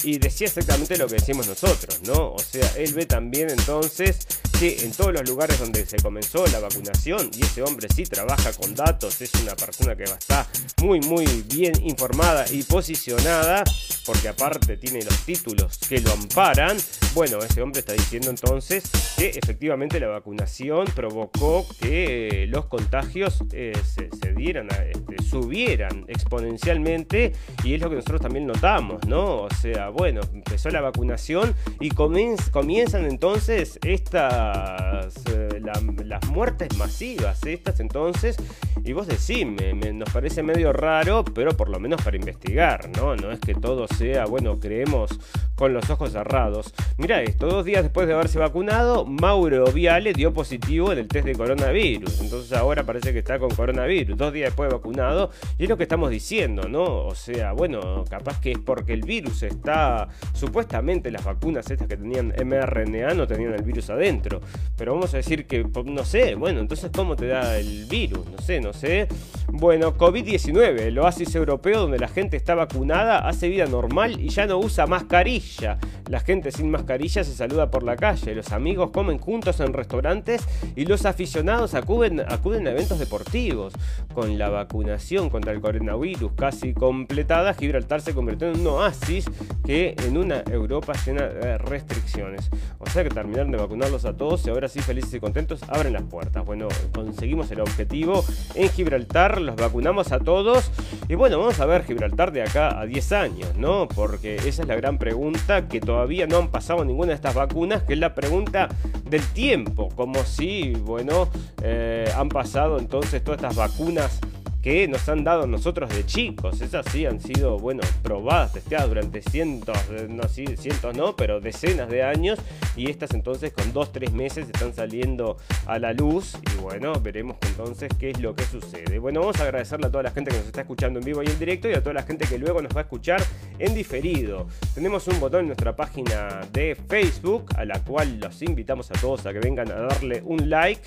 y 0.03 0.17
decía 0.17 0.47
exactamente 0.47 0.97
lo 0.97 1.07
que 1.07 1.15
decimos 1.15 1.45
nosotros, 1.45 2.01
¿no? 2.07 2.31
O 2.31 2.39
sea, 2.39 2.71
él 2.77 2.93
ve 2.93 3.05
también 3.05 3.49
entonces 3.49 4.25
que 4.57 4.85
en 4.85 4.93
todos 4.93 5.11
los 5.11 5.27
lugares 5.27 5.59
donde 5.59 5.85
se 5.85 5.97
comenzó 5.97 6.47
la 6.47 6.59
vacunación, 6.59 7.29
y 7.37 7.43
ese 7.43 7.63
hombre 7.63 7.89
sí 7.93 8.03
trabaja 8.03 8.53
con 8.53 8.73
datos, 8.75 9.19
es 9.19 9.33
una 9.41 9.57
persona 9.57 9.93
que 9.93 10.03
estar 10.03 10.47
muy, 10.81 11.01
muy 11.01 11.25
bien 11.53 11.73
informada 11.83 12.45
y 12.49 12.63
posicionada, 12.63 13.65
porque 14.11 14.27
aparte 14.27 14.75
tiene 14.75 15.01
los 15.05 15.25
títulos 15.25 15.77
que 15.87 16.01
lo 16.01 16.11
amparan, 16.11 16.75
bueno, 17.15 17.37
ese 17.39 17.61
hombre 17.61 17.79
está 17.79 17.93
diciendo 17.93 18.29
entonces 18.29 18.91
que 19.17 19.29
efectivamente 19.29 20.01
la 20.01 20.07
vacunación 20.07 20.85
provocó 20.93 21.65
que 21.79 22.45
los 22.49 22.65
contagios 22.65 23.41
eh, 23.53 23.71
se, 23.85 24.33
dieran, 24.33 24.67
este, 24.69 25.23
subieran 25.23 26.03
exponencialmente, 26.09 27.31
y 27.63 27.75
es 27.75 27.81
lo 27.81 27.89
que 27.89 27.95
nosotros 27.95 28.19
también 28.19 28.45
notamos, 28.45 29.07
¿no? 29.07 29.43
O 29.43 29.49
sea, 29.61 29.87
bueno, 29.87 30.19
empezó 30.33 30.69
la 30.71 30.81
vacunación 30.81 31.55
y 31.79 31.89
comienzan 31.89 33.05
entonces 33.05 33.79
estas, 33.81 35.15
eh, 35.27 35.61
las 36.03 36.27
muertes 36.27 36.75
masivas, 36.75 37.45
estas 37.45 37.79
entonces, 37.79 38.35
y 38.83 38.91
vos 38.91 39.07
decís, 39.07 39.47
nos 39.93 40.09
parece 40.09 40.43
medio 40.43 40.73
raro, 40.73 41.23
pero 41.23 41.55
por 41.55 41.69
lo 41.69 41.79
menos 41.79 42.01
para 42.01 42.17
investigar, 42.17 42.89
¿no? 42.97 43.15
No 43.15 43.31
es 43.31 43.39
que 43.39 43.53
todo 43.53 43.87
sea, 44.01 44.25
bueno, 44.25 44.59
creemos 44.59 45.11
con 45.55 45.73
los 45.73 45.87
ojos 45.91 46.11
cerrados. 46.11 46.73
Mira 46.97 47.21
esto, 47.21 47.45
dos 47.45 47.65
días 47.65 47.83
después 47.83 48.07
de 48.07 48.13
haberse 48.15 48.39
vacunado, 48.39 49.05
Mauro 49.05 49.65
Viale 49.71 50.11
dio 50.13 50.33
positivo 50.33 50.91
en 50.91 50.97
el 50.97 51.07
test 51.07 51.27
de 51.27 51.35
coronavirus, 51.35 52.21
entonces 52.21 52.51
ahora 52.53 52.83
parece 52.83 53.13
que 53.13 53.19
está 53.19 53.37
con 53.37 53.51
coronavirus, 53.51 54.17
dos 54.17 54.33
días 54.33 54.47
después 54.49 54.69
de 54.69 54.75
vacunado, 54.75 55.29
y 55.59 55.63
es 55.63 55.69
lo 55.69 55.77
que 55.77 55.83
estamos 55.83 56.09
diciendo, 56.09 56.67
¿no? 56.67 57.05
O 57.05 57.13
sea, 57.13 57.51
bueno, 57.51 58.03
capaz 58.09 58.41
que 58.41 58.53
es 58.53 58.57
porque 58.57 58.93
el 58.93 59.03
virus 59.03 59.43
está 59.43 60.07
supuestamente 60.33 61.11
las 61.11 61.23
vacunas 61.23 61.69
estas 61.69 61.87
que 61.87 61.97
tenían 61.97 62.33
mRNA 62.43 63.13
no 63.13 63.27
tenían 63.27 63.53
el 63.53 63.61
virus 63.61 63.91
adentro. 63.91 64.41
Pero 64.77 64.93
vamos 64.93 65.13
a 65.13 65.17
decir 65.17 65.45
que, 65.45 65.63
no 65.85 66.05
sé, 66.05 66.33
bueno, 66.33 66.59
entonces 66.59 66.89
¿cómo 66.95 67.15
te 67.15 67.27
da 67.27 67.59
el 67.59 67.85
virus? 67.85 68.25
No 68.27 68.39
sé, 68.39 68.59
no 68.61 68.73
sé. 68.73 69.07
Bueno, 69.47 69.95
COVID-19, 69.95 70.79
el 70.79 70.97
oasis 70.97 71.35
europeo 71.35 71.81
donde 71.81 71.99
la 71.99 72.07
gente 72.07 72.37
está 72.37 72.55
vacunada, 72.55 73.27
hace 73.27 73.47
vida 73.47 73.65
normal 73.67 73.80
y 74.19 74.29
ya 74.29 74.45
no 74.45 74.59
usa 74.59 74.85
mascarilla. 74.85 75.77
La 76.07 76.19
gente 76.19 76.51
sin 76.51 76.69
mascarilla 76.69 77.23
se 77.23 77.33
saluda 77.33 77.71
por 77.71 77.83
la 77.83 77.95
calle, 77.95 78.35
los 78.35 78.51
amigos 78.51 78.91
comen 78.91 79.17
juntos 79.17 79.59
en 79.59 79.73
restaurantes 79.73 80.43
y 80.75 80.85
los 80.85 81.05
aficionados 81.05 81.73
acuden, 81.73 82.19
acuden 82.19 82.67
a 82.67 82.71
eventos 82.71 82.99
deportivos. 82.99 83.73
Con 84.13 84.37
la 84.37 84.49
vacunación 84.49 85.29
contra 85.29 85.51
el 85.51 85.61
coronavirus 85.61 86.33
casi 86.33 86.73
completada, 86.73 87.53
Gibraltar 87.53 88.01
se 88.01 88.13
convirtió 88.13 88.51
en 88.51 88.59
un 88.59 88.67
oasis 88.67 89.25
que 89.65 89.95
en 90.05 90.17
una 90.17 90.43
Europa 90.51 90.93
llena 91.05 91.27
de 91.27 91.57
restricciones. 91.57 92.49
O 92.77 92.89
sea 92.89 93.03
que 93.03 93.09
terminaron 93.09 93.51
de 93.51 93.57
vacunarlos 93.57 94.05
a 94.05 94.13
todos 94.13 94.45
y 94.45 94.49
ahora 94.49 94.67
sí 94.67 94.79
felices 94.79 95.13
y 95.13 95.19
contentos 95.19 95.63
abren 95.69 95.93
las 95.93 96.03
puertas. 96.03 96.45
Bueno, 96.45 96.67
conseguimos 96.93 97.49
el 97.51 97.61
objetivo 97.61 98.23
en 98.53 98.69
Gibraltar, 98.69 99.41
los 99.41 99.55
vacunamos 99.55 100.11
a 100.11 100.19
todos 100.19 100.71
y 101.09 101.15
bueno, 101.15 101.39
vamos 101.39 101.59
a 101.59 101.65
ver 101.65 101.83
Gibraltar 101.83 102.31
de 102.31 102.43
acá 102.43 102.79
a 102.79 102.85
10 102.85 103.11
años, 103.13 103.55
¿no? 103.55 103.70
Porque 103.95 104.35
esa 104.35 104.63
es 104.63 104.67
la 104.67 104.75
gran 104.75 104.97
pregunta 104.97 105.67
que 105.67 105.79
todavía 105.79 106.27
no 106.27 106.37
han 106.37 106.49
pasado 106.49 106.83
ninguna 106.83 107.09
de 107.09 107.15
estas 107.15 107.35
vacunas, 107.35 107.83
que 107.83 107.93
es 107.93 107.99
la 107.99 108.13
pregunta 108.13 108.67
del 109.05 109.25
tiempo, 109.27 109.89
como 109.95 110.23
si, 110.25 110.73
bueno, 110.73 111.29
eh, 111.63 112.11
han 112.17 112.29
pasado 112.29 112.79
entonces 112.79 113.23
todas 113.23 113.41
estas 113.41 113.55
vacunas 113.55 114.19
que 114.61 114.87
nos 114.87 115.09
han 115.09 115.23
dado 115.23 115.47
nosotros 115.47 115.89
de 115.89 116.05
chicos. 116.05 116.61
Esas 116.61 116.85
sí 116.91 117.05
han 117.05 117.19
sido, 117.19 117.57
bueno, 117.57 117.81
probadas, 118.03 118.53
testeadas 118.53 118.87
durante 118.87 119.21
cientos, 119.21 119.77
no, 120.07 120.27
sí, 120.27 120.45
cientos 120.57 120.95
no, 120.95 121.15
pero 121.15 121.41
decenas 121.41 121.89
de 121.89 122.03
años. 122.03 122.39
Y 122.75 122.89
estas 122.89 123.11
entonces 123.11 123.51
con 123.53 123.73
dos, 123.73 123.91
tres 123.91 124.13
meses 124.13 124.45
están 124.45 124.73
saliendo 124.73 125.37
a 125.65 125.79
la 125.79 125.93
luz. 125.93 126.37
Y 126.53 126.61
bueno, 126.61 126.93
veremos 127.01 127.37
entonces 127.41 127.89
qué 127.99 128.11
es 128.11 128.21
lo 128.21 128.35
que 128.35 128.43
sucede. 128.43 128.99
Bueno, 128.99 129.21
vamos 129.21 129.39
a 129.39 129.43
agradecerle 129.43 129.87
a 129.87 129.91
toda 129.91 130.03
la 130.03 130.11
gente 130.11 130.31
que 130.31 130.37
nos 130.37 130.45
está 130.45 130.61
escuchando 130.61 130.99
en 130.99 131.05
vivo 131.05 131.23
y 131.23 131.27
en 131.27 131.39
directo 131.39 131.67
y 131.69 131.73
a 131.73 131.81
toda 131.81 131.93
la 131.93 132.03
gente 132.03 132.25
que 132.25 132.37
luego 132.37 132.61
nos 132.61 132.75
va 132.75 132.81
a 132.81 132.83
escuchar 132.83 133.21
en 133.61 133.75
diferido. 133.75 134.47
Tenemos 134.73 135.07
un 135.07 135.19
botón 135.19 135.41
en 135.41 135.47
nuestra 135.47 135.75
página 135.75 136.41
de 136.51 136.75
Facebook 136.75 137.45
a 137.55 137.65
la 137.65 137.79
cual 137.83 138.19
los 138.19 138.41
invitamos 138.41 138.91
a 138.91 138.95
todos 138.95 139.25
a 139.25 139.33
que 139.33 139.39
vengan 139.39 139.71
a 139.71 139.81
darle 139.81 140.21
un 140.25 140.49
like 140.49 140.81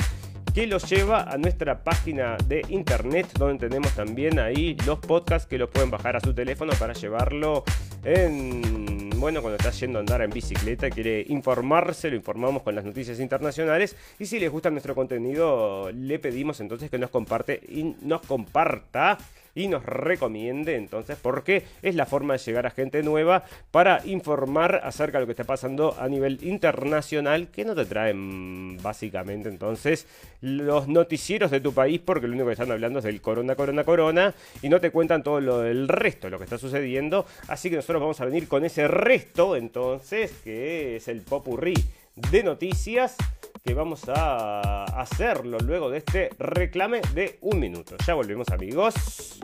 que 0.54 0.68
los 0.68 0.88
lleva 0.88 1.22
a 1.22 1.36
nuestra 1.36 1.82
página 1.82 2.36
de 2.46 2.62
internet 2.68 3.26
donde 3.36 3.68
tenemos 3.68 3.92
también 3.92 4.38
ahí 4.38 4.76
los 4.86 5.00
podcasts 5.00 5.48
que 5.48 5.58
los 5.58 5.68
pueden 5.68 5.90
bajar 5.90 6.14
a 6.16 6.20
su 6.20 6.32
teléfono 6.32 6.72
para 6.78 6.92
llevarlo 6.92 7.64
en 8.04 9.10
bueno 9.18 9.42
cuando 9.42 9.56
está 9.56 9.70
yendo 9.72 9.98
a 9.98 10.00
andar 10.00 10.22
en 10.22 10.30
bicicleta 10.30 10.90
quiere 10.90 11.24
informarse 11.28 12.08
lo 12.08 12.14
informamos 12.14 12.62
con 12.62 12.76
las 12.76 12.84
noticias 12.84 13.18
internacionales 13.18 13.96
y 14.20 14.26
si 14.26 14.38
les 14.38 14.48
gusta 14.48 14.70
nuestro 14.70 14.94
contenido 14.94 15.90
le 15.92 16.20
pedimos 16.20 16.60
entonces 16.60 16.88
que 16.88 16.98
nos 16.98 17.10
comparte 17.10 17.60
y 17.68 17.96
nos 18.02 18.20
comparta 18.20 19.18
y 19.54 19.68
nos 19.68 19.84
recomiende 19.84 20.76
entonces 20.76 21.16
porque 21.20 21.64
es 21.82 21.94
la 21.94 22.06
forma 22.06 22.34
de 22.34 22.38
llegar 22.38 22.66
a 22.66 22.70
gente 22.70 23.02
nueva 23.02 23.44
para 23.70 24.04
informar 24.04 24.80
acerca 24.84 25.18
de 25.18 25.22
lo 25.22 25.26
que 25.26 25.32
está 25.32 25.44
pasando 25.44 25.96
a 25.98 26.08
nivel 26.08 26.38
internacional 26.42 27.48
que 27.48 27.64
no 27.64 27.74
te 27.74 27.84
traen 27.84 28.78
básicamente 28.82 29.48
entonces 29.48 30.06
los 30.40 30.88
noticieros 30.88 31.50
de 31.50 31.60
tu 31.60 31.72
país 31.72 32.00
porque 32.04 32.26
lo 32.26 32.34
único 32.34 32.46
que 32.46 32.52
están 32.52 32.70
hablando 32.70 32.98
es 32.98 33.04
del 33.04 33.20
corona, 33.20 33.54
corona, 33.54 33.84
corona 33.84 34.34
y 34.62 34.68
no 34.68 34.80
te 34.80 34.90
cuentan 34.90 35.22
todo 35.22 35.40
lo 35.40 35.60
del 35.60 35.88
resto 35.88 36.28
lo 36.30 36.38
que 36.38 36.44
está 36.44 36.58
sucediendo. 36.58 37.26
Así 37.48 37.70
que 37.70 37.76
nosotros 37.76 38.00
vamos 38.00 38.20
a 38.20 38.24
venir 38.24 38.48
con 38.48 38.64
ese 38.64 38.88
resto 38.88 39.56
entonces 39.56 40.32
que 40.42 40.96
es 40.96 41.08
el 41.08 41.20
popurrí 41.20 41.74
de 42.16 42.42
noticias 42.42 43.16
que 43.64 43.72
vamos 43.72 44.02
a 44.08 44.84
hacerlo 45.00 45.56
luego 45.58 45.88
de 45.88 45.98
este 45.98 46.28
reclame 46.38 47.00
de 47.14 47.38
un 47.40 47.58
minuto. 47.58 47.96
Ya 48.06 48.12
volvemos 48.12 48.50
amigos. 48.50 49.40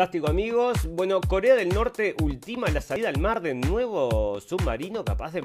Fantástico 0.00 0.30
amigos. 0.30 0.88
Bueno, 0.88 1.20
Corea 1.20 1.54
del 1.54 1.68
Norte 1.68 2.14
ultima 2.22 2.68
la 2.70 2.80
salida 2.80 3.10
al 3.10 3.18
mar 3.18 3.42
de 3.42 3.52
nuevo 3.52 4.40
submarino 4.40 5.04
capaz 5.04 5.34
de, 5.34 5.42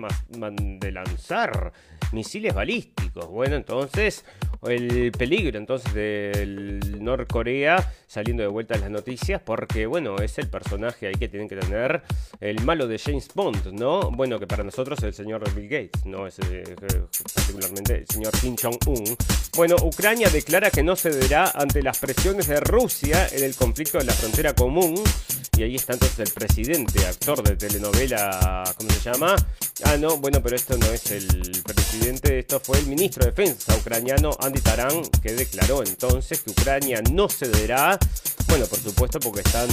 de 0.79 0.91
lanzar 0.93 1.73
misiles 2.13 2.53
balísticos. 2.53 3.27
Bueno, 3.27 3.57
entonces 3.57 4.23
el 4.63 5.11
peligro 5.11 5.57
entonces 5.57 5.93
del 5.93 7.03
Norcorea 7.03 7.91
saliendo 8.07 8.43
de 8.43 8.49
vuelta 8.49 8.75
a 8.75 8.77
las 8.77 8.89
noticias 8.89 9.41
porque 9.43 9.85
bueno 9.85 10.17
es 10.17 10.37
el 10.37 10.47
personaje 10.49 11.07
ahí 11.07 11.15
que 11.15 11.27
tienen 11.27 11.47
que 11.47 11.57
tener 11.57 12.01
el 12.39 12.61
malo 12.63 12.87
de 12.87 12.97
James 12.97 13.29
Bond 13.33 13.73
no 13.73 14.11
bueno 14.11 14.39
que 14.39 14.47
para 14.47 14.63
nosotros 14.63 14.99
es 14.99 15.05
el 15.05 15.13
señor 15.13 15.43
Bill 15.53 15.69
Gates 15.69 16.05
no 16.05 16.27
es 16.27 16.39
eh, 16.39 16.63
particularmente 17.33 17.97
el 17.99 18.07
señor 18.07 18.31
Kim 18.39 18.55
Jong 18.61 18.77
Un 18.87 19.17
bueno 19.55 19.75
Ucrania 19.83 20.29
declara 20.29 20.69
que 20.69 20.83
no 20.83 20.95
cederá 20.95 21.51
ante 21.55 21.81
las 21.81 21.97
presiones 21.99 22.47
de 22.47 22.59
Rusia 22.59 23.27
en 23.31 23.43
el 23.43 23.55
conflicto 23.55 23.97
de 23.97 24.05
la 24.05 24.13
frontera 24.13 24.53
común. 24.53 25.01
Y 25.57 25.63
ahí 25.63 25.75
está 25.75 25.93
entonces 25.93 26.19
el 26.19 26.33
presidente 26.33 27.05
actor 27.05 27.41
de 27.41 27.55
telenovela 27.55 28.63
cómo 28.77 28.89
se 28.89 28.99
llama 29.09 29.35
ah 29.85 29.95
no 29.97 30.17
bueno 30.17 30.43
pero 30.43 30.57
esto 30.57 30.77
no 30.77 30.87
es 30.87 31.11
el 31.11 31.63
presidente 31.63 32.39
esto 32.39 32.59
fue 32.59 32.77
el 32.79 32.87
ministro 32.87 33.23
de 33.23 33.31
defensa 33.31 33.73
ucraniano 33.77 34.31
Andy 34.41 34.59
Tarán, 34.59 35.03
que 35.21 35.33
declaró 35.33 35.81
entonces 35.81 36.41
que 36.41 36.51
Ucrania 36.51 37.01
no 37.11 37.29
cederá. 37.29 37.97
Bueno, 38.47 38.65
por 38.67 38.79
supuesto, 38.79 39.19
porque 39.19 39.41
están 39.41 39.67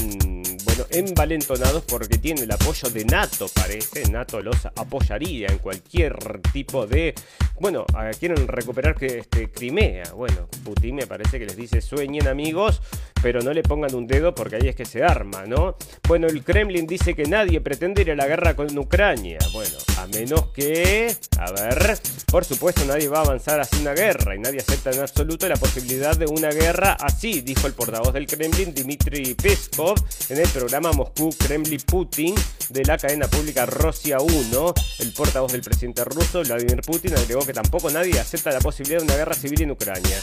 bueno, 0.65 0.87
envalentonados 0.91 1.83
porque 1.85 2.19
tienen 2.19 2.45
el 2.45 2.53
apoyo 2.53 2.89
de 2.89 3.05
NATO, 3.05 3.47
parece. 3.55 4.11
NATO 4.11 4.41
los 4.41 4.57
apoyaría 4.67 5.49
en 5.49 5.59
cualquier 5.59 6.41
tipo 6.53 6.87
de. 6.87 7.15
Bueno, 7.61 7.85
quieren 8.19 8.49
recuperar 8.49 8.97
este, 9.01 9.51
Crimea. 9.51 10.13
Bueno, 10.15 10.49
Putin 10.65 10.97
me 10.97 11.07
parece 11.07 11.39
que 11.39 11.47
les 11.47 11.57
dice 11.57 11.81
sueñen 11.81 12.27
amigos, 12.27 12.81
pero 13.23 13.41
no 13.41 13.53
le 13.53 13.63
pongan 13.63 13.95
un 13.95 14.07
dedo 14.07 14.35
porque 14.35 14.57
ahí 14.57 14.69
es 14.69 14.75
que 14.75 14.85
se 14.85 15.05
arma, 15.05 15.45
¿no? 15.47 15.77
Bueno, 16.09 16.27
el 16.27 16.43
Kremlin 16.43 16.87
dice 16.87 17.15
que 17.15 17.25
nadie 17.25 17.61
pretende 17.61 18.03
ir 18.03 18.11
a 18.11 18.17
la 18.17 18.27
guerra 18.27 18.57
con 18.57 18.77
Ucrania. 18.77 19.39
Bueno, 19.53 19.77
a 19.99 20.07
menos 20.07 20.47
que. 20.55 21.15
A 21.39 21.53
ver, 21.53 21.99
por 22.31 22.45
supuesto, 22.45 22.85
nadie 22.85 23.09
va 23.09 23.19
a 23.19 23.25
avanzar 23.25 23.61
hacia 23.61 23.79
una 23.79 23.93
guerra 23.93 24.35
y 24.35 24.39
nadie 24.41 24.61
acepta 24.61 24.91
en 24.91 25.01
absoluto 25.01 25.49
la 25.49 25.57
posibilidad 25.57 26.17
de 26.17 26.27
una 26.27 26.49
guerra 26.49 26.97
así, 26.99 27.43
dijo 27.43 27.67
el 27.67 27.75
portavoz 27.75 28.12
del 28.13 28.27
Kremlin, 28.27 28.75
Dmitry 28.75 29.35
Peskov, 29.35 29.95
en 30.29 30.39
el 30.39 30.49
programa 30.49 30.93
Moscú 30.93 31.31
Kremlin 31.39 31.81
Putin 31.81 32.35
de 32.69 32.85
la 32.85 32.99
cadena 32.99 33.27
pública 33.27 33.67
Rosia 33.67 34.19
1. 34.21 34.75
El 35.01 35.13
portavoz 35.13 35.53
del 35.53 35.63
presidente 35.63 36.05
ruso, 36.05 36.43
Vladimir 36.43 36.83
Putin, 36.83 37.15
agregó 37.15 37.45
que 37.47 37.53
tampoco 37.53 37.91
nadie 37.91 38.19
acepta 38.21 38.51
la 38.51 38.61
posibilidad 38.61 38.99
de 38.99 39.05
una 39.05 39.17
guerra 39.17 39.35
civil 39.35 39.63
en 39.63 39.71
Ucrania. 39.71 40.19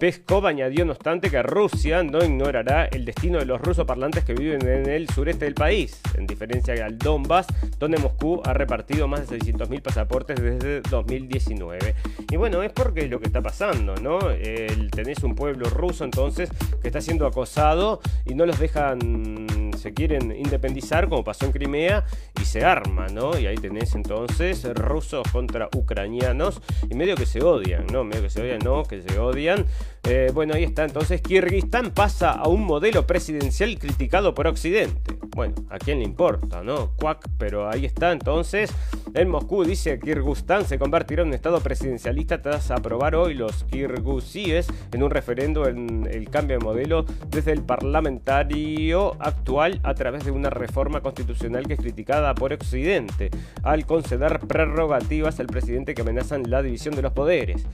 Peskov 0.00 0.46
añadió, 0.46 0.86
no 0.86 0.92
obstante, 0.92 1.30
que 1.30 1.42
Rusia 1.42 2.02
no 2.02 2.24
ignorará 2.24 2.86
el 2.86 3.04
destino 3.04 3.38
de 3.38 3.44
los 3.44 3.60
rusos 3.60 3.84
parlantes 3.84 4.24
que 4.24 4.32
viven 4.32 4.66
en 4.66 4.88
el 4.88 5.06
sureste 5.10 5.44
del 5.44 5.52
país, 5.52 6.00
en 6.16 6.26
diferencia 6.26 6.74
al 6.86 6.96
Donbass, 6.96 7.46
donde 7.78 7.98
Moscú 7.98 8.40
ha 8.46 8.54
repartido 8.54 9.06
más 9.06 9.28
de 9.28 9.38
600.000 9.38 9.82
pasaportes 9.82 10.40
desde 10.40 10.80
2019. 10.80 11.94
Y 12.30 12.36
bueno, 12.36 12.62
es 12.62 12.72
porque 12.72 13.04
es 13.04 13.10
lo 13.10 13.20
que 13.20 13.26
está 13.26 13.42
pasando, 13.42 13.94
¿no? 13.96 14.30
El, 14.30 14.90
tenés 14.90 15.22
un 15.22 15.34
pueblo 15.34 15.68
ruso 15.68 16.04
entonces 16.04 16.48
que 16.80 16.88
está 16.88 17.02
siendo 17.02 17.26
acosado 17.26 18.00
y 18.24 18.34
no 18.34 18.46
los 18.46 18.58
dejan 18.58 19.50
se 19.80 19.94
quieren 19.94 20.30
independizar 20.36 21.08
como 21.08 21.24
pasó 21.24 21.46
en 21.46 21.52
Crimea 21.52 22.04
y 22.40 22.44
se 22.44 22.64
arma, 22.64 23.06
¿no? 23.08 23.38
Y 23.38 23.46
ahí 23.46 23.56
tenés 23.56 23.94
entonces 23.94 24.62
rusos 24.74 25.26
contra 25.32 25.68
ucranianos 25.74 26.60
y 26.88 26.94
medio 26.94 27.16
que 27.16 27.26
se 27.26 27.42
odian, 27.42 27.86
¿no? 27.86 28.04
Medio 28.04 28.22
que 28.22 28.30
se 28.30 28.42
odian, 28.42 28.58
no, 28.62 28.84
que 28.84 29.02
se 29.02 29.18
odian. 29.18 29.64
Eh, 30.04 30.30
bueno, 30.32 30.54
ahí 30.54 30.64
está 30.64 30.84
entonces 30.84 31.20
Kirguistán 31.20 31.90
pasa 31.90 32.32
a 32.32 32.48
un 32.48 32.64
modelo 32.64 33.06
presidencial 33.06 33.78
criticado 33.78 34.34
por 34.34 34.46
Occidente. 34.46 35.18
Bueno, 35.36 35.54
¿a 35.68 35.78
quién 35.78 35.98
le 35.98 36.04
importa, 36.04 36.62
no? 36.62 36.92
Cuac, 36.96 37.28
pero 37.38 37.68
ahí 37.68 37.84
está 37.84 38.10
entonces. 38.12 38.72
En 39.14 39.28
Moscú 39.28 39.64
dice 39.64 39.98
que 39.98 40.06
Kirguistán 40.06 40.64
se 40.64 40.78
convertirá 40.78 41.22
en 41.22 41.28
un 41.28 41.34
estado 41.34 41.60
presidencialista 41.60 42.40
tras 42.42 42.70
aprobar 42.70 43.14
hoy 43.14 43.34
los 43.34 43.64
kirgusíes 43.64 44.68
en 44.92 45.02
un 45.02 45.10
referendo 45.10 45.68
en 45.68 46.08
el 46.10 46.30
cambio 46.30 46.58
de 46.58 46.64
modelo 46.64 47.04
desde 47.28 47.52
el 47.52 47.62
parlamentario 47.62 49.16
actual 49.20 49.80
a 49.82 49.94
través 49.94 50.24
de 50.24 50.30
una 50.30 50.50
reforma 50.50 51.00
constitucional 51.00 51.66
que 51.66 51.74
es 51.74 51.80
criticada 51.80 52.34
por 52.34 52.52
Occidente 52.52 53.30
al 53.62 53.86
conceder 53.86 54.40
prerrogativas 54.40 55.40
al 55.40 55.46
presidente 55.46 55.94
que 55.94 56.02
amenazan 56.02 56.50
la 56.50 56.62
división 56.62 56.94
de 56.94 57.02
los 57.02 57.12
poderes. 57.12 57.64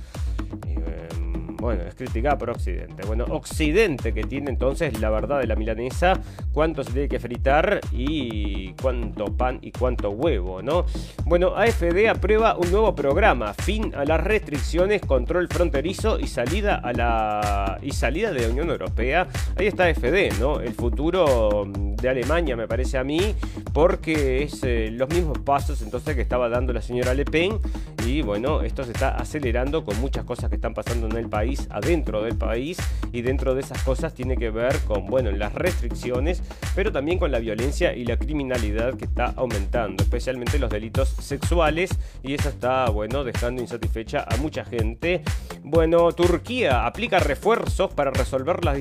Em, 0.67 1.26
bueno, 1.67 1.83
es 1.83 1.97
criticada 1.97 2.39
por 2.39 2.51
Occidente. 2.51 3.05
Bueno, 3.09 3.25
Occidente 3.29 4.15
que 4.15 4.23
tiene 4.23 4.51
entonces 4.51 5.01
la 5.01 5.11
verdad 5.11 5.41
de 5.41 5.49
la 5.49 5.57
milanesa, 5.57 6.13
cuánto 6.53 6.85
se 6.85 6.93
tiene 6.93 7.09
que 7.09 7.19
fritar 7.19 7.81
y 7.91 8.73
cuánto 8.75 9.37
pan 9.37 9.59
y 9.63 9.73
cuánto 9.73 10.11
huevo, 10.11 10.63
¿no? 10.63 10.87
Bueno, 11.25 11.57
AFD 11.57 12.07
aprueba 12.09 12.57
un 12.57 12.71
nuevo 12.71 12.95
programa, 12.95 13.53
fin 13.53 13.93
a 13.97 14.05
las 14.05 14.23
restricciones, 14.23 15.01
control 15.01 15.49
fronterizo 15.49 16.21
y 16.21 16.29
salida 16.29 16.77
a 16.77 16.93
la 16.93 17.79
y 17.83 17.91
salida 17.91 18.33
de 18.33 18.43
la 18.43 18.49
Unión 18.49 18.71
Europea. 18.71 19.27
Ahí 19.57 19.67
está 19.67 19.87
AFD, 19.87 20.39
¿no? 20.39 20.61
El 20.61 20.73
futuro 20.73 21.67
de 21.75 22.09
Alemania 22.09 22.55
me 22.55 22.69
parece 22.69 22.97
a 22.97 23.03
mí, 23.03 23.35
porque 23.73 24.45
es 24.45 24.63
eh, 24.63 24.91
los 24.93 25.09
mismos 25.09 25.41
pasos 25.41 25.83
entonces 25.83 26.15
que 26.15 26.23
estaba 26.23 26.49
dando 26.49 26.73
la 26.73 26.81
señora 26.81 27.13
Le 27.13 27.25
Pen 27.25 27.59
y 28.07 28.23
bueno, 28.23 28.63
esto 28.63 28.85
se 28.85 28.93
está 28.93 29.17
acelerando 29.17 29.85
con 29.85 30.01
muchas 30.01 30.25
cosas 30.25 30.49
que 30.49 30.55
están 30.55 30.75
pasando 30.75 31.07
en 31.09 31.17
el 31.17 31.29
país, 31.29 31.56
adentro 31.71 32.23
del 32.23 32.37
país 32.37 32.79
y 33.13 33.23
dentro 33.23 33.55
de 33.55 33.61
esas 33.61 33.83
cosas 33.83 34.15
tiene 34.15 34.37
que 34.37 34.51
ver 34.51 34.79
con, 34.81 35.07
bueno, 35.07 35.31
las 35.31 35.55
restricciones, 35.55 36.43
pero 36.75 36.93
también 36.93 37.19
con 37.19 37.31
la 37.31 37.39
violencia 37.39 37.95
y 37.95 38.05
la 38.05 38.17
criminalidad 38.17 38.95
que 38.95 39.05
está 39.05 39.33
aumentando, 39.37 40.03
especialmente 40.03 40.59
los 40.59 40.71
delitos 40.71 41.09
sexuales 41.09 41.91
y 42.23 42.35
eso 42.35 42.49
está, 42.49 42.89
bueno, 42.91 43.25
dejando 43.25 43.63
insatisfecha 43.63 44.25
a 44.29 44.37
mucha 44.37 44.65
gente. 44.65 45.23
Bueno, 45.69 46.13
Turquía 46.13 46.87
aplica 46.87 47.19
refuerzos 47.19 47.93
para 47.93 48.13
resolver 48.13 48.65
las 48.65 48.79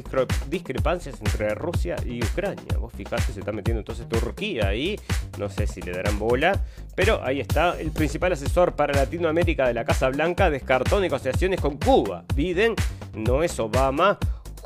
discrepancias 0.48 1.20
entre 1.20 1.56
Rusia 1.56 1.96
y 2.06 2.24
Ucrania. 2.24 2.78
Vos 2.80 2.94
fijate, 2.94 3.34
se 3.34 3.40
está 3.40 3.52
metiendo 3.52 3.80
entonces 3.80 4.08
Turquía 4.08 4.68
ahí, 4.68 4.96
no 5.40 5.50
sé 5.50 5.66
si 5.66 5.82
le 5.82 5.94
darán 5.94 6.20
bola, 6.20 6.64
pero 6.94 7.24
ahí 7.24 7.40
está, 7.40 7.76
el 7.80 7.90
principal 7.90 8.34
asesor 8.34 8.76
para 8.76 8.94
Latinoamérica 8.94 9.66
de 9.66 9.74
la 9.74 9.84
Casa 9.84 10.10
Blanca 10.10 10.52
descartó 10.52 11.00
negociaciones 11.00 11.60
con 11.60 11.78
Cuba. 11.78 12.24
Biden 12.36 12.76
no 13.16 13.42
es 13.42 13.60
Obama. 13.60 14.20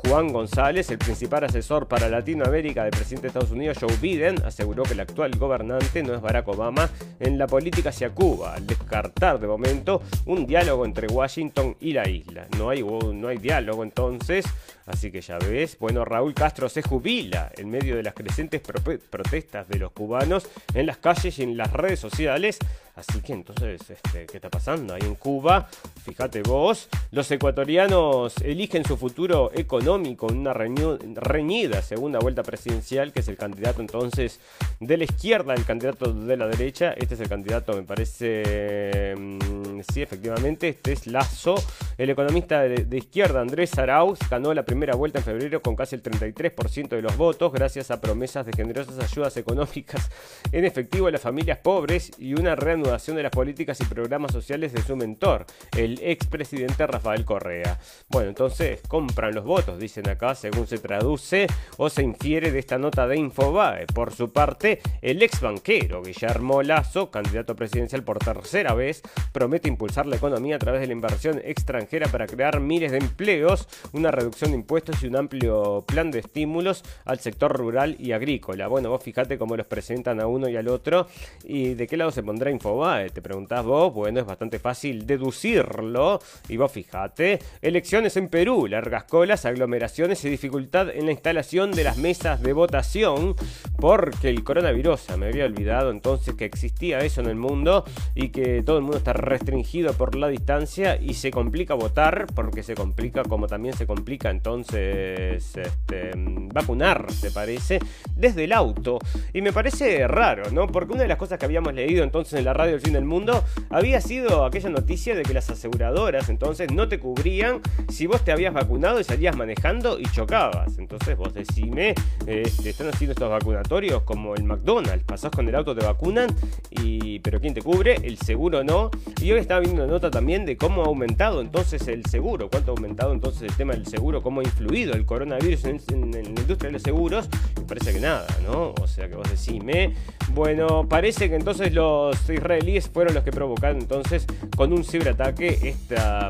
Juan 0.06 0.32
González, 0.32 0.90
el 0.90 0.98
principal 0.98 1.44
asesor 1.44 1.86
para 1.86 2.08
Latinoamérica 2.08 2.82
del 2.82 2.90
presidente 2.90 3.22
de 3.22 3.28
Estados 3.28 3.50
Unidos, 3.50 3.78
Joe 3.80 3.96
Biden, 4.00 4.42
aseguró 4.44 4.82
que 4.82 4.94
el 4.94 5.00
actual 5.00 5.36
gobernante 5.36 6.02
no 6.02 6.14
es 6.14 6.20
Barack 6.20 6.48
Obama 6.48 6.88
en 7.18 7.38
la 7.38 7.46
política 7.46 7.90
hacia 7.90 8.10
Cuba, 8.10 8.54
al 8.54 8.66
descartar 8.66 9.38
de 9.38 9.46
momento 9.46 10.02
un 10.26 10.46
diálogo 10.46 10.84
entre 10.84 11.06
Washington 11.06 11.76
y 11.80 11.92
la 11.92 12.08
isla. 12.08 12.46
No 12.56 12.70
hay, 12.70 12.82
no 12.82 13.28
hay 13.28 13.38
diálogo 13.38 13.82
entonces, 13.84 14.46
así 14.90 15.10
que 15.10 15.20
ya 15.20 15.38
ves. 15.38 15.76
Bueno, 15.78 16.04
Raúl 16.04 16.34
Castro 16.34 16.68
se 16.68 16.82
jubila 16.82 17.50
en 17.56 17.70
medio 17.70 17.96
de 17.96 18.02
las 18.02 18.14
crecientes 18.14 18.60
protestas 18.60 19.68
de 19.68 19.78
los 19.78 19.92
cubanos 19.92 20.48
en 20.74 20.86
las 20.86 20.98
calles 20.98 21.38
y 21.38 21.42
en 21.42 21.56
las 21.56 21.72
redes 21.72 22.00
sociales 22.00 22.58
Así 23.00 23.20
que 23.22 23.32
entonces, 23.32 23.80
este, 23.88 24.26
¿qué 24.26 24.36
está 24.36 24.50
pasando 24.50 24.92
ahí 24.92 25.00
en 25.02 25.14
Cuba? 25.14 25.68
Fíjate 26.04 26.42
vos, 26.42 26.88
los 27.12 27.30
ecuatorianos 27.30 28.36
eligen 28.42 28.84
su 28.84 28.98
futuro 28.98 29.50
económico 29.54 30.28
en 30.28 30.38
una 30.38 30.52
reñida 30.52 31.80
segunda 31.80 32.18
vuelta 32.18 32.42
presidencial, 32.42 33.12
que 33.12 33.20
es 33.20 33.28
el 33.28 33.38
candidato 33.38 33.80
entonces 33.80 34.38
de 34.80 34.98
la 34.98 35.04
izquierda, 35.04 35.54
el 35.54 35.64
candidato 35.64 36.12
de 36.12 36.36
la 36.36 36.46
derecha. 36.46 36.92
Este 36.92 37.14
es 37.14 37.20
el 37.20 37.28
candidato, 37.28 37.72
me 37.74 37.84
parece, 37.84 39.14
mm, 39.16 39.80
sí, 39.92 40.02
efectivamente, 40.02 40.68
este 40.68 40.92
es 40.92 41.06
Lazo. 41.06 41.54
El 41.96 42.10
economista 42.10 42.60
de, 42.60 42.84
de 42.84 42.98
izquierda, 42.98 43.40
Andrés 43.40 43.78
Arauz, 43.78 44.18
ganó 44.28 44.52
la 44.52 44.64
primera 44.64 44.79
vuelta 44.94 45.18
en 45.18 45.24
febrero 45.24 45.60
con 45.60 45.76
casi 45.76 45.94
el 45.96 46.02
33% 46.02 46.88
de 46.88 47.02
los 47.02 47.16
votos, 47.16 47.52
gracias 47.52 47.90
a 47.90 48.00
promesas 48.00 48.46
de 48.46 48.52
generosas 48.52 48.98
ayudas 48.98 49.36
económicas 49.36 50.10
en 50.52 50.64
efectivo 50.64 51.06
a 51.06 51.10
las 51.10 51.20
familias 51.20 51.58
pobres 51.58 52.12
y 52.18 52.34
una 52.34 52.56
reanudación 52.56 53.16
de 53.16 53.22
las 53.22 53.32
políticas 53.32 53.80
y 53.80 53.84
programas 53.84 54.32
sociales 54.32 54.72
de 54.72 54.82
su 54.82 54.96
mentor, 54.96 55.46
el 55.76 56.00
expresidente 56.02 56.86
Rafael 56.86 57.24
Correa. 57.24 57.78
Bueno, 58.08 58.30
entonces 58.30 58.80
compran 58.88 59.34
los 59.34 59.44
votos, 59.44 59.78
dicen 59.78 60.08
acá, 60.08 60.34
según 60.34 60.66
se 60.66 60.78
traduce 60.78 61.46
o 61.76 61.90
se 61.90 62.02
infiere 62.02 62.50
de 62.50 62.58
esta 62.58 62.78
nota 62.78 63.06
de 63.06 63.16
Infobae. 63.16 63.86
Por 63.86 64.12
su 64.12 64.32
parte, 64.32 64.80
el 65.02 65.22
ex 65.22 65.40
banquero 65.40 66.02
Guillermo 66.02 66.62
Lazo, 66.62 67.10
candidato 67.10 67.54
presidencial 67.54 68.02
por 68.02 68.18
tercera 68.18 68.74
vez, 68.74 69.02
promete 69.32 69.68
impulsar 69.68 70.06
la 70.06 70.16
economía 70.16 70.56
a 70.56 70.58
través 70.58 70.80
de 70.80 70.86
la 70.86 70.92
inversión 70.92 71.40
extranjera 71.44 72.08
para 72.08 72.26
crear 72.26 72.60
miles 72.60 72.92
de 72.92 72.98
empleos, 72.98 73.68
una 73.92 74.10
reducción 74.10 74.50
de 74.50 74.56
y 75.02 75.06
un 75.06 75.16
amplio 75.16 75.82
plan 75.84 76.12
de 76.12 76.20
estímulos 76.20 76.84
al 77.04 77.18
sector 77.18 77.52
rural 77.52 77.96
y 77.98 78.12
agrícola. 78.12 78.68
Bueno, 78.68 78.88
vos 78.88 79.02
fijate 79.02 79.36
cómo 79.36 79.56
los 79.56 79.66
presentan 79.66 80.20
a 80.20 80.28
uno 80.28 80.48
y 80.48 80.56
al 80.56 80.68
otro 80.68 81.08
y 81.42 81.74
de 81.74 81.88
qué 81.88 81.96
lado 81.96 82.12
se 82.12 82.22
pondrá 82.22 82.52
Infobae 82.52 83.10
te 83.10 83.20
preguntás 83.20 83.64
vos, 83.64 83.92
bueno, 83.92 84.20
es 84.20 84.26
bastante 84.26 84.60
fácil 84.60 85.06
deducirlo. 85.06 86.20
Y 86.48 86.56
vos 86.56 86.70
fijate, 86.70 87.40
elecciones 87.60 88.16
en 88.16 88.28
Perú, 88.28 88.68
largas 88.68 89.04
colas, 89.04 89.44
aglomeraciones 89.44 90.24
y 90.24 90.30
dificultad 90.30 90.88
en 90.90 91.06
la 91.06 91.12
instalación 91.12 91.72
de 91.72 91.82
las 91.82 91.96
mesas 91.96 92.40
de 92.40 92.52
votación 92.52 93.34
porque 93.80 94.28
el 94.28 94.44
coronavirus, 94.44 95.16
me 95.16 95.28
había 95.28 95.46
olvidado 95.46 95.90
entonces 95.90 96.34
que 96.34 96.44
existía 96.44 96.98
eso 96.98 97.22
en 97.22 97.28
el 97.28 97.36
mundo 97.36 97.84
y 98.14 98.28
que 98.28 98.62
todo 98.62 98.76
el 98.76 98.82
mundo 98.82 98.98
está 98.98 99.14
restringido 99.14 99.94
por 99.94 100.14
la 100.16 100.28
distancia 100.28 101.00
y 101.00 101.14
se 101.14 101.30
complica 101.30 101.72
votar 101.74 102.26
porque 102.34 102.62
se 102.62 102.74
complica 102.74 103.22
como 103.22 103.46
también 103.46 103.74
se 103.74 103.86
complica 103.86 104.28
entonces 104.28 105.56
este, 105.56 106.12
vacunar, 106.14 107.06
te 107.22 107.30
parece, 107.30 107.78
desde 108.14 108.44
el 108.44 108.52
auto. 108.52 108.98
Y 109.32 109.40
me 109.40 109.52
parece 109.52 110.06
raro, 110.06 110.50
¿no? 110.50 110.66
Porque 110.66 110.92
una 110.92 111.02
de 111.02 111.08
las 111.08 111.18
cosas 111.18 111.38
que 111.38 111.46
habíamos 111.46 111.72
leído 111.72 112.04
entonces 112.04 112.38
en 112.38 112.44
la 112.44 112.52
radio 112.52 112.72
del 112.72 112.82
fin 112.82 112.92
del 112.92 113.06
mundo, 113.06 113.44
había 113.70 114.02
sido 114.02 114.44
aquella 114.44 114.68
noticia 114.68 115.14
de 115.14 115.22
que 115.22 115.32
las 115.32 115.48
aseguradoras 115.48 116.28
entonces 116.28 116.70
no 116.70 116.86
te 116.88 116.98
cubrían 116.98 117.60
si 117.88 118.06
vos 118.06 118.22
te 118.24 118.32
habías 118.32 118.52
vacunado 118.52 119.00
y 119.00 119.04
salías 119.04 119.36
manejando 119.36 119.98
y 119.98 120.04
chocabas. 120.04 120.76
Entonces 120.76 121.16
vos 121.16 121.32
decime, 121.32 121.94
este, 122.26 122.70
están 122.70 122.88
haciendo 122.88 123.12
estos 123.12 123.30
vacunatorios 123.30 123.69
como 124.04 124.34
el 124.34 124.42
McDonald's, 124.42 125.04
pasás 125.04 125.30
con 125.30 125.48
el 125.48 125.54
auto, 125.54 125.76
te 125.76 125.86
vacunan, 125.86 126.28
y, 126.70 127.20
pero 127.20 127.40
¿quién 127.40 127.54
te 127.54 127.62
cubre? 127.62 128.00
El 128.02 128.18
seguro 128.18 128.64
no. 128.64 128.90
Y 129.22 129.30
hoy 129.30 129.38
estaba 129.38 129.60
viendo 129.60 129.84
una 129.84 129.92
nota 129.92 130.10
también 130.10 130.44
de 130.44 130.56
cómo 130.56 130.82
ha 130.82 130.86
aumentado 130.86 131.40
entonces 131.40 131.86
el 131.86 132.04
seguro, 132.06 132.50
cuánto 132.50 132.72
ha 132.72 132.74
aumentado 132.74 133.12
entonces 133.12 133.42
el 133.42 133.56
tema 133.56 133.74
del 133.74 133.86
seguro, 133.86 134.24
cómo 134.24 134.40
ha 134.40 134.42
influido 134.42 134.94
el 134.94 135.06
coronavirus 135.06 135.66
en, 135.66 136.10
la 136.10 136.20
industria 136.20 136.68
de 136.68 136.72
los 136.72 136.82
seguros. 136.82 137.28
Me 137.56 137.62
parece 137.62 137.92
que 137.92 138.00
nada, 138.00 138.26
¿no? 138.44 138.74
O 138.80 138.88
sea 138.88 139.08
que 139.08 139.14
vos 139.14 139.30
decime, 139.30 139.94
bueno, 140.34 140.88
parece 140.88 141.28
que 141.28 141.36
entonces 141.36 141.72
los 141.72 142.28
israelíes 142.28 142.88
fueron 142.88 143.14
los 143.14 143.22
que 143.22 143.30
provocaron 143.30 143.80
entonces 143.80 144.26
con 144.56 144.72
un 144.72 144.82
ciberataque. 144.82 145.76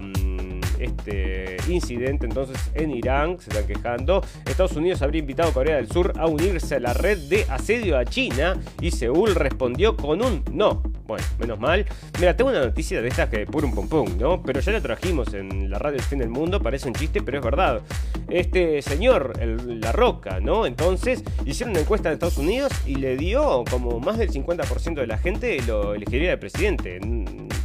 Mm, 0.02 0.60
este 0.80 1.56
incidente 1.68 2.26
entonces 2.26 2.58
en 2.74 2.90
Irán, 2.90 3.38
se 3.38 3.50
están 3.50 3.66
quejando. 3.66 4.22
Estados 4.46 4.72
Unidos 4.76 5.02
habría 5.02 5.20
invitado 5.20 5.50
a 5.50 5.52
Corea 5.52 5.76
del 5.76 5.88
Sur 5.88 6.12
a 6.18 6.26
unirse 6.26 6.76
a 6.76 6.80
la 6.80 6.94
red 6.94 7.18
de 7.30 7.46
asedio 7.48 7.96
a 7.96 8.04
China 8.04 8.60
y 8.80 8.90
Seúl 8.90 9.36
respondió 9.36 9.96
con 9.96 10.20
un 10.20 10.42
no. 10.52 10.82
Bueno, 11.06 11.24
menos 11.38 11.58
mal. 11.58 11.86
Mira, 12.18 12.36
tengo 12.36 12.50
una 12.50 12.60
noticia 12.60 13.00
de 13.00 13.08
estas 13.08 13.28
que 13.28 13.46
un 13.50 13.74
pum 13.74 13.88
pum, 13.88 14.18
¿no? 14.18 14.42
Pero 14.42 14.60
ya 14.60 14.72
la 14.72 14.80
trajimos 14.80 15.32
en 15.32 15.70
la 15.70 15.78
radio 15.78 15.96
del 15.98 16.06
fin 16.06 16.18
del 16.18 16.28
mundo, 16.28 16.60
parece 16.60 16.88
un 16.88 16.94
chiste, 16.94 17.22
pero 17.22 17.38
es 17.38 17.44
verdad. 17.44 17.82
Este 18.28 18.82
señor, 18.82 19.32
el, 19.40 19.80
La 19.80 19.92
Roca, 19.92 20.40
¿no? 20.40 20.66
Entonces 20.66 21.22
hicieron 21.46 21.70
una 21.70 21.80
encuesta 21.80 22.08
de 22.08 22.14
Estados 22.14 22.36
Unidos 22.36 22.72
y 22.84 22.96
le 22.96 23.16
dio 23.16 23.64
como 23.70 24.00
más 24.00 24.18
del 24.18 24.30
50% 24.30 24.94
de 24.94 25.06
la 25.06 25.18
gente 25.18 25.60
lo 25.66 25.94
elegiría 25.94 26.30
de 26.30 26.36
presidente 26.36 27.00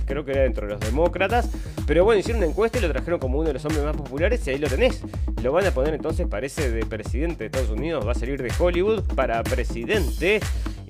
creo 0.06 0.24
que 0.24 0.32
era 0.32 0.44
dentro 0.44 0.68
de 0.68 0.74
los 0.74 0.82
demócratas. 0.82 1.50
Pero 1.86 2.04
bueno, 2.04 2.20
hicieron 2.20 2.42
una 2.42 2.52
encuesta 2.52 2.78
y 2.78 2.82
lo 2.82 2.90
trajeron 2.90 3.20
como 3.20 3.40
uno 3.40 3.48
de 3.48 3.54
los 3.54 3.66
hombres 3.66 3.84
más 3.84 3.96
populares 3.96 4.46
y 4.48 4.52
ahí 4.52 4.58
lo 4.58 4.68
tenés. 4.68 5.02
Lo 5.44 5.52
van 5.52 5.66
a 5.66 5.72
poner 5.72 5.94
entonces, 5.94 6.28
parece 6.28 6.72
de 6.72 6.86
presidente 6.86 7.40
de 7.40 7.46
Estados 7.48 7.70
Unidos, 7.70 8.08
va 8.08 8.14
a 8.14 8.16
salir 8.16 8.42
de 8.42 8.52
Hollywood 8.58 9.04
para 9.16 9.44
presidente. 9.56 10.42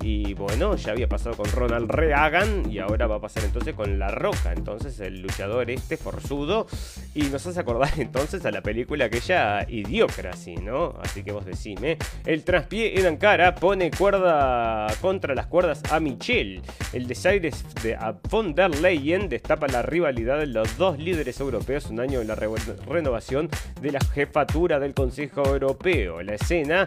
Y 0.02 0.34
bueno, 0.34 0.76
ya 0.76 0.92
había 0.92 1.08
pasado 1.08 1.36
con 1.36 1.50
Ronald 1.50 1.90
Reagan 1.90 2.70
y 2.70 2.78
ahora 2.78 3.06
va 3.06 3.16
a 3.16 3.20
pasar 3.20 3.44
entonces 3.44 3.74
con 3.74 3.98
La 3.98 4.08
Roca. 4.08 4.52
Entonces 4.54 5.00
el 5.00 5.22
luchador 5.22 5.70
este 5.70 5.96
forzudo. 5.96 6.66
Y 7.14 7.22
nos 7.24 7.46
hace 7.46 7.60
acordar 7.60 7.90
entonces 7.98 8.44
a 8.44 8.50
la 8.50 8.60
película 8.60 9.06
aquella 9.06 9.68
Idiocracy, 9.68 10.56
¿no? 10.56 10.94
Así 11.02 11.22
que 11.22 11.32
vos 11.32 11.44
decime. 11.46 11.96
El 12.24 12.44
traspié 12.44 13.00
en 13.00 13.06
Ankara 13.06 13.54
pone 13.54 13.90
cuerda 13.90 14.86
contra 15.00 15.34
las 15.34 15.46
cuerdas 15.46 15.82
a 15.90 15.98
Michel. 15.98 16.62
El 16.92 17.06
desaire 17.06 17.50
de 17.82 17.98
von 18.30 18.54
der 18.54 18.78
Leyen 18.80 19.28
destapa 19.28 19.66
la 19.66 19.82
rivalidad 19.82 20.38
de 20.38 20.46
los 20.46 20.76
dos 20.76 20.98
líderes 20.98 21.40
europeos 21.40 21.86
un 21.86 22.00
año 22.00 22.20
en 22.20 22.28
la 22.28 22.34
renovación 22.34 23.48
de 23.80 23.92
la 23.92 24.00
jefatura 24.00 24.78
del 24.78 24.94
Consejo 24.94 25.44
Europeo. 25.46 26.22
La 26.22 26.34
escena 26.34 26.86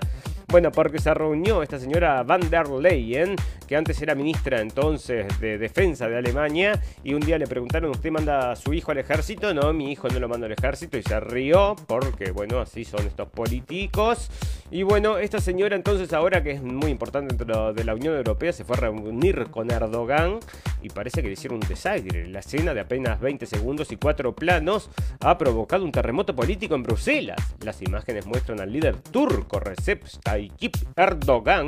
bueno, 0.50 0.72
porque 0.72 1.00
se 1.00 1.14
reunió 1.14 1.62
esta 1.62 1.78
señora 1.78 2.24
van 2.24 2.50
der 2.50 2.68
Leyen, 2.70 3.36
que 3.68 3.76
antes 3.76 4.02
era 4.02 4.16
ministra 4.16 4.62
entonces 4.62 5.39
de 5.39 5.60
Defensa 5.60 6.08
de 6.08 6.18
Alemania, 6.18 6.82
y 7.04 7.14
un 7.14 7.22
día 7.22 7.38
le 7.38 7.45
preguntaron, 7.45 7.91
¿usted 7.91 8.10
manda 8.10 8.52
a 8.52 8.56
su 8.56 8.74
hijo 8.74 8.91
al 8.91 8.97
ejército? 8.97 9.54
No, 9.54 9.72
mi 9.74 9.91
hijo 9.91 10.08
no 10.10 10.20
lo 10.20 10.28
manda 10.28 10.47
al 10.47 10.54
ejército, 10.54 10.97
y 10.97 11.04
se 11.04 11.20
rió, 11.20 11.76
porque 11.88 12.32
bueno, 12.32 12.60
así 12.60 12.84
son 12.84 13.06
estos 13.06 13.30
políticos. 13.30 14.30
Y 14.72 14.84
bueno, 14.84 15.17
esta 15.17 15.39
señora 15.39 15.76
entonces 15.76 16.13
ahora 16.13 16.43
que 16.43 16.51
es 16.51 16.61
muy 16.61 16.91
importante 16.91 17.36
dentro 17.36 17.74
de 17.74 17.84
la 17.84 17.95
Unión 17.95 18.15
Europea, 18.15 18.53
se 18.53 18.63
fue 18.63 18.78
a 18.78 18.82
reunir 18.82 19.47
con 19.49 19.72
Erdogan, 19.72 20.39
y 20.82 20.89
parece 20.89 21.22
que 21.22 21.28
le 21.28 21.34
hicieron 21.34 21.59
un 21.61 21.67
desaire. 21.67 22.28
La 22.28 22.39
escena 22.39 22.74
de 22.74 22.82
apenas 22.82 23.20
20 23.20 23.45
segundos 23.45 23.91
y 23.91 23.97
cuatro 23.97 24.36
planos 24.36 24.89
ha 25.22 25.38
provocado 25.38 25.84
un 25.84 25.91
terremoto 25.91 26.36
político 26.36 26.76
en 26.76 26.84
Bruselas. 26.84 27.38
Las 27.63 27.82
imágenes 27.82 28.28
muestran 28.28 28.61
al 28.61 28.72
líder 28.72 28.97
turco 28.97 29.59
Recep 29.59 30.03
Tayyip 30.24 30.76
Erdogan 30.95 31.67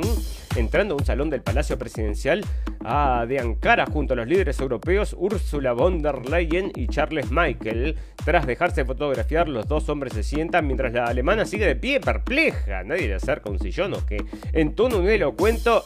entrando 0.56 0.94
a 0.94 0.98
un 0.98 1.04
salón 1.04 1.28
del 1.28 1.42
Palacio 1.42 1.78
Presidencial 1.78 2.44
de 2.82 3.38
Ankara 3.38 3.86
junto 3.86 4.14
a 4.14 4.16
los 4.16 4.26
líderes 4.26 4.60
europeos 4.60 5.14
Ursula 5.18 5.72
von 5.72 6.02
der 6.02 6.28
Leyen 6.28 6.72
y 6.74 6.86
Charles 6.86 7.30
Michael. 7.30 7.96
Tras 8.24 8.46
dejarse 8.46 8.84
fotografiar, 8.84 9.48
los 9.48 9.66
dos 9.66 9.88
hombres 9.88 10.12
se 10.12 10.22
sientan 10.22 10.66
mientras 10.66 10.92
la 10.92 11.06
alemana 11.06 11.44
sigue 11.44 11.66
de 11.66 11.76
pie 11.76 12.00
perpleja. 12.00 12.84
Nadie 12.92 13.08
le 13.08 13.14
acerca 13.14 13.48
un 13.48 13.58
sillón 13.58 13.94
o 13.94 14.04
qué. 14.04 14.22
En 14.52 14.74
tono 14.74 14.98
un 14.98 15.32
cuento 15.34 15.82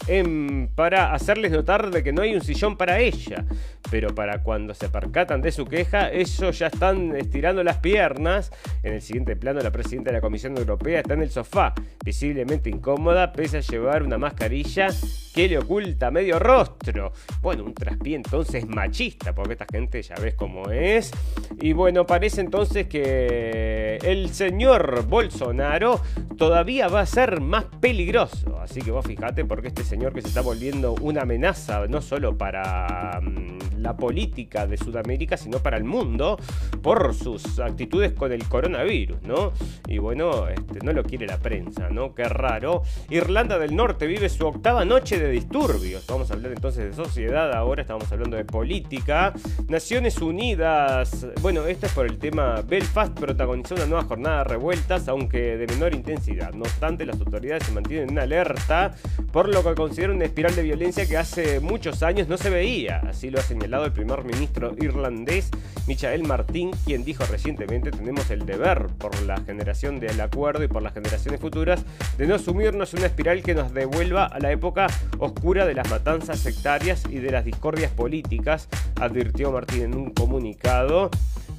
para 0.74 1.14
hacerles 1.14 1.52
notar 1.52 1.90
de 1.92 2.02
que 2.02 2.12
no 2.12 2.22
hay 2.22 2.34
un 2.34 2.40
sillón 2.40 2.76
para 2.76 2.98
ella. 2.98 3.44
Pero 3.92 4.12
para 4.12 4.42
cuando 4.42 4.74
se 4.74 4.88
percatan 4.88 5.40
de 5.40 5.52
su 5.52 5.66
queja, 5.66 6.10
ellos 6.10 6.58
ya 6.58 6.66
están 6.66 7.14
estirando 7.14 7.62
las 7.62 7.78
piernas. 7.78 8.50
En 8.82 8.94
el 8.94 9.02
siguiente 9.02 9.36
plano, 9.36 9.60
la 9.60 9.70
presidenta 9.70 10.10
de 10.10 10.16
la 10.16 10.20
Comisión 10.20 10.58
Europea 10.58 10.98
está 10.98 11.14
en 11.14 11.22
el 11.22 11.30
sofá, 11.30 11.74
visiblemente 12.04 12.70
incómoda, 12.70 13.32
pese 13.32 13.58
a 13.58 13.60
llevar 13.60 14.02
una 14.02 14.18
mascarilla 14.18 14.88
que 15.32 15.46
le 15.46 15.58
oculta 15.58 16.10
medio 16.10 16.40
rostro. 16.40 17.12
Bueno, 17.40 17.62
un 17.62 17.74
traspié 17.74 18.16
entonces 18.16 18.66
machista, 18.66 19.32
porque 19.32 19.52
esta 19.52 19.66
gente 19.70 20.02
ya 20.02 20.16
ves 20.16 20.34
cómo 20.34 20.70
es. 20.70 21.12
Y 21.60 21.72
bueno, 21.72 22.04
parece 22.04 22.40
entonces 22.40 22.88
que 22.88 23.98
el 24.02 24.30
señor 24.30 25.04
Bolsonaro 25.06 26.00
todavía 26.36 26.88
va 26.88 26.95
a 27.00 27.06
ser 27.06 27.40
más 27.40 27.64
peligroso. 27.80 28.58
Así 28.60 28.80
que 28.80 28.90
vos 28.90 29.06
fijate 29.06 29.44
porque 29.44 29.68
este 29.68 29.84
señor 29.84 30.12
que 30.12 30.22
se 30.22 30.28
está 30.28 30.40
volviendo 30.40 30.94
una 31.00 31.22
amenaza 31.22 31.86
no 31.86 32.00
solo 32.00 32.36
para 32.36 33.20
mm, 33.20 33.80
la 33.82 33.96
política 33.96 34.66
de 34.66 34.76
Sudamérica, 34.76 35.36
sino 35.36 35.58
para 35.58 35.76
el 35.76 35.84
mundo, 35.84 36.38
por 36.82 37.14
sus 37.14 37.58
actitudes 37.58 38.12
con 38.12 38.32
el 38.32 38.48
coronavirus, 38.48 39.22
¿no? 39.22 39.52
Y 39.86 39.98
bueno, 39.98 40.48
este, 40.48 40.80
no 40.84 40.92
lo 40.92 41.02
quiere 41.02 41.26
la 41.26 41.38
prensa, 41.38 41.88
¿no? 41.90 42.14
Qué 42.14 42.24
raro. 42.24 42.82
Irlanda 43.10 43.58
del 43.58 43.74
Norte 43.76 44.06
vive 44.06 44.28
su 44.28 44.46
octava 44.46 44.84
noche 44.84 45.18
de 45.18 45.30
disturbios. 45.30 46.06
Vamos 46.06 46.30
a 46.30 46.34
hablar 46.34 46.52
entonces 46.52 46.96
de 46.96 47.04
sociedad, 47.04 47.52
ahora 47.52 47.82
estamos 47.82 48.10
hablando 48.10 48.36
de 48.36 48.44
política. 48.44 49.32
Naciones 49.68 50.18
Unidas, 50.20 51.26
bueno, 51.42 51.66
esto 51.66 51.86
es 51.86 51.92
por 51.92 52.06
el 52.06 52.18
tema 52.18 52.62
Belfast 52.62 53.18
protagonizó 53.18 53.74
una 53.74 53.86
nueva 53.86 54.04
jornada 54.04 54.38
de 54.38 54.44
revueltas, 54.44 55.08
aunque 55.08 55.56
de 55.56 55.66
menor 55.66 55.94
intensidad. 55.94 56.52
No 56.52 56.64
las 56.86 57.18
autoridades 57.18 57.64
se 57.64 57.72
mantienen 57.72 58.10
en 58.10 58.18
alerta 58.18 58.94
por 59.32 59.48
lo 59.48 59.64
que 59.64 59.74
consideran 59.74 60.16
una 60.16 60.26
espiral 60.26 60.54
de 60.54 60.62
violencia 60.62 61.06
que 61.06 61.16
hace 61.16 61.58
muchos 61.58 62.02
años 62.02 62.28
no 62.28 62.36
se 62.36 62.48
veía. 62.48 62.98
Así 63.08 63.28
lo 63.28 63.40
ha 63.40 63.42
señalado 63.42 63.84
el 63.84 63.92
primer 63.92 64.24
ministro 64.24 64.74
irlandés 64.78 65.50
Michael 65.86 66.22
Martin, 66.24 66.70
quien 66.84 67.04
dijo 67.04 67.24
recientemente 67.24 67.90
tenemos 67.90 68.30
el 68.30 68.46
deber 68.46 68.86
por 68.98 69.20
la 69.22 69.40
generación 69.40 69.98
del 69.98 70.20
acuerdo 70.20 70.64
y 70.64 70.68
por 70.68 70.82
las 70.82 70.94
generaciones 70.94 71.40
futuras 71.40 71.84
de 72.18 72.26
no 72.26 72.38
sumirnos 72.38 72.92
en 72.94 73.00
una 73.00 73.08
espiral 73.08 73.42
que 73.42 73.54
nos 73.54 73.74
devuelva 73.74 74.26
a 74.26 74.38
la 74.38 74.52
época 74.52 74.86
oscura 75.18 75.66
de 75.66 75.74
las 75.74 75.90
matanzas 75.90 76.38
sectarias 76.38 77.04
y 77.10 77.18
de 77.18 77.30
las 77.30 77.44
discordias 77.44 77.90
políticas, 77.90 78.68
advirtió 79.00 79.50
Martín 79.50 79.82
en 79.82 79.94
un 79.94 80.10
comunicado. 80.10 81.10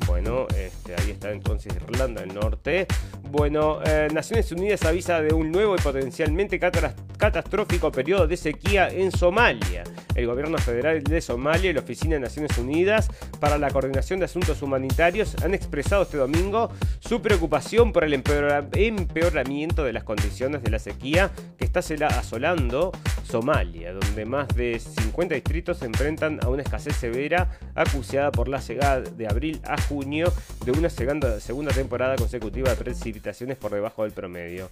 Bueno, 0.07 0.47
este, 0.55 0.95
ahí 0.95 1.11
está 1.11 1.31
entonces 1.31 1.75
Irlanda 1.75 2.21
del 2.21 2.33
Norte. 2.33 2.87
Bueno, 3.29 3.81
eh, 3.85 4.07
Naciones 4.13 4.49
Unidas 4.53 4.85
avisa 4.85 5.21
de 5.21 5.33
un 5.33 5.51
nuevo 5.51 5.75
y 5.75 5.79
potencialmente 5.79 6.57
catastrófico 6.57 7.91
periodo 7.91 8.25
de 8.25 8.37
sequía 8.37 8.87
en 8.87 9.11
Somalia. 9.11 9.83
El 10.15 10.25
gobierno 10.25 10.57
federal 10.57 11.03
de 11.03 11.19
Somalia 11.19 11.69
y 11.69 11.73
la 11.73 11.81
Oficina 11.81 12.15
de 12.15 12.21
Naciones 12.21 12.57
Unidas 12.57 13.09
para 13.39 13.57
la 13.57 13.69
Coordinación 13.69 14.19
de 14.19 14.25
Asuntos 14.25 14.61
Humanitarios 14.61 15.35
han 15.43 15.53
expresado 15.53 16.03
este 16.03 16.17
domingo 16.17 16.71
su 16.99 17.21
preocupación 17.21 17.91
por 17.91 18.05
el 18.05 18.13
empeoramiento 18.13 19.83
de 19.83 19.93
las 19.93 20.03
condiciones 20.03 20.63
de 20.63 20.71
la 20.71 20.79
sequía 20.79 21.31
que 21.57 21.65
está 21.65 21.81
asolando 22.07 22.93
Somalia, 23.23 23.93
donde 23.93 24.25
más 24.25 24.47
de 24.55 24.79
50 24.79 25.35
distritos 25.35 25.79
se 25.79 25.85
enfrentan 25.85 26.39
a 26.41 26.47
una 26.47 26.63
escasez 26.63 26.95
severa 26.95 27.59
acuciada 27.75 28.31
por 28.31 28.47
la 28.47 28.59
llegada 28.59 29.01
de 29.01 29.27
abril 29.27 29.61
a 29.65 29.79
junio 29.81 29.96
de 30.05 30.71
una 30.71 30.89
segunda, 30.89 31.39
segunda 31.39 31.71
temporada 31.71 32.15
consecutiva 32.15 32.69
de 32.69 32.75
precipitaciones 32.75 33.57
por 33.57 33.71
debajo 33.71 34.03
del 34.03 34.11
promedio. 34.11 34.69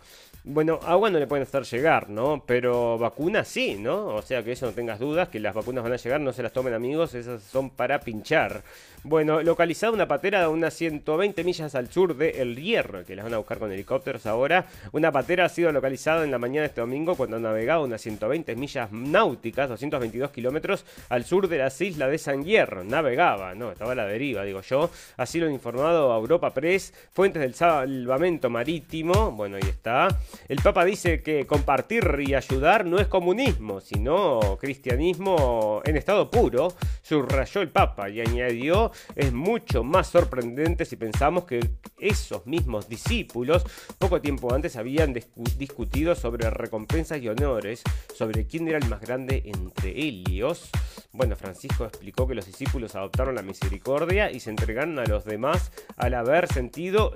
Bueno, 0.48 0.80
agua 0.84 1.10
no 1.10 1.18
le 1.18 1.26
pueden 1.26 1.41
hacer 1.41 1.64
llegar, 1.64 2.08
¿no? 2.08 2.43
Pero 2.46 3.00
vacunas 3.00 3.48
sí, 3.48 3.78
¿no? 3.80 4.10
O 4.10 4.22
sea 4.22 4.43
que 4.43 4.52
eso 4.52 4.68
no 4.68 4.74
tengas 4.74 5.00
dudas, 5.00 5.28
que 5.28 5.39
las 5.39 5.56
vacunas 5.56 5.84
van 5.84 5.93
a 5.93 5.96
llegar, 5.96 6.22
no 6.22 6.34
se 6.34 6.43
las 6.43 6.54
tomen 6.54 6.76
amigos, 6.76 7.16
esas 7.16 7.41
son 7.41 7.72
para 7.72 8.00
pinchar. 8.00 8.62
Bueno, 9.04 9.41
localizada 9.41 9.91
una 9.91 10.08
patera 10.08 10.43
a 10.43 10.50
unas 10.50 10.74
120 10.76 11.43
millas 11.43 11.74
al 11.74 11.91
sur 11.91 12.16
de 12.16 12.41
El 12.41 12.56
Hierro, 12.56 13.06
que 13.06 13.16
las 13.16 13.24
van 13.26 13.34
a 13.34 13.38
buscar 13.38 13.58
con 13.58 13.72
helicópteros 13.72 14.28
ahora. 14.28 14.66
Una 14.91 15.12
patera 15.12 15.46
ha 15.46 15.50
sido 15.50 15.72
localizada 15.72 16.24
en 16.24 16.32
la 16.32 16.39
mañana 16.39 16.62
de 16.62 16.68
este 16.68 16.82
domingo 16.82 17.16
cuando 17.16 17.39
navegaba 17.39 17.84
unas 17.84 18.02
120 18.02 18.56
millas 18.56 18.91
náuticas, 18.91 19.70
222 19.70 20.32
kilómetros 20.32 20.86
al 21.10 21.24
sur 21.24 21.48
de 21.48 21.60
las 21.60 21.80
islas 21.82 22.10
de 22.10 22.18
San 22.18 22.43
Hierro. 22.43 22.84
Navegaba, 22.84 23.54
no, 23.56 23.72
estaba 23.72 23.91
a 23.91 23.96
la 23.96 24.06
deriva, 24.06 24.43
digo 24.43 24.62
yo. 24.62 24.91
Así 25.18 25.39
lo 25.39 25.48
han 25.48 25.54
informado 25.54 26.14
a 26.14 26.18
Europa 26.18 26.52
Press, 26.52 26.93
fuentes 27.12 27.41
del 27.41 27.54
salvamento 27.54 28.50
marítimo. 28.50 29.32
Bueno, 29.32 29.58
ahí 29.58 29.70
está. 29.70 30.08
El 30.47 30.61
Papa 30.61 30.86
dice 30.86 31.21
que 31.21 31.45
compartir 31.45 32.03
y 32.25 32.33
ayudar 32.33 32.86
no 32.86 32.99
es 32.99 33.07
comunismo, 33.07 33.81
sino 33.81 34.57
cristianismo 34.59 35.81
en 35.86 35.97
estado 35.97 36.29
puro. 36.29 36.73
Subrayó 37.01 37.61
el 37.61 37.69
Papa 37.69 38.09
y 38.09 38.21
añadió 38.21 38.91
es 39.15 39.33
mucho 39.33 39.83
más 39.83 40.07
sorprendente 40.07 40.86
si 40.86 40.95
pensamos 40.95 41.45
que 41.45 41.59
esos 41.99 42.45
mismos 42.45 42.88
discípulos 42.89 43.65
poco 43.97 44.21
tiempo 44.21 44.53
antes 44.53 44.75
habían 44.75 45.13
discutido 45.57 46.15
sobre 46.15 46.49
recompensas 46.49 47.21
y 47.21 47.29
honores, 47.29 47.83
sobre 48.13 48.47
quién 48.47 48.67
era 48.67 48.77
el 48.77 48.88
más 48.89 49.01
grande 49.01 49.43
entre 49.45 49.97
ellos. 49.99 50.69
Bueno, 51.16 51.38
Francisco 51.38 51.86
explicó 51.86 52.28
que 52.28 52.36
los 52.36 52.45
discípulos 52.45 52.93
adoptaron 52.93 53.36
la 53.36 53.41
misericordia 53.41 54.30
y 54.32 54.41
se 54.41 54.49
entregaron 54.49 54.99
a 54.99 55.05
los 55.05 55.24
demás 55.24 55.72
al 55.95 56.13
haber 56.13 56.51
sentido 56.51 57.13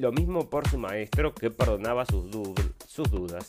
lo 0.00 0.10
mismo 0.10 0.50
por 0.50 0.68
su 0.68 0.76
maestro 0.76 1.32
que 1.36 1.48
perdonaba 1.48 2.04
sus, 2.04 2.24
sus 2.88 3.08
dudas. 3.08 3.48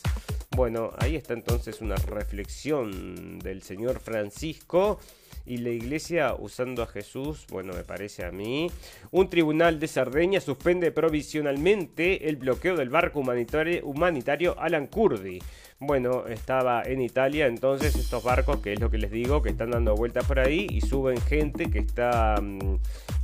Bueno, 0.52 0.92
ahí 0.98 1.16
está 1.16 1.34
entonces 1.34 1.80
una 1.80 1.96
reflexión 1.96 3.40
del 3.40 3.62
señor 3.62 3.98
Francisco 3.98 5.00
y 5.44 5.56
la 5.56 5.70
iglesia 5.70 6.36
usando 6.38 6.84
a 6.84 6.86
Jesús, 6.86 7.46
bueno, 7.50 7.72
me 7.72 7.82
parece 7.82 8.24
a 8.24 8.30
mí. 8.30 8.70
Un 9.10 9.28
tribunal 9.28 9.80
de 9.80 9.88
Cerdeña 9.88 10.40
suspende 10.40 10.92
provisionalmente 10.92 12.28
el 12.28 12.36
bloqueo 12.36 12.76
del 12.76 12.90
barco 12.90 13.18
humanitario, 13.18 13.84
humanitario 13.84 14.54
Alan 14.60 14.86
Kurdi. 14.86 15.40
Bueno, 15.82 16.26
estaba 16.26 16.82
en 16.82 17.00
Italia, 17.00 17.46
entonces 17.46 17.94
estos 17.96 18.22
barcos, 18.22 18.58
que 18.58 18.74
es 18.74 18.80
lo 18.80 18.90
que 18.90 18.98
les 18.98 19.10
digo, 19.10 19.40
que 19.40 19.48
están 19.48 19.70
dando 19.70 19.94
vueltas 19.96 20.26
por 20.26 20.38
ahí 20.38 20.66
y 20.68 20.82
suben 20.82 21.18
gente 21.22 21.70
que 21.70 21.78
está, 21.78 22.38
mm, 22.38 22.76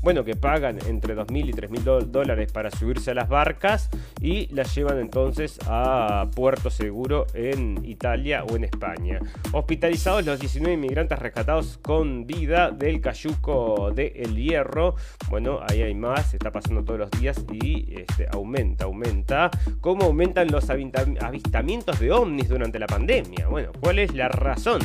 bueno, 0.03 0.25
que 0.25 0.37
pagan 0.37 0.79
entre 0.87 1.17
2.000 1.17 1.49
y 1.49 1.53
3.000 1.53 2.07
dólares 2.07 2.53
para 2.53 2.71
subirse 2.71 3.11
a 3.11 3.15
las 3.15 3.29
barcas 3.29 3.91
y 4.21 4.47
las 4.55 4.75
llevan 4.75 4.99
entonces 4.99 5.59
a 5.67 6.29
puerto 6.35 6.71
seguro 6.71 7.27
en 7.35 7.85
Italia 7.85 8.45
o 8.45 8.57
en 8.57 8.65
España. 8.65 9.21
Hospitalizados 9.53 10.25
los 10.25 10.41
19 10.41 10.75
inmigrantes 10.75 11.19
rescatados 11.19 11.79
con 11.83 12.27
vida 12.27 12.71
del 12.71 13.01
cayuco 13.01 13.91
de 13.95 14.13
El 14.17 14.37
Hierro. 14.37 14.95
Bueno, 15.29 15.61
ahí 15.69 15.83
hay 15.83 15.95
más, 15.95 16.35
está 16.35 16.51
pasando 16.51 16.85
todos 16.85 17.01
los 17.01 17.11
días 17.11 17.45
y 17.53 18.01
este, 18.01 18.29
aumenta, 18.33 18.85
aumenta. 18.85 19.51
¿Cómo 19.81 20.05
aumentan 20.05 20.49
los 20.51 20.71
avistamientos 20.71 22.01
de 22.01 22.13
ovnis? 22.13 22.47
durante 22.49 22.79
la 22.79 22.87
pandemia. 22.87 23.49
Bueno, 23.49 23.73
¿cuál 23.81 23.99
es 23.99 24.15
la 24.15 24.29
razón? 24.29 24.81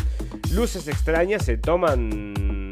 Luces 0.51 0.87
extrañas 0.87 1.45
se 1.45 1.57
toman 1.57 2.70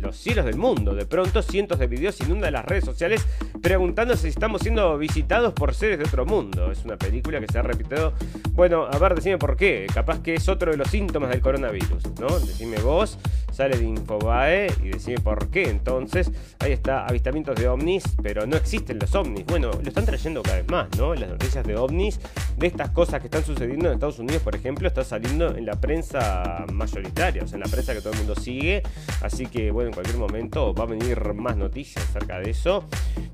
los 0.00 0.16
cielos 0.16 0.44
del 0.44 0.56
mundo. 0.56 0.94
De 0.94 1.06
pronto, 1.06 1.42
cientos 1.42 1.78
de 1.78 1.86
videos 1.86 2.20
inundan 2.20 2.52
las 2.52 2.64
redes 2.64 2.84
sociales 2.84 3.26
preguntándose 3.62 4.22
si 4.22 4.28
estamos 4.28 4.62
siendo 4.62 4.96
visitados 4.98 5.52
por 5.52 5.74
seres 5.74 5.98
de 5.98 6.04
otro 6.04 6.26
mundo. 6.26 6.70
Es 6.72 6.84
una 6.84 6.96
película 6.96 7.40
que 7.40 7.46
se 7.46 7.58
ha 7.58 7.62
repetido. 7.62 8.12
Bueno, 8.52 8.86
a 8.90 8.98
ver, 8.98 9.14
decime 9.14 9.38
por 9.38 9.56
qué. 9.56 9.86
Capaz 9.92 10.22
que 10.22 10.34
es 10.34 10.48
otro 10.48 10.70
de 10.70 10.76
los 10.76 10.88
síntomas 10.88 11.30
del 11.30 11.40
coronavirus, 11.40 12.02
¿no? 12.18 12.38
Decime 12.40 12.78
vos 12.78 13.18
sale 13.60 13.76
de 13.76 13.84
Infobae 13.84 14.68
y 14.82 14.88
decime 14.88 15.18
por 15.18 15.48
qué. 15.48 15.68
Entonces, 15.68 16.32
ahí 16.60 16.72
está, 16.72 17.04
avistamientos 17.04 17.56
de 17.56 17.68
ovnis, 17.68 18.04
pero 18.22 18.46
no 18.46 18.56
existen 18.56 18.98
los 18.98 19.14
ovnis. 19.14 19.44
Bueno, 19.44 19.70
lo 19.70 19.86
están 19.86 20.06
trayendo 20.06 20.42
cada 20.42 20.56
vez 20.56 20.68
más, 20.70 20.88
¿no? 20.96 21.14
Las 21.14 21.28
noticias 21.28 21.66
de 21.66 21.76
ovnis, 21.76 22.20
de 22.56 22.66
estas 22.66 22.88
cosas 22.88 23.20
que 23.20 23.26
están 23.26 23.44
sucediendo 23.44 23.88
en 23.88 23.92
Estados 23.92 24.18
Unidos, 24.18 24.42
por 24.42 24.56
ejemplo, 24.56 24.88
está 24.88 25.04
saliendo 25.04 25.54
en 25.54 25.66
la 25.66 25.78
prensa 25.78 26.64
mayoritaria, 26.72 27.42
o 27.42 27.46
sea, 27.46 27.56
en 27.56 27.60
la 27.60 27.68
prensa 27.68 27.92
que 27.92 28.00
todo 28.00 28.14
el 28.14 28.18
mundo 28.20 28.34
sigue. 28.34 28.82
Así 29.20 29.44
que, 29.44 29.70
bueno, 29.70 29.88
en 29.88 29.94
cualquier 29.94 30.16
momento 30.16 30.72
va 30.72 30.84
a 30.84 30.86
venir 30.86 31.34
más 31.34 31.54
noticias 31.58 32.02
acerca 32.08 32.38
de 32.38 32.52
eso. 32.52 32.86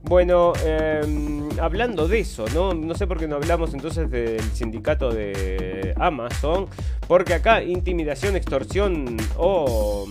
Bueno, 0.02 0.54
em, 0.64 1.48
hablando 1.60 2.08
de 2.08 2.18
eso, 2.18 2.46
¿no? 2.52 2.74
No 2.74 2.96
sé 2.96 3.06
por 3.06 3.18
qué 3.18 3.28
no 3.28 3.36
hablamos 3.36 3.74
entonces 3.74 4.10
del 4.10 4.42
sindicato 4.52 5.12
de 5.12 5.94
Amazon, 5.96 6.66
porque 7.06 7.34
acá 7.34 7.62
intimidación, 7.62 8.36
extorsión 8.36 9.16
o 9.36 10.06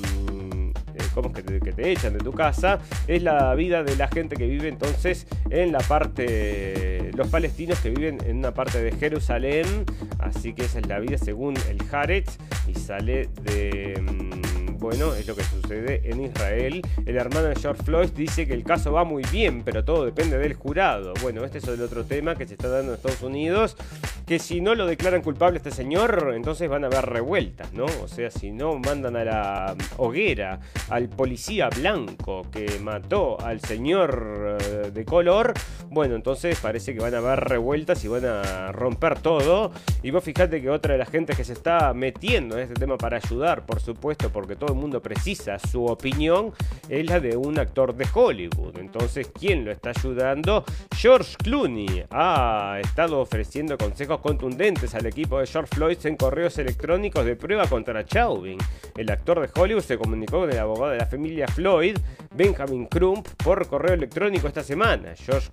¿cómo 1.15 1.31
es 1.33 1.43
que 1.43 1.71
te, 1.71 1.91
echan 1.91 2.13
de 2.13 2.19
tu 2.19 2.33
casa? 2.33 2.79
Es 3.07 3.23
la 3.23 3.55
vida 3.55 3.83
de 3.83 3.95
la 3.95 4.07
gente 4.07 4.35
que 4.35 4.45
vive 4.45 4.67
entonces 4.67 5.25
en 5.49 5.71
la 5.71 5.79
parte, 5.79 7.11
los 7.15 7.29
palestinos 7.29 7.79
que 7.79 7.89
viven 7.89 8.17
en 8.25 8.37
una 8.37 8.53
parte 8.53 8.83
de 8.83 8.91
Jerusalén, 8.91 9.85
así 10.19 10.53
que 10.53 10.65
esa 10.65 10.79
es 10.79 10.87
la 10.87 10.99
vida 10.99 11.17
según 11.17 11.55
el 11.69 11.79
Haaretz 11.91 12.37
y 12.67 12.75
sale 12.75 13.29
de... 13.41 14.01
Mm, 14.01 14.55
bueno, 14.77 15.15
es 15.15 15.25
lo 15.27 15.35
que 15.35 15.43
sucede 15.43 16.01
en 16.03 16.21
Israel. 16.21 16.81
El 17.07 17.15
hermano 17.15 17.47
de 17.47 17.55
George 17.55 17.81
Floyd 17.81 18.09
dice 18.09 18.45
que 18.45 18.53
el 18.53 18.63
caso 18.63 18.91
va 18.91 19.03
muy 19.03 19.23
bien, 19.31 19.63
pero 19.63 19.83
todo 19.83 20.05
depende 20.05 20.37
del 20.37 20.53
jurado. 20.53 21.13
Bueno, 21.23 21.43
este 21.43 21.57
es 21.57 21.67
el 21.67 21.81
otro 21.81 22.05
tema 22.05 22.35
que 22.35 22.45
se 22.45 22.53
está 22.53 22.69
dando 22.69 22.91
en 22.91 22.97
Estados 22.97 23.23
Unidos, 23.23 23.77
que 24.25 24.39
si 24.39 24.59
no 24.59 24.73
lo 24.73 24.87
declaran 24.87 25.21
culpable 25.21 25.57
este 25.57 25.71
señor, 25.71 26.33
entonces 26.35 26.67
van 26.69 26.83
a 26.83 26.87
haber 26.87 27.05
revueltas, 27.05 27.71
¿no? 27.73 27.85
O 28.03 28.07
sea, 28.07 28.31
si 28.31 28.51
no 28.51 28.77
mandan 28.79 29.15
a 29.15 29.23
la 29.23 29.75
hoguera 29.97 30.59
al 30.89 31.09
policía 31.09 31.69
blanco 31.69 32.47
que 32.51 32.79
mató 32.79 33.39
al 33.39 33.61
señor 33.61 34.57
eh, 34.59 34.91
de 34.91 35.05
color, 35.05 35.53
bueno, 35.89 36.15
entonces 36.15 36.59
parece 36.59 36.93
que 36.93 36.99
van 36.99 37.13
a 37.13 37.19
haber 37.19 37.39
revueltas 37.39 38.03
y 38.03 38.07
van 38.07 38.25
a 38.25 38.71
romper 38.71 39.19
todo. 39.19 39.71
Y 40.01 40.09
vos 40.11 40.23
fijate 40.23 40.61
que 40.61 40.69
otra 40.69 40.93
de 40.93 40.97
las 40.99 41.09
gentes 41.09 41.37
que 41.37 41.43
se 41.43 41.53
está 41.53 41.93
metiendo 41.93 42.57
en 42.57 42.63
este 42.63 42.75
tema 42.75 42.97
para 42.97 43.17
ayudar, 43.17 43.65
por 43.65 43.79
supuesto, 43.79 44.31
porque 44.31 44.55
todo 44.55 44.73
el 44.73 44.79
mundo 44.79 45.01
precisa 45.01 45.59
su 45.59 45.85
opinión, 45.85 46.51
es 46.89 47.05
la 47.05 47.19
de 47.19 47.37
un 47.37 47.59
actor 47.59 47.95
de 47.95 48.07
Hollywood. 48.11 48.77
Entonces, 48.79 49.29
¿quién 49.39 49.65
lo 49.65 49.71
está 49.71 49.91
ayudando? 49.91 50.65
George 50.95 51.35
Clooney 51.37 52.05
ha 52.09 52.79
estado 52.81 53.19
ofreciendo 53.19 53.77
consejos 53.77 54.14
contundentes 54.21 54.95
al 54.95 55.05
equipo 55.05 55.39
de 55.39 55.47
George 55.47 55.75
Floyd 55.75 55.97
en 56.05 56.15
correos 56.15 56.57
electrónicos 56.57 57.25
de 57.25 57.35
prueba 57.35 57.67
contra 57.67 58.05
Chauvin. 58.05 58.57
El 58.95 59.11
actor 59.11 59.39
de 59.39 59.49
Hollywood 59.59 59.83
se 59.83 59.97
comunicó 59.97 60.41
con 60.41 60.51
el 60.51 60.59
abogado 60.59 60.91
de 60.91 60.97
la 60.99 61.05
familia 61.05 61.47
Floyd, 61.47 61.97
Benjamin 62.33 62.85
Crump, 62.85 63.27
por 63.43 63.67
correo 63.67 63.93
electrónico 63.93 64.47
esta 64.47 64.63
semana. 64.63 65.13
George 65.15 65.49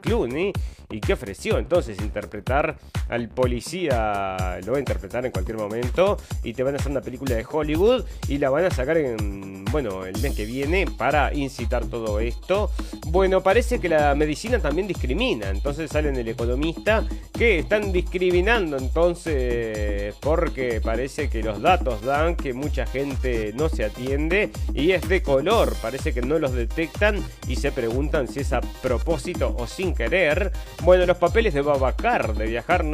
Clooney 0.00 0.52
y 0.94 1.00
que 1.00 1.14
ofreció 1.14 1.58
entonces 1.58 1.98
interpretar 2.00 2.76
al 3.08 3.28
policía, 3.28 4.60
lo 4.64 4.72
va 4.72 4.78
a 4.78 4.80
interpretar 4.80 5.26
en 5.26 5.32
cualquier 5.32 5.58
momento 5.58 6.16
y 6.44 6.52
te 6.52 6.62
van 6.62 6.74
a 6.74 6.76
hacer 6.78 6.92
una 6.92 7.00
película 7.00 7.34
de 7.34 7.44
Hollywood 7.50 8.04
y 8.28 8.38
la 8.38 8.48
van 8.48 8.66
a 8.66 8.70
sacar 8.70 8.96
en, 8.98 9.64
bueno, 9.66 10.06
el 10.06 10.16
mes 10.20 10.36
que 10.36 10.44
viene 10.44 10.86
para 10.86 11.34
incitar 11.34 11.86
todo 11.86 12.20
esto. 12.20 12.70
Bueno, 13.08 13.42
parece 13.42 13.80
que 13.80 13.88
la 13.88 14.14
medicina 14.14 14.60
también 14.60 14.86
discrimina, 14.86 15.50
entonces 15.50 15.90
sale 15.90 16.10
en 16.10 16.16
el 16.16 16.28
economista 16.28 17.04
que 17.36 17.58
están 17.58 17.90
discriminando 17.92 18.76
entonces 18.76 20.14
porque 20.20 20.80
parece 20.80 21.28
que 21.28 21.42
los 21.42 21.60
datos 21.60 22.02
dan 22.02 22.36
que 22.36 22.52
mucha 22.52 22.86
gente 22.86 23.52
no 23.56 23.68
se 23.68 23.84
atiende 23.84 24.50
y 24.74 24.92
es 24.92 25.08
de 25.08 25.22
color, 25.22 25.74
parece 25.82 26.14
que 26.14 26.22
no 26.22 26.38
los 26.38 26.52
detectan 26.52 27.16
y 27.48 27.56
se 27.56 27.72
preguntan 27.72 28.28
si 28.28 28.40
es 28.40 28.52
a 28.52 28.60
propósito 28.60 29.56
o 29.58 29.66
sin 29.66 29.92
querer. 29.92 30.52
Bueno, 30.84 31.06
los 31.06 31.16
papeles 31.16 31.54
de 31.54 31.62
Babacar, 31.62 32.34
de 32.34 32.46
viajar. 32.46 32.84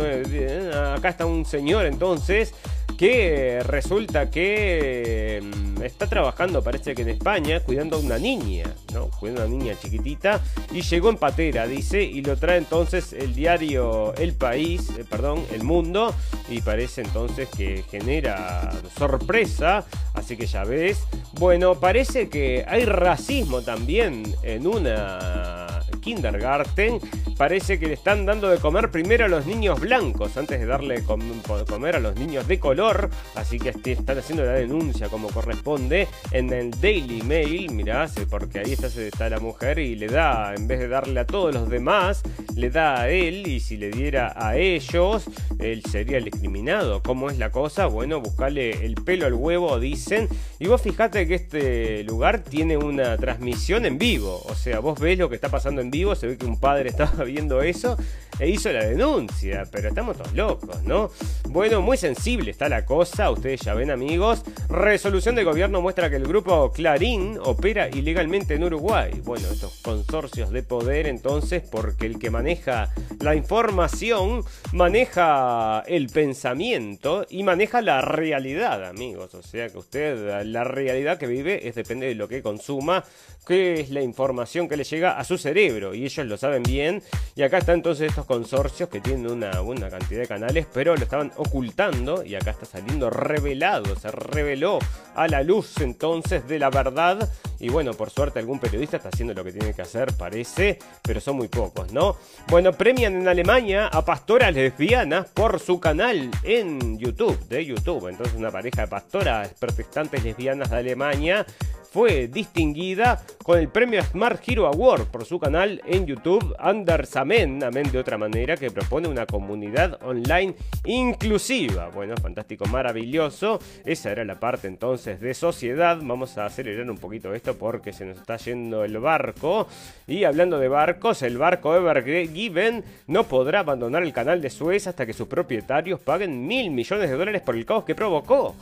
acá 0.96 1.08
está 1.08 1.26
un 1.26 1.44
señor 1.44 1.86
entonces 1.86 2.54
que 2.96 3.60
resulta 3.64 4.30
que 4.30 5.42
mm, 5.42 5.82
está 5.82 6.06
trabajando, 6.06 6.62
parece 6.62 6.94
que 6.94 7.02
en 7.02 7.08
España, 7.08 7.58
cuidando 7.60 7.96
a 7.96 8.00
una 8.00 8.18
niña, 8.18 8.66
¿no? 8.92 9.08
Cuidando 9.08 9.42
a 9.42 9.46
una 9.46 9.56
niña 9.56 9.74
chiquitita 9.76 10.40
y 10.70 10.82
llegó 10.82 11.10
en 11.10 11.16
patera, 11.16 11.66
dice, 11.66 12.02
y 12.02 12.22
lo 12.22 12.36
trae 12.36 12.58
entonces 12.58 13.12
el 13.12 13.34
diario 13.34 14.14
El 14.14 14.34
País, 14.34 14.90
eh, 14.96 15.04
perdón, 15.08 15.44
El 15.52 15.64
Mundo, 15.64 16.14
y 16.48 16.60
parece 16.60 17.00
entonces 17.00 17.48
que 17.48 17.82
genera 17.90 18.70
sorpresa, 18.96 19.84
así 20.14 20.36
que 20.36 20.46
ya 20.46 20.62
ves. 20.62 21.02
Bueno, 21.32 21.74
parece 21.74 22.28
que 22.28 22.64
hay 22.68 22.84
racismo 22.84 23.62
también 23.62 24.22
en 24.42 24.66
una 24.66 25.69
kindergarten, 26.00 27.00
parece 27.36 27.78
que 27.78 27.86
le 27.86 27.94
están 27.94 28.26
dando 28.26 28.48
de 28.48 28.58
comer 28.58 28.90
primero 28.90 29.24
a 29.24 29.28
los 29.28 29.46
niños 29.46 29.80
blancos 29.80 30.36
antes 30.36 30.60
de 30.60 30.66
darle 30.66 31.00
de 31.00 31.64
comer 31.66 31.96
a 31.96 32.00
los 32.00 32.16
niños 32.16 32.46
de 32.46 32.58
color. 32.58 33.10
Así 33.34 33.58
que 33.58 33.72
están 33.92 34.18
haciendo 34.18 34.44
la 34.44 34.52
denuncia 34.52 35.08
como 35.08 35.28
corresponde 35.28 36.08
en 36.32 36.52
el 36.52 36.70
Daily 36.80 37.22
Mail. 37.22 37.72
Mirá, 37.72 38.08
porque 38.28 38.60
ahí 38.60 38.72
está, 38.72 38.86
está 38.86 39.28
la 39.28 39.40
mujer 39.40 39.78
y 39.78 39.94
le 39.96 40.06
da, 40.06 40.54
en 40.54 40.66
vez 40.66 40.78
de 40.80 40.88
darle 40.88 41.20
a 41.20 41.26
todos 41.26 41.54
los 41.54 41.68
demás, 41.68 42.22
le 42.54 42.70
da 42.70 43.02
a 43.02 43.08
él. 43.08 43.46
Y 43.46 43.60
si 43.60 43.76
le 43.76 43.90
diera 43.90 44.34
a 44.36 44.56
ellos, 44.56 45.24
él 45.58 45.82
sería 45.90 46.18
el 46.18 46.24
discriminado. 46.24 47.02
¿Cómo 47.02 47.30
es 47.30 47.38
la 47.38 47.50
cosa? 47.50 47.86
Bueno, 47.86 48.20
buscarle 48.20 48.84
el 48.84 48.94
pelo 48.94 49.26
al 49.26 49.34
huevo, 49.34 49.78
dicen. 49.80 50.28
Y 50.58 50.66
vos 50.66 50.82
fijate 50.82 51.26
que 51.26 51.34
este 51.34 52.04
lugar 52.04 52.40
tiene 52.40 52.76
una 52.76 53.16
transmisión 53.16 53.86
en 53.86 53.98
vivo. 53.98 54.42
O 54.44 54.54
sea, 54.54 54.80
vos 54.80 54.98
ves 54.98 55.18
lo 55.18 55.28
que 55.28 55.34
está 55.34 55.48
pasando 55.48 55.80
en 55.80 55.89
vivo, 55.90 56.14
se 56.14 56.26
ve 56.26 56.36
que 56.36 56.46
un 56.46 56.58
padre 56.58 56.90
estaba 56.90 57.24
viendo 57.24 57.62
eso 57.62 57.96
e 58.40 58.48
hizo 58.48 58.72
la 58.72 58.84
denuncia, 58.84 59.64
pero 59.70 59.88
estamos 59.88 60.16
todos 60.16 60.32
locos, 60.32 60.82
¿no? 60.84 61.10
Bueno, 61.50 61.82
muy 61.82 61.98
sensible 61.98 62.50
está 62.50 62.70
la 62.70 62.86
cosa, 62.86 63.30
ustedes 63.30 63.60
ya 63.60 63.74
ven 63.74 63.90
amigos. 63.90 64.42
Resolución 64.70 65.34
de 65.34 65.44
gobierno 65.44 65.82
muestra 65.82 66.08
que 66.08 66.16
el 66.16 66.26
grupo 66.26 66.72
Clarín 66.72 67.38
opera 67.42 67.88
ilegalmente 67.88 68.54
en 68.54 68.64
Uruguay. 68.64 69.20
Bueno, 69.24 69.48
estos 69.48 69.80
consorcios 69.82 70.50
de 70.50 70.62
poder 70.62 71.06
entonces, 71.06 71.62
porque 71.70 72.06
el 72.06 72.18
que 72.18 72.30
maneja 72.30 72.90
la 73.20 73.34
información, 73.34 74.42
maneja 74.72 75.82
el 75.86 76.08
pensamiento 76.08 77.26
y 77.28 77.42
maneja 77.42 77.82
la 77.82 78.00
realidad, 78.00 78.86
amigos. 78.86 79.34
O 79.34 79.42
sea 79.42 79.68
que 79.68 79.76
usted, 79.76 80.44
la 80.46 80.64
realidad 80.64 81.18
que 81.18 81.26
vive 81.26 81.68
es 81.68 81.74
depende 81.74 82.06
de 82.06 82.14
lo 82.14 82.26
que 82.26 82.42
consuma, 82.42 83.04
que 83.46 83.80
es 83.80 83.90
la 83.90 84.00
información 84.00 84.68
que 84.68 84.76
le 84.78 84.84
llega 84.84 85.18
a 85.18 85.24
su 85.24 85.36
cerebro 85.36 85.79
y 85.94 86.04
ellos 86.04 86.26
lo 86.26 86.36
saben 86.36 86.62
bien. 86.62 87.02
Y 87.34 87.42
acá 87.42 87.58
están 87.58 87.76
entonces 87.76 88.08
estos 88.10 88.26
consorcios 88.26 88.88
que 88.88 89.00
tienen 89.00 89.30
una 89.30 89.60
buena 89.60 89.88
cantidad 89.88 90.20
de 90.20 90.28
canales, 90.28 90.66
pero 90.72 90.94
lo 90.94 91.02
estaban 91.02 91.32
ocultando 91.36 92.24
y 92.24 92.34
acá 92.34 92.50
está 92.50 92.66
saliendo 92.66 93.10
revelado, 93.10 93.96
se 93.96 94.10
reveló 94.10 94.78
a 95.14 95.26
la 95.28 95.42
luz 95.42 95.80
entonces 95.80 96.46
de 96.46 96.58
la 96.58 96.70
verdad. 96.70 97.28
Y 97.58 97.68
bueno, 97.68 97.92
por 97.94 98.10
suerte 98.10 98.38
algún 98.38 98.58
periodista 98.58 98.96
está 98.96 99.10
haciendo 99.10 99.34
lo 99.34 99.44
que 99.44 99.52
tiene 99.52 99.74
que 99.74 99.82
hacer, 99.82 100.12
parece, 100.14 100.78
pero 101.02 101.20
son 101.20 101.36
muy 101.36 101.48
pocos, 101.48 101.92
¿no? 101.92 102.16
Bueno, 102.48 102.72
premian 102.72 103.16
en 103.16 103.28
Alemania 103.28 103.88
a 103.88 104.04
pastoras 104.04 104.54
lesbianas 104.54 105.26
por 105.28 105.60
su 105.60 105.78
canal 105.78 106.30
en 106.42 106.98
YouTube, 106.98 107.38
de 107.48 107.64
YouTube. 107.64 108.08
Entonces 108.08 108.34
una 108.36 108.50
pareja 108.50 108.82
de 108.82 108.88
pastoras 108.88 109.54
protestantes 109.58 110.24
lesbianas 110.24 110.70
de 110.70 110.76
Alemania 110.76 111.46
fue 111.90 112.28
distinguida 112.28 113.20
con 113.42 113.58
el 113.58 113.68
premio 113.68 114.02
Smart 114.02 114.40
Hero 114.46 114.66
Award 114.66 115.06
por 115.06 115.24
su 115.24 115.40
canal 115.40 115.82
en 115.84 116.06
YouTube 116.06 116.54
Anders 116.58 117.16
Amen, 117.16 117.62
Amen 117.64 117.90
de 117.90 117.98
otra 117.98 118.16
manera, 118.16 118.56
que 118.56 118.70
propone 118.70 119.08
una 119.08 119.26
comunidad 119.26 119.98
online 120.04 120.54
inclusiva. 120.84 121.90
Bueno, 121.90 122.14
fantástico, 122.16 122.66
maravilloso. 122.66 123.58
Esa 123.84 124.12
era 124.12 124.24
la 124.24 124.38
parte 124.38 124.68
entonces 124.68 125.20
de 125.20 125.34
sociedad. 125.34 125.98
Vamos 126.00 126.38
a 126.38 126.46
acelerar 126.46 126.88
un 126.88 126.98
poquito 126.98 127.34
esto 127.34 127.56
porque 127.58 127.92
se 127.92 128.04
nos 128.04 128.18
está 128.18 128.36
yendo 128.36 128.84
el 128.84 128.96
barco. 128.98 129.66
Y 130.06 130.22
hablando 130.22 130.60
de 130.60 130.68
barcos, 130.68 131.22
el 131.22 131.38
barco 131.38 131.74
Ever 131.74 132.04
Given 132.04 132.84
no 133.08 133.24
podrá 133.24 133.60
abandonar 133.60 134.04
el 134.04 134.12
canal 134.12 134.40
de 134.40 134.50
Suez 134.50 134.86
hasta 134.86 135.06
que 135.06 135.12
sus 135.12 135.26
propietarios 135.26 135.98
paguen 135.98 136.46
mil 136.46 136.70
millones 136.70 137.10
de 137.10 137.16
dólares 137.16 137.42
por 137.42 137.56
el 137.56 137.66
caos 137.66 137.84
que 137.84 137.96
provocó 137.96 138.54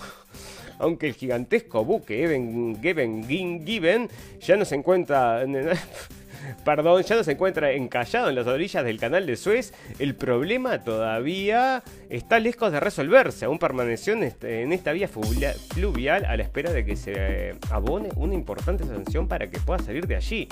aunque 0.79 1.09
el 1.09 1.15
gigantesco 1.15 1.85
buque 1.85 2.23
Even 2.23 2.81
Given, 2.81 3.27
Given 3.67 4.09
ya 4.41 4.57
no 4.57 4.65
se 4.65 4.75
encuentra 4.75 5.45
perdón, 6.65 7.03
ya 7.03 7.17
no 7.17 7.25
se 7.25 7.33
encuentra 7.33 7.73
encallado 7.73 8.29
en 8.29 8.35
las 8.35 8.47
orillas 8.47 8.85
del 8.85 8.99
canal 8.99 9.27
de 9.27 9.37
Suez. 9.37 9.73
El 9.99 10.15
problema 10.15 10.83
todavía 10.85 11.83
está 12.11 12.39
lejos 12.39 12.73
de 12.73 12.81
resolverse. 12.81 13.45
Aún 13.45 13.59
permaneció 13.59 14.13
en, 14.15 14.25
este, 14.25 14.63
esta 14.73 14.93
vía 14.93 15.09
fluvial 15.09 16.25
a 16.25 16.37
la 16.37 16.43
espera 16.43 16.73
de 16.73 16.85
que 16.85 16.97
se 16.97 17.57
abone 17.71 18.09
una 18.17 18.35
importante 18.35 18.85
sanción 18.85 19.29
para 19.29 19.49
que 19.49 19.59
pueda 19.61 19.83
salir 19.83 20.07
de 20.07 20.17
allí. 20.17 20.49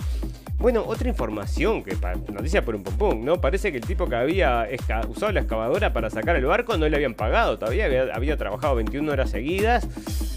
Bueno, 0.58 0.84
otra 0.86 1.08
información 1.08 1.82
que 1.82 1.96
noticia 2.32 2.64
por 2.64 2.74
un 2.74 2.82
pum, 2.82 3.24
¿no? 3.24 3.40
Parece 3.40 3.70
que 3.72 3.78
el 3.78 3.86
tipo 3.86 4.08
que 4.08 4.16
había 4.16 4.66
usado 5.08 5.32
la 5.32 5.40
excavadora 5.40 5.92
para 5.92 6.10
sacar 6.10 6.36
el 6.36 6.46
barco 6.46 6.76
no 6.76 6.88
le 6.88 6.96
habían 6.96 7.14
pagado 7.14 7.58
todavía, 7.58 7.84
había, 7.84 8.14
había 8.14 8.36
trabajado 8.36 8.76
21 8.76 9.12
horas 9.12 9.30
seguidas. 9.30 9.86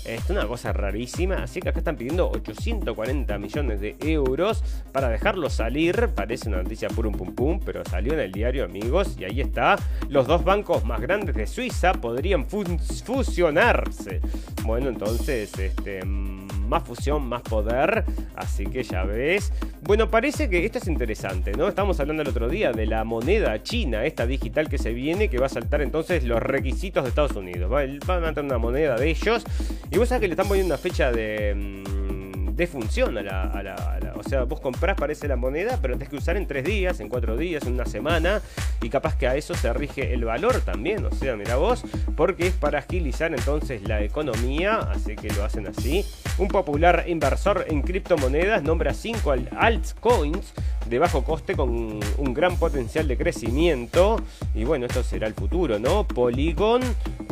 Es 0.06 0.30
una 0.30 0.48
cosa 0.48 0.74
rarísima, 0.74 1.36
así 1.36 1.60
que 1.62 1.70
acá 1.70 1.80
están 1.80 1.96
pidiendo 1.96 2.30
840 2.32 3.38
millones 3.38 3.80
de 3.80 3.96
euros 4.00 4.64
para 4.92 5.08
dejarlo 5.10 5.50
salir. 5.50 6.10
Parece 6.16 6.50
una 6.50 6.64
noticia 6.64 6.90
por 6.90 7.06
un 7.06 7.14
pum 7.14 7.36
pum, 7.36 7.60
pero 7.64 7.86
salió 7.86 8.14
en 8.14 8.20
el 8.20 8.32
diario, 8.32 8.66
amigos, 8.66 9.16
y 9.20 9.26
ahí 9.26 9.40
está. 9.40 9.78
Los 10.10 10.26
dos 10.26 10.44
bancos 10.44 10.84
más 10.84 11.00
grandes 11.00 11.09
de 11.10 11.48
Suiza 11.48 11.94
podrían 11.94 12.46
fusionarse. 12.46 14.22
Bueno, 14.64 14.90
entonces, 14.90 15.58
este 15.58 16.04
más 16.06 16.84
fusión, 16.84 17.28
más 17.28 17.42
poder. 17.42 18.06
Así 18.36 18.68
que 18.68 18.84
ya 18.84 19.04
ves. 19.06 19.52
Bueno, 19.82 20.12
parece 20.12 20.48
que 20.50 20.64
esto 20.64 20.78
es 20.78 20.88
interesante, 20.88 21.54
¿no? 21.54 21.68
Estamos 21.68 22.00
hablando 22.00 22.22
el 22.22 22.30
otro 22.30 22.48
día 22.48 22.72
de 22.72 22.86
la 22.86 23.04
moneda 23.06 23.64
china, 23.64 24.06
esta 24.06 24.28
digital 24.28 24.70
que 24.70 24.78
se 24.78 24.94
viene, 24.94 25.30
que 25.30 25.40
va 25.40 25.48
a 25.48 25.50
saltar 25.50 25.82
entonces 25.82 26.24
los 26.26 26.40
requisitos 26.44 27.04
de 27.04 27.10
Estados 27.10 27.36
Unidos. 27.36 27.72
Van 28.06 28.24
a 28.24 28.34
tener 28.34 28.46
una 28.46 28.60
moneda 28.60 28.96
de 28.96 29.10
ellos. 29.10 29.44
Y 29.90 29.98
vos 29.98 30.10
sabés 30.10 30.22
que 30.22 30.28
le 30.28 30.34
están 30.34 30.48
poniendo 30.48 30.76
una 30.76 30.78
fecha 30.78 31.12
de 31.12 31.56
mm, 31.56 32.29
de 32.60 32.68
función 32.68 33.18
a 33.18 33.24
la, 33.24 34.14
O 34.16 34.24
sea, 34.24 34.44
vos 34.44 34.60
comprás, 34.60 34.98
parece 34.98 35.30
la 35.30 35.38
moneda, 35.38 35.80
pero 35.82 35.94
tenés 35.94 36.10
que 36.10 36.18
usar 36.18 36.36
en 36.36 36.46
tres 36.46 36.66
días, 36.66 37.00
en 37.00 37.08
cuatro 37.08 37.38
días, 37.38 37.64
en 37.66 37.76
una 37.76 37.86
semana. 37.86 38.42
Y 38.82 38.90
capaz 38.90 39.18
que 39.18 39.28
a 39.28 39.38
eso 39.38 39.54
se 39.54 39.72
rige 39.72 40.14
el 40.14 40.26
valor 40.26 40.60
también. 40.60 41.06
O 41.06 41.12
sea, 41.12 41.38
mira 41.38 41.56
vos, 41.56 41.84
porque 42.18 42.48
es 42.48 42.54
para 42.54 42.80
agilizar 42.80 43.34
entonces 43.34 43.82
la 43.88 44.04
economía. 44.04 44.80
Así 44.92 45.16
que 45.16 45.30
lo 45.30 45.46
hacen 45.46 45.68
así. 45.68 46.06
Un 46.38 46.50
popular 46.50 47.06
inversor 47.08 47.64
en 47.70 47.82
criptomonedas 47.82 48.62
nombra 48.62 48.94
5 48.94 49.34
altcoins 49.56 50.54
de 50.86 51.00
bajo 51.00 51.24
coste 51.24 51.56
con 51.56 52.00
un 52.18 52.34
gran 52.34 52.58
potencial 52.58 53.08
de 53.08 53.16
crecimiento. 53.16 54.22
Y 54.54 54.66
bueno, 54.66 54.86
esto 54.86 55.02
será 55.02 55.28
el 55.28 55.34
futuro, 55.34 55.80
¿no? 55.80 56.06
Polygon, 56.06 56.82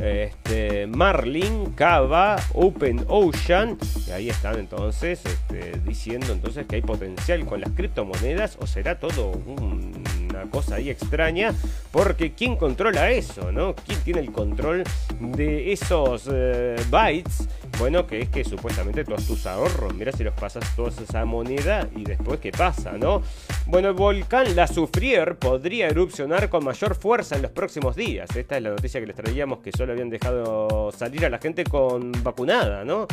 este, 0.02 0.88
Marlin, 0.88 1.74
Kava, 1.74 2.38
Open 2.54 3.04
Ocean. 3.10 3.78
Y 4.08 4.12
ahí 4.12 4.30
están 4.30 4.58
entonces 4.58 5.17
este, 5.26 5.80
diciendo 5.86 6.32
entonces 6.32 6.66
que 6.66 6.78
hay 6.78 6.82
potencial 6.82 7.46
con 7.46 7.62
las 7.62 7.72
criptomonedas 7.72 8.58
o 8.60 8.68
será 8.68 9.00
todo 9.00 9.32
una 9.32 10.44
cosa 10.52 10.76
ahí 10.76 10.90
extraña 10.90 11.54
porque 11.92 12.34
¿quién 12.34 12.56
controla 12.56 13.12
eso? 13.12 13.52
¿no? 13.52 13.76
¿Quién 13.76 14.00
tiene 14.02 14.20
el 14.20 14.32
control 14.32 14.84
de 15.20 15.72
esos 15.72 16.30
eh, 16.32 16.76
bytes? 16.90 17.48
Bueno, 17.80 18.08
que 18.08 18.22
es 18.22 18.30
que 18.30 18.44
supuestamente 18.44 19.04
todos 19.04 19.28
tus 19.28 19.46
ahorros, 19.46 19.94
mira 19.94 20.12
si 20.12 20.24
los 20.24 20.34
pasas 20.34 20.76
todos 20.76 20.98
esa 20.98 21.26
moneda 21.26 21.88
y 21.96 22.04
después 22.04 22.40
qué 22.40 22.52
pasa, 22.52 22.94
¿no? 22.94 23.22
Bueno, 23.68 23.90
el 23.90 23.94
volcán 23.94 24.56
La 24.56 24.68
Soufrière 24.68 25.36
podría 25.36 25.88
erupcionar 25.88 26.50
con 26.50 26.66
mayor 26.66 26.96
fuerza 26.96 27.36
en 27.36 27.44
los 27.44 27.52
próximos 27.52 27.96
días. 27.96 28.36
Esta 28.36 28.58
es 28.58 28.64
la 28.64 28.72
noticia 28.72 29.00
que 29.00 29.06
les 29.06 29.16
traíamos 29.16 29.60
que 29.60 29.72
solo 29.72 29.94
habían 29.94 30.10
dejado 30.10 30.92
salir 30.92 31.24
a 31.26 31.30
la 31.30 31.38
gente 31.38 31.66
con 31.66 32.12
vacunada, 32.24 32.84
¿no? 32.84 33.06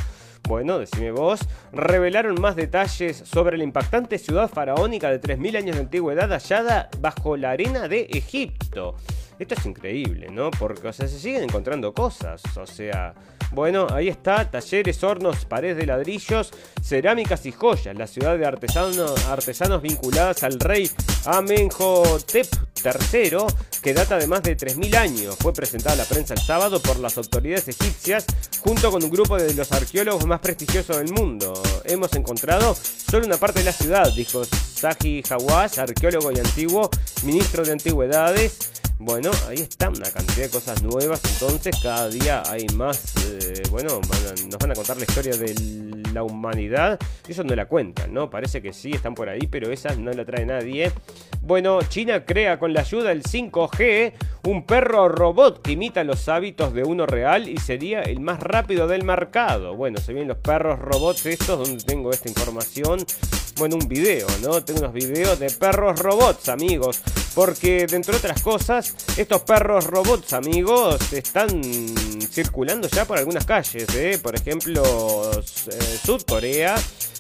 Bueno, 0.49 0.79
decime 0.79 1.11
vos, 1.11 1.41
revelaron 1.73 2.41
más 2.41 2.57
detalles 2.57 3.17
sobre 3.17 3.59
la 3.59 3.65
impactante 3.65 4.19
ciudad 4.19 4.51
faraónica 4.51 5.11
de 5.11 5.21
3.000 5.21 5.57
años 5.57 5.77
de 5.77 5.83
antigüedad 5.83 6.31
hallada 6.31 6.89
bajo 7.01 7.37
la 7.37 7.51
arena 7.51 7.89
de 7.89 8.03
Egipto. 8.12 8.97
Esto 9.39 9.55
es 9.55 9.66
increíble, 9.66 10.28
¿no? 10.30 10.51
Porque, 10.51 10.93
se 10.93 11.09
siguen 11.09 11.45
encontrando 11.45 11.93
cosas. 11.93 12.43
O 12.57 12.66
sea, 12.66 13.14
bueno, 13.53 13.87
ahí 13.91 14.09
está, 14.09 14.51
talleres, 14.51 15.03
hornos, 15.03 15.45
paredes 15.45 15.76
de 15.76 15.87
ladrillos, 15.87 16.53
cerámicas 16.82 17.45
y 17.47 17.53
joyas. 17.53 17.97
La 17.97 18.07
ciudad 18.07 18.39
de 18.39 18.47
artesanos, 18.47 19.26
artesanos 19.26 19.82
vinculadas 19.82 20.43
al 20.43 20.59
rey 20.61 20.91
Amenhotep 21.24 22.47
III, 22.85 23.39
que 23.82 23.95
data 23.95 24.18
de 24.18 24.26
más 24.26 24.43
de 24.43 24.57
3.000 24.57 24.97
años. 24.97 25.37
Fue 25.41 25.53
presentada 25.53 25.95
a 25.95 25.97
la 25.97 26.05
prensa 26.05 26.35
el 26.35 26.41
sábado 26.41 26.80
por 26.80 26.99
las 26.99 27.16
autoridades 27.16 27.68
egipcias 27.68 28.26
junto 28.61 28.91
con 28.91 29.03
un 29.03 29.11
grupo 29.11 29.37
de 29.37 29.53
los 29.55 29.72
arqueólogos 29.72 30.26
más 30.26 30.41
prestigiosos 30.41 30.99
del 30.99 31.12
mundo. 31.12 31.61
Hemos 31.85 32.14
encontrado 32.14 32.74
solo 32.74 33.26
una 33.26 33.37
parte 33.37 33.61
de 33.61 33.66
la 33.66 33.72
ciudad, 33.72 34.12
dijo 34.14 34.45
Saji 34.45 35.22
Hawass, 35.28 35.78
arqueólogo 35.78 36.30
y 36.32 36.39
antiguo 36.39 36.91
ministro 37.24 37.64
de 37.64 37.72
Antigüedades. 37.72 38.70
Bueno, 38.99 39.30
ahí 39.49 39.59
está 39.59 39.88
una 39.88 40.11
cantidad 40.11 40.45
de 40.45 40.51
cosas 40.51 40.82
nuevas. 40.82 41.20
Entonces, 41.24 41.76
cada 41.82 42.09
día 42.09 42.42
hay 42.47 42.66
más. 42.74 43.14
Eh, 43.26 43.62
bueno, 43.70 44.01
nos 44.49 44.59
van 44.59 44.70
a 44.70 44.74
contar 44.74 44.97
la 44.97 45.05
historia 45.05 45.36
de 45.36 45.55
la 46.12 46.22
humanidad. 46.22 46.99
Eso 47.28 47.42
no 47.42 47.55
la 47.55 47.66
cuentan, 47.66 48.14
¿no? 48.14 48.30
Parece 48.30 48.62
que 48.62 48.72
sí, 48.72 48.92
están 48.92 49.14
por 49.14 49.28
ahí, 49.28 49.47
pero 49.49 49.70
esas 49.70 49.99
no 49.99 50.12
la 50.12 50.24
trae 50.24 50.47
nadie. 50.47 50.92
Bueno, 51.42 51.80
China 51.82 52.24
crea 52.24 52.59
con 52.59 52.72
la 52.72 52.80
ayuda 52.80 53.11
del 53.11 53.22
5G 53.22 54.12
un 54.45 54.64
perro 54.64 55.09
robot 55.09 55.62
que 55.62 55.72
imita 55.72 56.05
los 56.05 56.28
hábitos 56.28 56.72
de 56.72 56.84
uno 56.84 57.07
real 57.07 57.49
y 57.49 57.59
sería 57.59 58.01
el 58.03 58.20
más 58.20 58.40
rápido 58.40 58.86
del 58.86 59.05
mercado. 59.05 59.74
Bueno, 59.74 59.99
se 59.99 60.12
ven 60.12 60.28
los 60.28 60.38
perros 60.38 60.78
robots 60.78 61.26
estos, 61.26 61.59
donde 61.59 61.82
tengo 61.82 62.11
esta 62.11 62.28
información. 62.28 63.05
Bueno, 63.57 63.76
un 63.76 63.88
video, 63.88 64.26
¿no? 64.42 64.64
Tengo 64.64 64.80
unos 64.80 64.92
videos 64.92 65.38
de 65.38 65.51
perros 65.51 66.01
robots, 66.01 66.49
amigos. 66.49 67.01
Porque, 67.34 67.86
dentro 67.86 68.12
de 68.12 68.18
otras 68.18 68.42
cosas, 68.42 68.84
estos 69.16 69.43
perros 69.43 69.87
robots, 69.87 70.32
amigos, 70.32 71.12
están 71.12 71.62
circulando 72.30 72.89
ya 72.89 73.05
por 73.05 73.18
algunas 73.18 73.45
calles, 73.45 73.87
¿eh? 73.95 74.18
Por 74.22 74.35
ejemplo, 74.35 74.82
eh, 75.32 75.99
Sudcorea 76.05 76.76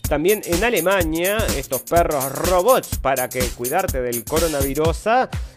también 0.08 0.42
en 0.44 0.62
Alemania, 0.62 1.38
estos 1.56 1.82
perros 1.82 2.30
robots 2.32 2.98
para 2.98 3.28
que 3.28 3.40
cuidarte 3.56 4.02
del 4.02 4.24
coronavirus. 4.24 5.04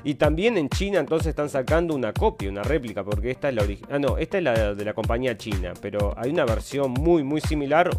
Y 0.04 0.16
también 0.16 0.58
en 0.58 0.70
China, 0.70 1.00
entonces 1.00 1.28
están 1.28 1.50
sacando 1.50 1.94
una 1.94 2.14
copia, 2.14 2.50
una 2.50 2.64
réplica, 2.64 3.04
porque 3.04 3.32
esta 3.32 3.50
es 3.50 3.56
la 3.56 3.64
original. 3.64 3.92
Ah, 3.94 4.00
no, 4.00 4.18
esta 4.18 4.38
es 4.38 4.44
la 4.44 4.74
de 4.74 4.86
la 4.86 4.94
compañía 4.94 5.38
china, 5.38 5.74
pero 5.82 6.14
hay 6.18 6.32
una 6.32 6.46
versión 6.46 6.92
muy, 6.92 7.24
muy 7.24 7.42
similar, 7.42 7.90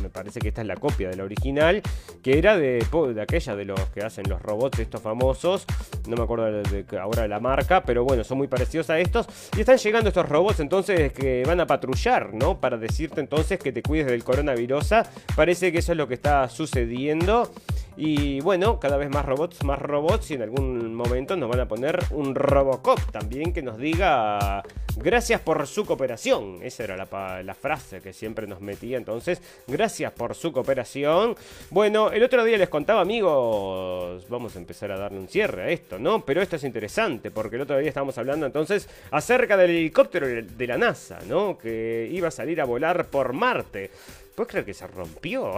me 0.00 0.08
parece 0.10 0.40
que 0.40 0.48
esta 0.48 0.62
es 0.62 0.66
la 0.66 0.76
copia 0.76 1.08
de 1.08 1.16
la 1.16 1.24
original, 1.24 1.82
que 2.22 2.38
era 2.38 2.56
de, 2.56 2.84
de 3.14 3.22
aquella 3.22 3.56
de 3.56 3.64
los 3.64 3.80
que 3.90 4.00
hacen 4.02 4.28
los 4.28 4.40
robots, 4.42 4.78
estos 4.78 5.00
famosos. 5.00 5.66
No 6.08 6.16
me 6.16 6.22
acuerdo 6.22 6.62
ahora 7.00 7.22
de 7.22 7.28
la 7.28 7.40
marca, 7.40 7.82
pero 7.82 8.04
bueno, 8.04 8.24
son 8.24 8.38
muy 8.38 8.48
parecidos 8.48 8.90
a 8.90 8.98
estos. 8.98 9.26
Y 9.56 9.60
están 9.60 9.78
llegando 9.78 10.08
estos 10.08 10.28
robots 10.28 10.60
entonces 10.60 11.12
que 11.12 11.42
van 11.46 11.60
a 11.60 11.66
patrullar, 11.66 12.34
¿no? 12.34 12.60
Para 12.60 12.76
decirte 12.76 13.20
entonces 13.20 13.58
que 13.58 13.72
te 13.72 13.82
cuides 13.82 14.06
del 14.06 14.24
coronavirus. 14.24 14.90
Parece 15.36 15.72
que 15.72 15.78
eso 15.78 15.92
es 15.92 15.98
lo 15.98 16.08
que 16.08 16.14
está 16.14 16.48
sucediendo. 16.48 17.50
Y 17.96 18.40
bueno, 18.40 18.78
cada 18.80 18.96
vez 18.96 19.10
más 19.10 19.24
robots, 19.24 19.64
más 19.64 19.78
robots 19.78 20.30
y 20.30 20.34
en 20.34 20.42
algún 20.42 20.94
momento 20.94 21.36
nos 21.36 21.48
van 21.48 21.60
a 21.60 21.68
poner 21.68 21.98
un 22.12 22.34
Robocop 22.34 22.98
también 23.10 23.52
que 23.52 23.62
nos 23.62 23.78
diga 23.78 24.62
gracias 24.96 25.40
por 25.40 25.66
su 25.66 25.84
cooperación. 25.84 26.58
Esa 26.62 26.84
era 26.84 26.96
la, 26.96 27.54
frase 27.54 28.00
que 28.00 28.12
siempre 28.12 28.46
nos 28.46 28.60
metía 28.60 28.96
entonces. 28.96 29.42
Gracias 29.66 30.12
por 30.12 30.34
su 30.34 30.52
cooperación. 30.52 31.36
Bueno, 31.70 32.10
el 32.10 32.22
otro 32.22 32.44
día 32.44 32.58
les 32.58 32.68
contaba 32.68 33.00
amigos, 33.00 34.26
vamos 34.28 34.56
a 34.56 34.58
empezar 34.58 34.90
a 34.92 34.98
darle 34.98 35.18
un 35.18 35.28
cierre 35.28 35.62
a 35.62 35.68
esto, 35.68 35.98
¿no? 35.98 36.24
Pero 36.24 36.42
esto 36.42 36.56
es 36.56 36.64
interesante 36.64 37.30
porque 37.30 37.56
el 37.56 37.62
otro 37.62 37.78
día 37.78 37.88
estábamos 37.88 38.16
hablando 38.18 38.46
entonces 38.46 38.88
acerca 39.10 39.56
del 39.56 39.70
helicóptero 39.70 40.26
de 40.26 40.66
la 40.66 40.78
NASA, 40.78 41.18
¿no? 41.26 41.58
Que 41.58 42.08
iba 42.10 42.28
a 42.28 42.32
salir 42.32 42.60
a 42.60 42.64
volar 42.64 43.06
por 43.06 43.32
Marte. 43.32 43.90
¿Puedes 44.34 44.50
creer 44.50 44.64
que 44.64 44.74
se 44.74 44.86
rompió? 44.86 45.54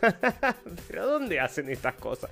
¿Pero 0.88 1.06
dónde 1.06 1.40
hacen 1.40 1.68
estas 1.70 1.94
cosas? 1.94 2.30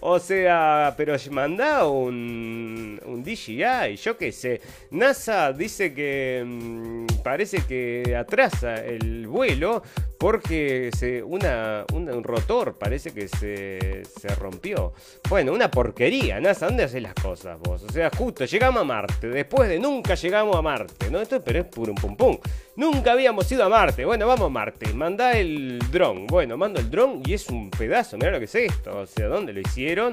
O 0.00 0.18
sea, 0.18 0.94
pero 0.96 1.14
manda 1.30 1.86
un, 1.86 3.00
un 3.04 3.22
DJI, 3.22 3.96
yo 3.96 4.16
qué 4.16 4.32
sé. 4.32 4.60
NASA 4.90 5.52
dice 5.52 5.94
que 5.94 6.42
mm, 6.44 7.22
parece 7.22 7.58
que 7.66 8.16
atrasa 8.16 8.74
el 8.76 9.26
vuelo 9.26 9.82
porque 10.18 10.90
se, 10.94 11.22
una, 11.22 11.86
un 11.94 12.22
rotor 12.22 12.76
parece 12.76 13.12
que 13.12 13.26
se, 13.26 14.02
se, 14.04 14.28
rompió. 14.34 14.92
Bueno, 15.30 15.52
una 15.52 15.70
porquería, 15.70 16.38
NASA, 16.40 16.66
¿dónde 16.66 16.84
haces 16.84 17.00
las 17.00 17.14
cosas 17.14 17.58
vos? 17.58 17.82
O 17.84 17.90
sea, 17.90 18.10
justo 18.14 18.44
llegamos 18.44 18.82
a 18.82 18.84
Marte, 18.84 19.28
después 19.28 19.70
de 19.70 19.78
nunca 19.78 20.14
llegamos 20.16 20.56
a 20.56 20.60
Marte, 20.60 21.10
¿no? 21.10 21.20
Esto 21.22 21.42
pero 21.42 21.60
es 21.60 21.66
puro 21.66 21.92
un 21.92 21.98
pum 21.98 22.16
pum. 22.16 22.38
Nunca 22.76 23.12
habíamos 23.12 23.50
ido 23.50 23.64
a 23.64 23.68
Marte. 23.68 24.04
Bueno, 24.04 24.26
vamos 24.26 24.46
a 24.46 24.50
Marte. 24.50 24.92
El 25.20 25.78
dron. 25.92 26.26
Bueno, 26.26 26.56
mando 26.56 26.80
el 26.80 26.90
dron 26.90 27.22
y 27.26 27.34
es 27.34 27.48
un 27.50 27.70
pedazo. 27.70 28.16
Mira 28.16 28.30
lo 28.30 28.38
que 28.38 28.46
es 28.46 28.54
esto. 28.54 29.00
O 29.00 29.06
sea, 29.06 29.26
¿dónde 29.28 29.52
lo 29.52 29.60
hicieron? 29.60 30.12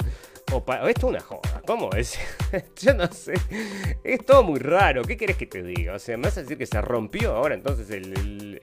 O 0.52 0.58
esto 0.88 0.88
es 0.88 1.04
una 1.04 1.20
joda. 1.22 1.62
¿Cómo 1.66 1.90
es? 1.94 2.20
Yo 2.82 2.94
no 2.94 3.08
sé. 3.12 3.34
Es 4.04 4.26
todo 4.26 4.44
muy 4.44 4.60
raro. 4.60 5.04
¿Qué 5.04 5.16
querés 5.16 5.38
que 5.38 5.46
te 5.46 5.64
diga? 5.64 5.96
O 5.96 6.00
sea, 6.00 6.18
me 6.18 6.24
vas 6.24 6.38
a 6.38 6.42
decir 6.42 6.58
que 6.58 6.66
se 6.66 6.82
rompió 6.82 7.36
ahora 7.36 7.56
entonces 7.56 7.90
el 7.90 8.60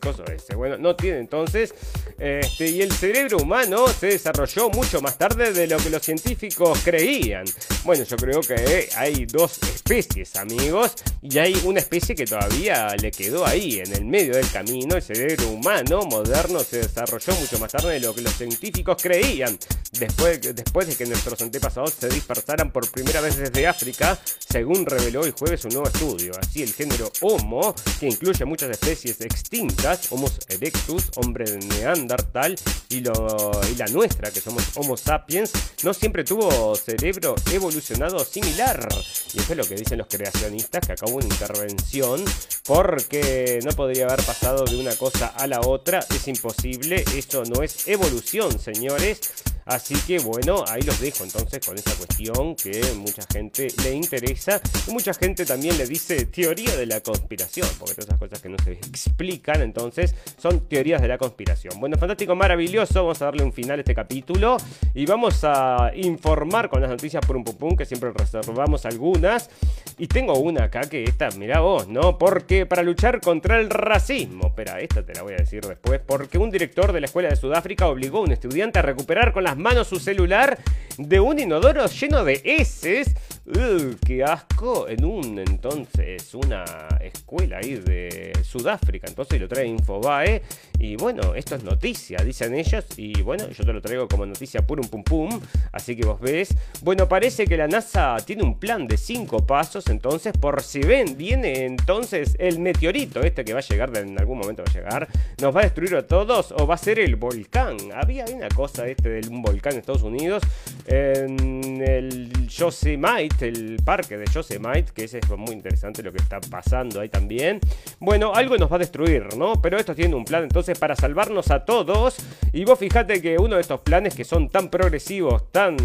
coso 0.00 0.24
ese. 0.24 0.54
Bueno, 0.54 0.78
no 0.78 0.96
tiene 0.96 1.18
entonces. 1.18 1.74
Este, 2.18 2.68
y 2.68 2.82
el 2.82 2.92
cerebro 2.92 3.38
humano 3.38 3.86
se 3.88 4.08
desarrolló 4.08 4.70
mucho 4.70 5.00
más 5.00 5.16
tarde 5.16 5.52
de 5.52 5.66
lo 5.66 5.76
que 5.78 5.90
los 5.90 6.02
científicos 6.02 6.80
creían. 6.84 7.44
Bueno, 7.84 8.04
yo 8.04 8.16
creo 8.16 8.40
que 8.40 8.88
hay 8.96 9.26
dos 9.26 9.58
especies, 9.62 10.36
amigos, 10.36 10.94
y 11.22 11.38
hay 11.38 11.60
una 11.64 11.80
especie 11.80 12.14
que 12.14 12.24
todavía 12.24 12.94
le 13.00 13.10
quedó 13.10 13.46
ahí, 13.46 13.80
en 13.80 13.92
el 13.92 14.04
medio 14.04 14.34
del 14.34 14.50
camino. 14.50 14.96
El 14.96 15.02
cerebro 15.02 15.48
humano 15.48 16.02
moderno 16.02 16.60
se 16.60 16.78
desarrolló 16.78 17.34
mucho 17.34 17.58
más 17.58 17.72
tarde 17.72 17.94
de 17.94 18.00
lo 18.00 18.14
que 18.14 18.22
los 18.22 18.34
científicos 18.34 18.96
creían. 19.00 19.58
Después, 19.92 20.40
después 20.54 20.86
de 20.88 20.96
que 20.96 21.06
nuestros 21.06 21.40
antepasados 21.40 21.94
se 21.94 22.08
dispersaran 22.08 22.72
por 22.72 22.90
primera 22.90 23.20
vez 23.20 23.36
desde 23.36 23.66
África, 23.66 24.18
según 24.48 24.84
reveló 24.86 25.24
el 25.24 25.32
jueves 25.32 25.64
un 25.64 25.72
nuevo 25.72 25.88
estudio. 25.88 26.32
Así, 26.40 26.62
el 26.62 26.72
género 26.72 27.10
Homo, 27.20 27.74
que 27.98 28.06
incluye 28.06 28.44
muchas 28.44 28.70
especies 28.70 29.20
extintas, 29.20 29.97
Homo 30.10 30.28
erectus, 30.48 31.10
hombre 31.16 31.44
neandertal, 31.58 32.56
y, 32.90 33.00
la 33.00 33.86
nuestra, 33.90 34.30
que 34.30 34.40
somos 34.40 34.64
Homo 34.76 34.96
sapiens, 34.96 35.52
no 35.82 35.92
siempre 35.92 36.24
tuvo 36.24 36.74
cerebro 36.74 37.34
evolucionado 37.52 38.24
similar. 38.24 38.88
Y 39.34 39.40
eso 39.40 39.52
es 39.52 39.56
lo 39.58 39.64
que 39.64 39.74
dicen 39.74 39.98
los 39.98 40.06
creacionistas, 40.06 40.86
que 40.86 40.92
acabó 40.92 41.16
una 41.16 41.26
intervención, 41.26 42.24
porque 42.64 43.60
no 43.64 43.72
podría 43.72 44.06
haber 44.06 44.24
pasado 44.24 44.64
de 44.64 44.76
una 44.76 44.94
cosa 44.96 45.28
a 45.28 45.46
la 45.46 45.60
otra, 45.60 46.00
es 46.10 46.28
imposible, 46.28 47.04
eso 47.16 47.42
no 47.44 47.62
es 47.62 47.86
evolución, 47.88 48.58
señores. 48.58 49.20
Así 49.68 49.94
que 50.06 50.18
bueno, 50.18 50.64
ahí 50.66 50.80
los 50.82 50.98
dejo 50.98 51.24
entonces 51.24 51.64
con 51.64 51.76
esa 51.76 51.94
cuestión 51.94 52.56
que 52.56 52.80
mucha 52.96 53.22
gente 53.30 53.68
le 53.84 53.92
interesa 53.92 54.60
y 54.86 54.90
mucha 54.90 55.12
gente 55.12 55.44
también 55.44 55.76
le 55.76 55.86
dice 55.86 56.24
teoría 56.26 56.74
de 56.74 56.86
la 56.86 57.00
conspiración, 57.00 57.68
porque 57.78 57.94
todas 57.94 58.08
esas 58.08 58.18
cosas 58.18 58.40
que 58.40 58.48
no 58.48 58.56
se 58.64 58.72
explican 58.72 59.60
entonces 59.60 60.14
son 60.38 60.68
teorías 60.68 61.02
de 61.02 61.08
la 61.08 61.18
conspiración. 61.18 61.78
Bueno, 61.80 61.98
fantástico, 61.98 62.34
maravilloso, 62.34 63.02
vamos 63.02 63.20
a 63.20 63.26
darle 63.26 63.42
un 63.42 63.52
final 63.52 63.78
a 63.78 63.82
este 63.82 63.94
capítulo 63.94 64.56
y 64.94 65.04
vamos 65.04 65.44
a 65.44 65.92
informar 65.94 66.70
con 66.70 66.80
las 66.80 66.88
noticias 66.88 67.24
por 67.26 67.36
un 67.36 67.44
pupum 67.44 67.76
que 67.76 67.84
siempre 67.84 68.10
reservamos 68.12 68.86
algunas. 68.86 69.50
Y 69.98 70.06
tengo 70.06 70.38
una 70.38 70.64
acá 70.64 70.82
que 70.82 71.04
esta, 71.04 71.28
mira 71.32 71.60
vos, 71.60 71.88
¿no? 71.88 72.16
Porque 72.16 72.64
para 72.66 72.82
luchar 72.82 73.20
contra 73.20 73.58
el 73.58 73.68
racismo, 73.68 74.46
espera, 74.48 74.80
esta 74.80 75.04
te 75.04 75.12
la 75.12 75.22
voy 75.22 75.34
a 75.34 75.38
decir 75.38 75.60
después, 75.66 76.00
porque 76.06 76.38
un 76.38 76.50
director 76.50 76.92
de 76.92 77.00
la 77.00 77.06
escuela 77.06 77.28
de 77.28 77.36
Sudáfrica 77.36 77.88
obligó 77.88 78.18
a 78.18 78.22
un 78.22 78.32
estudiante 78.32 78.78
a 78.78 78.82
recuperar 78.82 79.32
con 79.32 79.44
las 79.44 79.57
manos 79.58 79.88
su 79.88 79.98
celular 79.98 80.58
de 80.96 81.20
un 81.20 81.38
inodoro 81.38 81.86
lleno 81.86 82.24
de 82.24 82.40
heces. 82.44 83.14
¡Ugh, 83.48 83.96
¡Qué 84.04 84.22
asco! 84.22 84.88
En 84.88 85.06
un 85.06 85.38
entonces, 85.38 86.34
una 86.34 86.64
escuela 87.00 87.58
ahí 87.62 87.76
de 87.76 88.32
Sudáfrica. 88.42 89.06
Entonces 89.08 89.40
lo 89.40 89.48
trae 89.48 89.66
Infobae. 89.66 90.42
Y 90.78 90.96
bueno, 90.96 91.34
esto 91.34 91.54
es 91.54 91.64
noticia, 91.64 92.18
dicen 92.18 92.54
ellos. 92.54 92.84
Y 92.98 93.22
bueno, 93.22 93.48
yo 93.48 93.64
te 93.64 93.72
lo 93.72 93.80
traigo 93.80 94.06
como 94.06 94.26
noticia 94.26 94.66
purum 94.66 94.86
pum 94.88 95.02
pum. 95.02 95.40
Así 95.72 95.96
que 95.96 96.04
vos 96.06 96.20
ves. 96.20 96.54
Bueno, 96.82 97.08
parece 97.08 97.46
que 97.46 97.56
la 97.56 97.66
NASA 97.66 98.16
tiene 98.24 98.42
un 98.42 98.58
plan 98.58 98.86
de 98.86 98.98
cinco 98.98 99.46
pasos. 99.46 99.88
Entonces, 99.88 100.34
por 100.38 100.62
si 100.62 100.80
ven, 100.80 101.16
viene 101.16 101.64
entonces 101.64 102.36
el 102.38 102.58
meteorito 102.58 103.22
este 103.22 103.46
que 103.46 103.54
va 103.54 103.60
a 103.60 103.62
llegar, 103.62 103.96
en 103.96 104.18
algún 104.18 104.38
momento 104.38 104.62
va 104.62 104.70
a 104.70 104.74
llegar. 104.74 105.08
Nos 105.40 105.56
va 105.56 105.60
a 105.60 105.64
destruir 105.64 105.96
a 105.96 106.06
todos 106.06 106.52
o 106.52 106.66
va 106.66 106.74
a 106.74 106.78
ser 106.78 106.98
el 106.98 107.16
volcán. 107.16 107.78
Había 107.94 108.26
una 108.26 108.48
cosa 108.50 108.86
este 108.86 109.08
de 109.08 109.28
un 109.28 109.40
volcán 109.40 109.72
en 109.72 109.78
Estados 109.80 110.02
Unidos. 110.02 110.42
En 110.86 111.82
el 111.82 112.46
Yosemite, 112.46 113.37
el 113.42 113.76
parque 113.84 114.16
de 114.16 114.26
Yosemite, 114.26 114.92
que 114.94 115.04
ese 115.04 115.18
es 115.18 115.28
muy 115.30 115.54
interesante 115.54 116.02
lo 116.02 116.12
que 116.12 116.18
está 116.18 116.40
pasando 116.40 117.00
ahí 117.00 117.08
también. 117.08 117.60
Bueno, 118.00 118.32
algo 118.34 118.56
nos 118.56 118.70
va 118.70 118.76
a 118.76 118.80
destruir, 118.80 119.36
¿no? 119.36 119.60
Pero 119.62 119.78
esto 119.78 119.94
tiene 119.94 120.14
un 120.14 120.24
plan 120.24 120.42
entonces 120.42 120.78
para 120.78 120.96
salvarnos 120.96 121.50
a 121.50 121.64
todos. 121.64 122.16
Y 122.52 122.64
vos 122.64 122.78
fijate 122.78 123.20
que 123.20 123.36
uno 123.38 123.56
de 123.56 123.60
estos 123.60 123.80
planes 123.80 124.14
que 124.14 124.24
son 124.24 124.48
tan 124.48 124.68
progresivos, 124.68 125.50
tan 125.52 125.76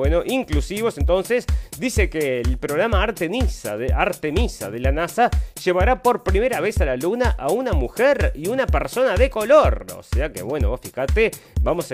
bueno, 0.00 0.22
inclusivos, 0.24 0.96
entonces 0.96 1.44
dice 1.78 2.08
que 2.08 2.40
el 2.40 2.56
programa 2.56 3.02
Artemisa 3.02 3.76
de, 3.76 3.92
Artemisa 3.92 4.70
de 4.70 4.78
la 4.80 4.92
NASA 4.92 5.28
llevará 5.62 6.02
por 6.02 6.22
primera 6.22 6.58
vez 6.62 6.80
a 6.80 6.86
la 6.86 6.96
Luna 6.96 7.36
a 7.38 7.50
una 7.50 7.74
mujer 7.74 8.32
y 8.34 8.48
una 8.48 8.66
persona 8.66 9.14
de 9.16 9.28
color. 9.28 9.84
O 9.98 10.02
sea 10.02 10.32
que 10.32 10.40
bueno, 10.42 10.70
vos 10.70 10.80
fíjate, 10.82 11.32
vamos 11.60 11.84
a 11.84 11.88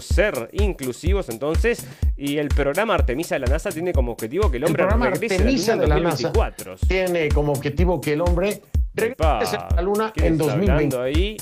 ser 0.00 0.50
inclusivos 0.52 1.30
entonces. 1.30 1.84
Y 2.16 2.38
el 2.38 2.46
programa 2.46 2.94
Artemisa 2.94 3.34
de 3.34 3.40
la 3.40 3.46
NASA 3.48 3.70
tiene 3.70 3.92
como 3.92 4.12
objetivo 4.12 4.52
que 4.52 4.58
el 4.58 4.64
hombre 4.64 4.84
el 4.84 4.88
programa 4.88 5.10
regrese 5.10 5.34
Artemisa 5.34 5.72
a 5.72 5.76
la 5.76 5.82
de 5.82 5.88
Luna 5.88 5.94
la 5.96 5.98
en 5.98 6.04
NASA 6.04 6.28
2024. 6.28 6.76
tiene 6.86 7.28
como 7.30 7.50
objetivo 7.50 8.00
que 8.00 8.12
el 8.12 8.20
hombre 8.20 8.62
regrese 8.94 9.56
a 9.56 9.68
la 9.74 9.82
Luna 9.82 10.12
¿quién 10.14 10.26
en 10.26 10.32
está 10.34 10.44
2020. 10.44 10.72
hablando 10.72 11.02
ahí? 11.02 11.36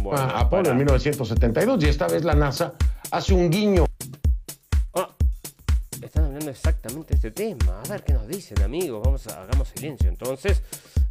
Bueno, 0.00 0.20
a 0.20 0.40
Apolo 0.40 0.64
para. 0.64 0.72
en 0.72 0.76
1972 0.76 1.82
y 1.82 1.88
esta 1.88 2.08
vez 2.08 2.24
la 2.24 2.34
NASA 2.34 2.74
hace 3.10 3.32
un 3.32 3.48
guiño 3.48 3.86
Ah, 3.86 3.93
hablando 6.34 6.50
exactamente 6.50 7.14
de 7.14 7.16
este 7.16 7.30
tema. 7.30 7.80
A 7.80 7.88
ver 7.88 8.02
qué 8.02 8.12
nos 8.12 8.26
dicen, 8.26 8.60
amigos. 8.62 9.00
Vamos 9.04 9.26
a 9.28 9.42
hagamos 9.42 9.68
silencio 9.68 10.08
entonces. 10.08 10.62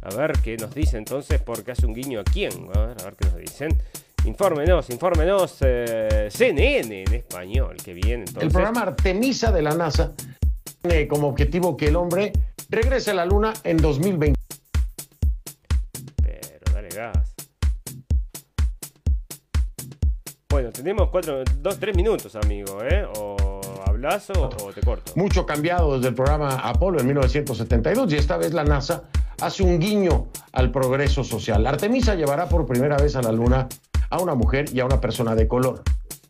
A 0.02 0.14
ver 0.14 0.32
qué 0.42 0.56
nos 0.58 0.74
dicen 0.74 0.98
entonces, 0.98 1.40
porque 1.40 1.72
hace 1.72 1.86
un 1.86 1.94
guiño 1.94 2.20
a 2.20 2.24
quién. 2.24 2.52
A 2.74 2.80
ver, 2.80 3.00
a 3.00 3.04
ver 3.04 3.16
qué 3.16 3.24
nos 3.26 3.36
dicen. 3.36 3.78
Infórmenos, 4.26 4.90
infórmenos. 4.90 5.56
eh, 5.62 6.28
CNN 6.30 7.04
en 7.04 7.14
español, 7.14 7.76
que 7.82 7.94
bien. 7.94 8.20
Entonces, 8.20 8.42
El 8.42 8.50
programa 8.50 8.82
Artemisa 8.82 9.50
de 9.50 9.62
la 9.62 9.74
NASA 9.74 10.12
tiene 10.82 11.08
como 11.08 11.28
objetivo 11.28 11.74
que 11.74 11.88
el 11.88 11.96
hombre 11.96 12.32
regrese 12.68 13.12
a 13.12 13.14
la 13.14 13.24
Luna 13.24 13.54
en 13.64 13.78
2020. 13.78 14.38
Pero 16.22 16.72
dale 16.74 16.88
gas. 16.90 17.34
Bueno, 20.50 20.70
tenemos 20.70 21.08
cuatro, 21.08 21.42
dos, 21.60 21.80
tres 21.80 21.96
minutos, 21.96 22.36
amigo, 22.36 22.78
¿eh? 22.84 23.06
O 23.16 23.33
o 24.04 24.72
te 24.72 24.82
corto. 24.82 25.12
Mucho 25.16 25.46
cambiado 25.46 25.96
desde 25.96 26.08
el 26.08 26.14
programa 26.14 26.56
Apolo 26.56 27.00
en 27.00 27.06
1972 27.06 28.12
y 28.12 28.16
esta 28.16 28.36
vez 28.36 28.52
la 28.52 28.64
NASA 28.64 29.04
hace 29.40 29.62
un 29.62 29.78
guiño 29.78 30.28
al 30.52 30.70
progreso 30.70 31.24
social. 31.24 31.66
Artemisa 31.66 32.14
llevará 32.14 32.48
por 32.48 32.66
primera 32.66 32.96
vez 32.98 33.16
a 33.16 33.22
la 33.22 33.32
Luna 33.32 33.66
a 34.10 34.20
una 34.20 34.34
mujer 34.34 34.66
y 34.72 34.80
a 34.80 34.84
una 34.84 35.00
persona 35.00 35.34
de 35.34 35.48
color. 35.48 35.82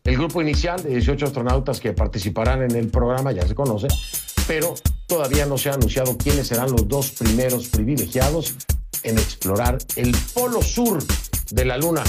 El 0.03 0.17
grupo 0.17 0.41
inicial 0.41 0.81
de 0.83 0.89
18 0.89 1.25
astronautas 1.25 1.79
que 1.79 1.91
participarán 1.91 2.61
en 2.61 2.75
el 2.75 2.87
programa 2.87 3.31
ya 3.31 3.45
se 3.45 3.55
conoce, 3.55 3.87
pero 4.47 4.73
todavía 5.07 5.45
no 5.45 5.57
se 5.57 5.69
ha 5.69 5.73
anunciado 5.73 6.17
quiénes 6.17 6.47
serán 6.47 6.71
los 6.71 6.87
dos 6.87 7.11
primeros 7.11 7.67
privilegiados 7.67 8.55
en 9.03 9.17
explorar 9.17 9.77
el 9.97 10.15
polo 10.33 10.61
sur 10.61 10.99
de 11.51 11.65
la 11.65 11.77
Luna. 11.77 12.03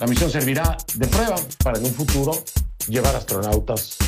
La 0.00 0.06
misión 0.06 0.30
servirá 0.30 0.76
de 0.96 1.06
prueba 1.06 1.36
para 1.62 1.78
en 1.78 1.84
un 1.84 1.92
futuro 1.92 2.32
llevar 2.88 3.14
astronautas 3.14 3.98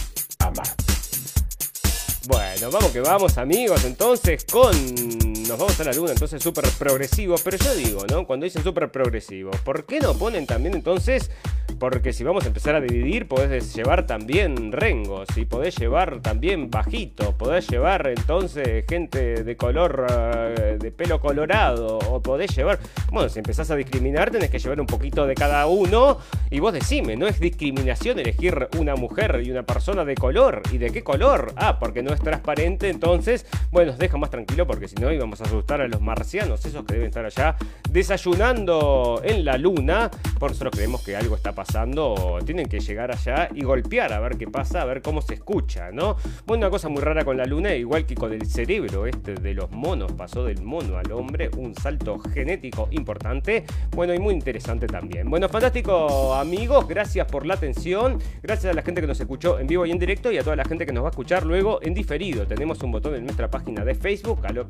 Bueno, 2.26 2.70
vamos 2.70 2.90
que 2.92 3.00
vamos, 3.00 3.38
amigos. 3.38 3.84
Entonces, 3.84 4.44
con. 4.44 5.31
Nos 5.48 5.58
vamos 5.58 5.78
a 5.80 5.84
la 5.84 5.92
luna, 5.92 6.12
entonces 6.12 6.42
súper 6.42 6.64
progresivo. 6.78 7.36
Pero 7.42 7.56
yo 7.56 7.74
digo, 7.74 8.06
¿no? 8.10 8.26
Cuando 8.26 8.44
dicen 8.44 8.62
súper 8.62 8.90
progresivo, 8.90 9.50
¿por 9.64 9.84
qué 9.84 10.00
no 10.00 10.14
ponen 10.14 10.46
también 10.46 10.74
entonces? 10.74 11.30
Porque 11.78 12.12
si 12.12 12.22
vamos 12.22 12.44
a 12.44 12.48
empezar 12.48 12.74
a 12.74 12.80
dividir, 12.80 13.26
podés 13.26 13.74
llevar 13.74 14.06
también 14.06 14.72
rengos 14.72 15.28
y 15.36 15.44
podés 15.44 15.76
llevar 15.76 16.20
también 16.20 16.70
bajitos. 16.70 17.34
Podés 17.34 17.66
llevar 17.68 18.06
entonces 18.06 18.84
gente 18.88 19.42
de 19.42 19.56
color, 19.56 20.06
eh, 20.10 20.76
de 20.78 20.92
pelo 20.92 21.20
colorado. 21.20 21.98
O 22.10 22.20
podés 22.20 22.54
llevar. 22.54 22.78
Bueno, 23.10 23.28
si 23.28 23.38
empezás 23.38 23.70
a 23.70 23.76
discriminar, 23.76 24.30
tenés 24.30 24.50
que 24.50 24.58
llevar 24.58 24.80
un 24.80 24.86
poquito 24.86 25.26
de 25.26 25.34
cada 25.34 25.66
uno. 25.66 26.18
Y 26.50 26.60
vos 26.60 26.72
decime, 26.72 27.16
no 27.16 27.26
es 27.26 27.40
discriminación 27.40 28.18
elegir 28.18 28.68
una 28.78 28.94
mujer 28.94 29.42
y 29.44 29.50
una 29.50 29.64
persona 29.64 30.04
de 30.04 30.14
color. 30.14 30.62
¿Y 30.72 30.78
de 30.78 30.90
qué 30.90 31.02
color? 31.02 31.52
Ah, 31.56 31.78
porque 31.78 32.02
no 32.02 32.12
es 32.12 32.20
transparente, 32.20 32.88
entonces, 32.88 33.46
bueno, 33.70 33.92
nos 33.92 33.98
deja 33.98 34.16
más 34.16 34.30
tranquilo 34.30 34.66
porque 34.66 34.88
si 34.88 34.96
no 34.96 35.10
íbamos 35.12 35.31
a 35.40 35.44
asustar 35.44 35.80
a 35.80 35.88
los 35.88 36.00
marcianos, 36.00 36.64
esos 36.64 36.84
que 36.84 36.94
deben 36.94 37.08
estar 37.08 37.24
allá 37.24 37.56
desayunando 37.90 39.20
en 39.24 39.44
la 39.44 39.58
luna. 39.58 40.10
Por 40.38 40.50
nosotros 40.50 40.72
creemos 40.74 41.02
que 41.02 41.16
algo 41.16 41.36
está 41.36 41.54
pasando, 41.54 42.38
tienen 42.44 42.68
que 42.68 42.80
llegar 42.80 43.10
allá 43.10 43.48
y 43.54 43.62
golpear 43.62 44.12
a 44.12 44.20
ver 44.20 44.36
qué 44.36 44.48
pasa, 44.48 44.82
a 44.82 44.84
ver 44.84 45.02
cómo 45.02 45.22
se 45.22 45.34
escucha, 45.34 45.90
¿no? 45.90 46.16
Bueno, 46.46 46.66
una 46.66 46.70
cosa 46.70 46.88
muy 46.88 47.02
rara 47.02 47.24
con 47.24 47.36
la 47.36 47.44
luna, 47.44 47.74
igual 47.74 48.06
que 48.06 48.14
con 48.14 48.32
el 48.32 48.46
cerebro 48.46 49.06
este 49.06 49.34
de 49.34 49.54
los 49.54 49.70
monos, 49.70 50.12
pasó 50.12 50.44
del 50.44 50.62
mono 50.62 50.98
al 50.98 51.10
hombre, 51.12 51.50
un 51.56 51.74
salto 51.74 52.18
genético 52.18 52.88
importante, 52.90 53.64
bueno, 53.94 54.14
y 54.14 54.18
muy 54.18 54.34
interesante 54.34 54.86
también. 54.86 55.28
Bueno, 55.30 55.48
fantástico 55.48 56.34
amigos, 56.34 56.86
gracias 56.88 57.26
por 57.26 57.46
la 57.46 57.54
atención, 57.54 58.18
gracias 58.42 58.72
a 58.72 58.74
la 58.74 58.82
gente 58.82 59.00
que 59.00 59.06
nos 59.06 59.20
escuchó 59.20 59.58
en 59.58 59.66
vivo 59.66 59.86
y 59.86 59.90
en 59.90 59.98
directo 59.98 60.32
y 60.32 60.38
a 60.38 60.42
toda 60.42 60.56
la 60.56 60.64
gente 60.64 60.86
que 60.86 60.92
nos 60.92 61.04
va 61.04 61.08
a 61.08 61.10
escuchar 61.10 61.44
luego 61.44 61.80
en 61.82 61.94
diferido. 61.94 62.46
Tenemos 62.46 62.82
un 62.82 62.92
botón 62.92 63.14
en 63.14 63.24
nuestra 63.24 63.50
página 63.50 63.84
de 63.84 63.94
Facebook, 63.94 64.46
a 64.46 64.52
lo 64.52 64.68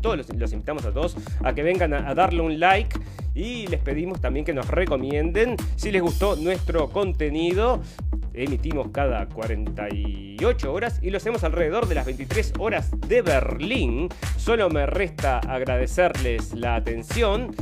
todos 0.00 0.16
los, 0.16 0.52
invitamos 0.52 0.84
a 0.84 0.92
todos 0.92 1.16
a 1.42 1.54
que 1.54 1.62
vengan 1.62 1.94
a 1.94 2.14
darle 2.14 2.40
un 2.40 2.58
like 2.60 2.98
y 3.34 3.66
les 3.66 3.80
pedimos 3.80 4.20
también 4.20 4.44
que 4.44 4.52
nos 4.52 4.68
recomienden 4.68 5.56
si 5.76 5.90
les 5.90 6.00
gustó 6.00 6.36
nuestro 6.36 6.90
contenido. 6.90 7.82
emitimos 8.32 8.88
cada 8.90 9.26
48 9.26 10.72
horas 10.72 10.98
y 11.02 11.10
lo 11.10 11.16
hacemos 11.16 11.44
alrededor 11.44 11.86
de 11.86 11.96
las 11.96 12.06
23 12.06 12.54
horas 12.58 12.90
de 13.08 13.22
Berlín. 13.22 14.08
Solo 14.36 14.70
me 14.70 14.86
resta 14.86 15.38
agradecerles 15.38 16.54
la 16.54 16.76
atención. 16.76 17.54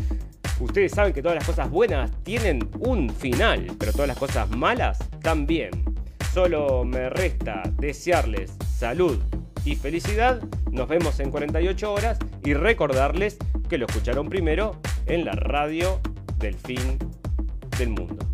Ustedes 0.61 0.93
saben 0.93 1.13
que 1.13 1.23
todas 1.23 1.37
las 1.37 1.47
cosas 1.47 1.71
buenas 1.71 2.11
tienen 2.23 2.69
un 2.79 3.11
final, 3.11 3.67
pero 3.79 3.93
todas 3.93 4.09
las 4.09 4.19
cosas 4.19 4.51
malas 4.51 4.99
también. 5.21 5.71
Solo 6.33 6.85
me 6.85 7.11
resta 7.11 7.63
desearles 7.79 8.53
salud 8.77 9.19
y 9.65 9.77
felicidad. 9.77 10.43
Nos 10.71 10.89
vemos 10.89 11.21
en 11.21 11.31
48 11.31 11.93
horas 11.93 12.19
y 12.45 12.55
recordarles 12.55 13.39
que 13.69 13.79
lo 13.79 13.87
escucharon 13.87 14.29
primero 14.29 14.81
en 15.07 15.25
la 15.25 15.33
radio 15.33 16.01
del 16.39 16.55
fin 16.55 16.99
del 17.79 17.91
mundo. 17.91 18.32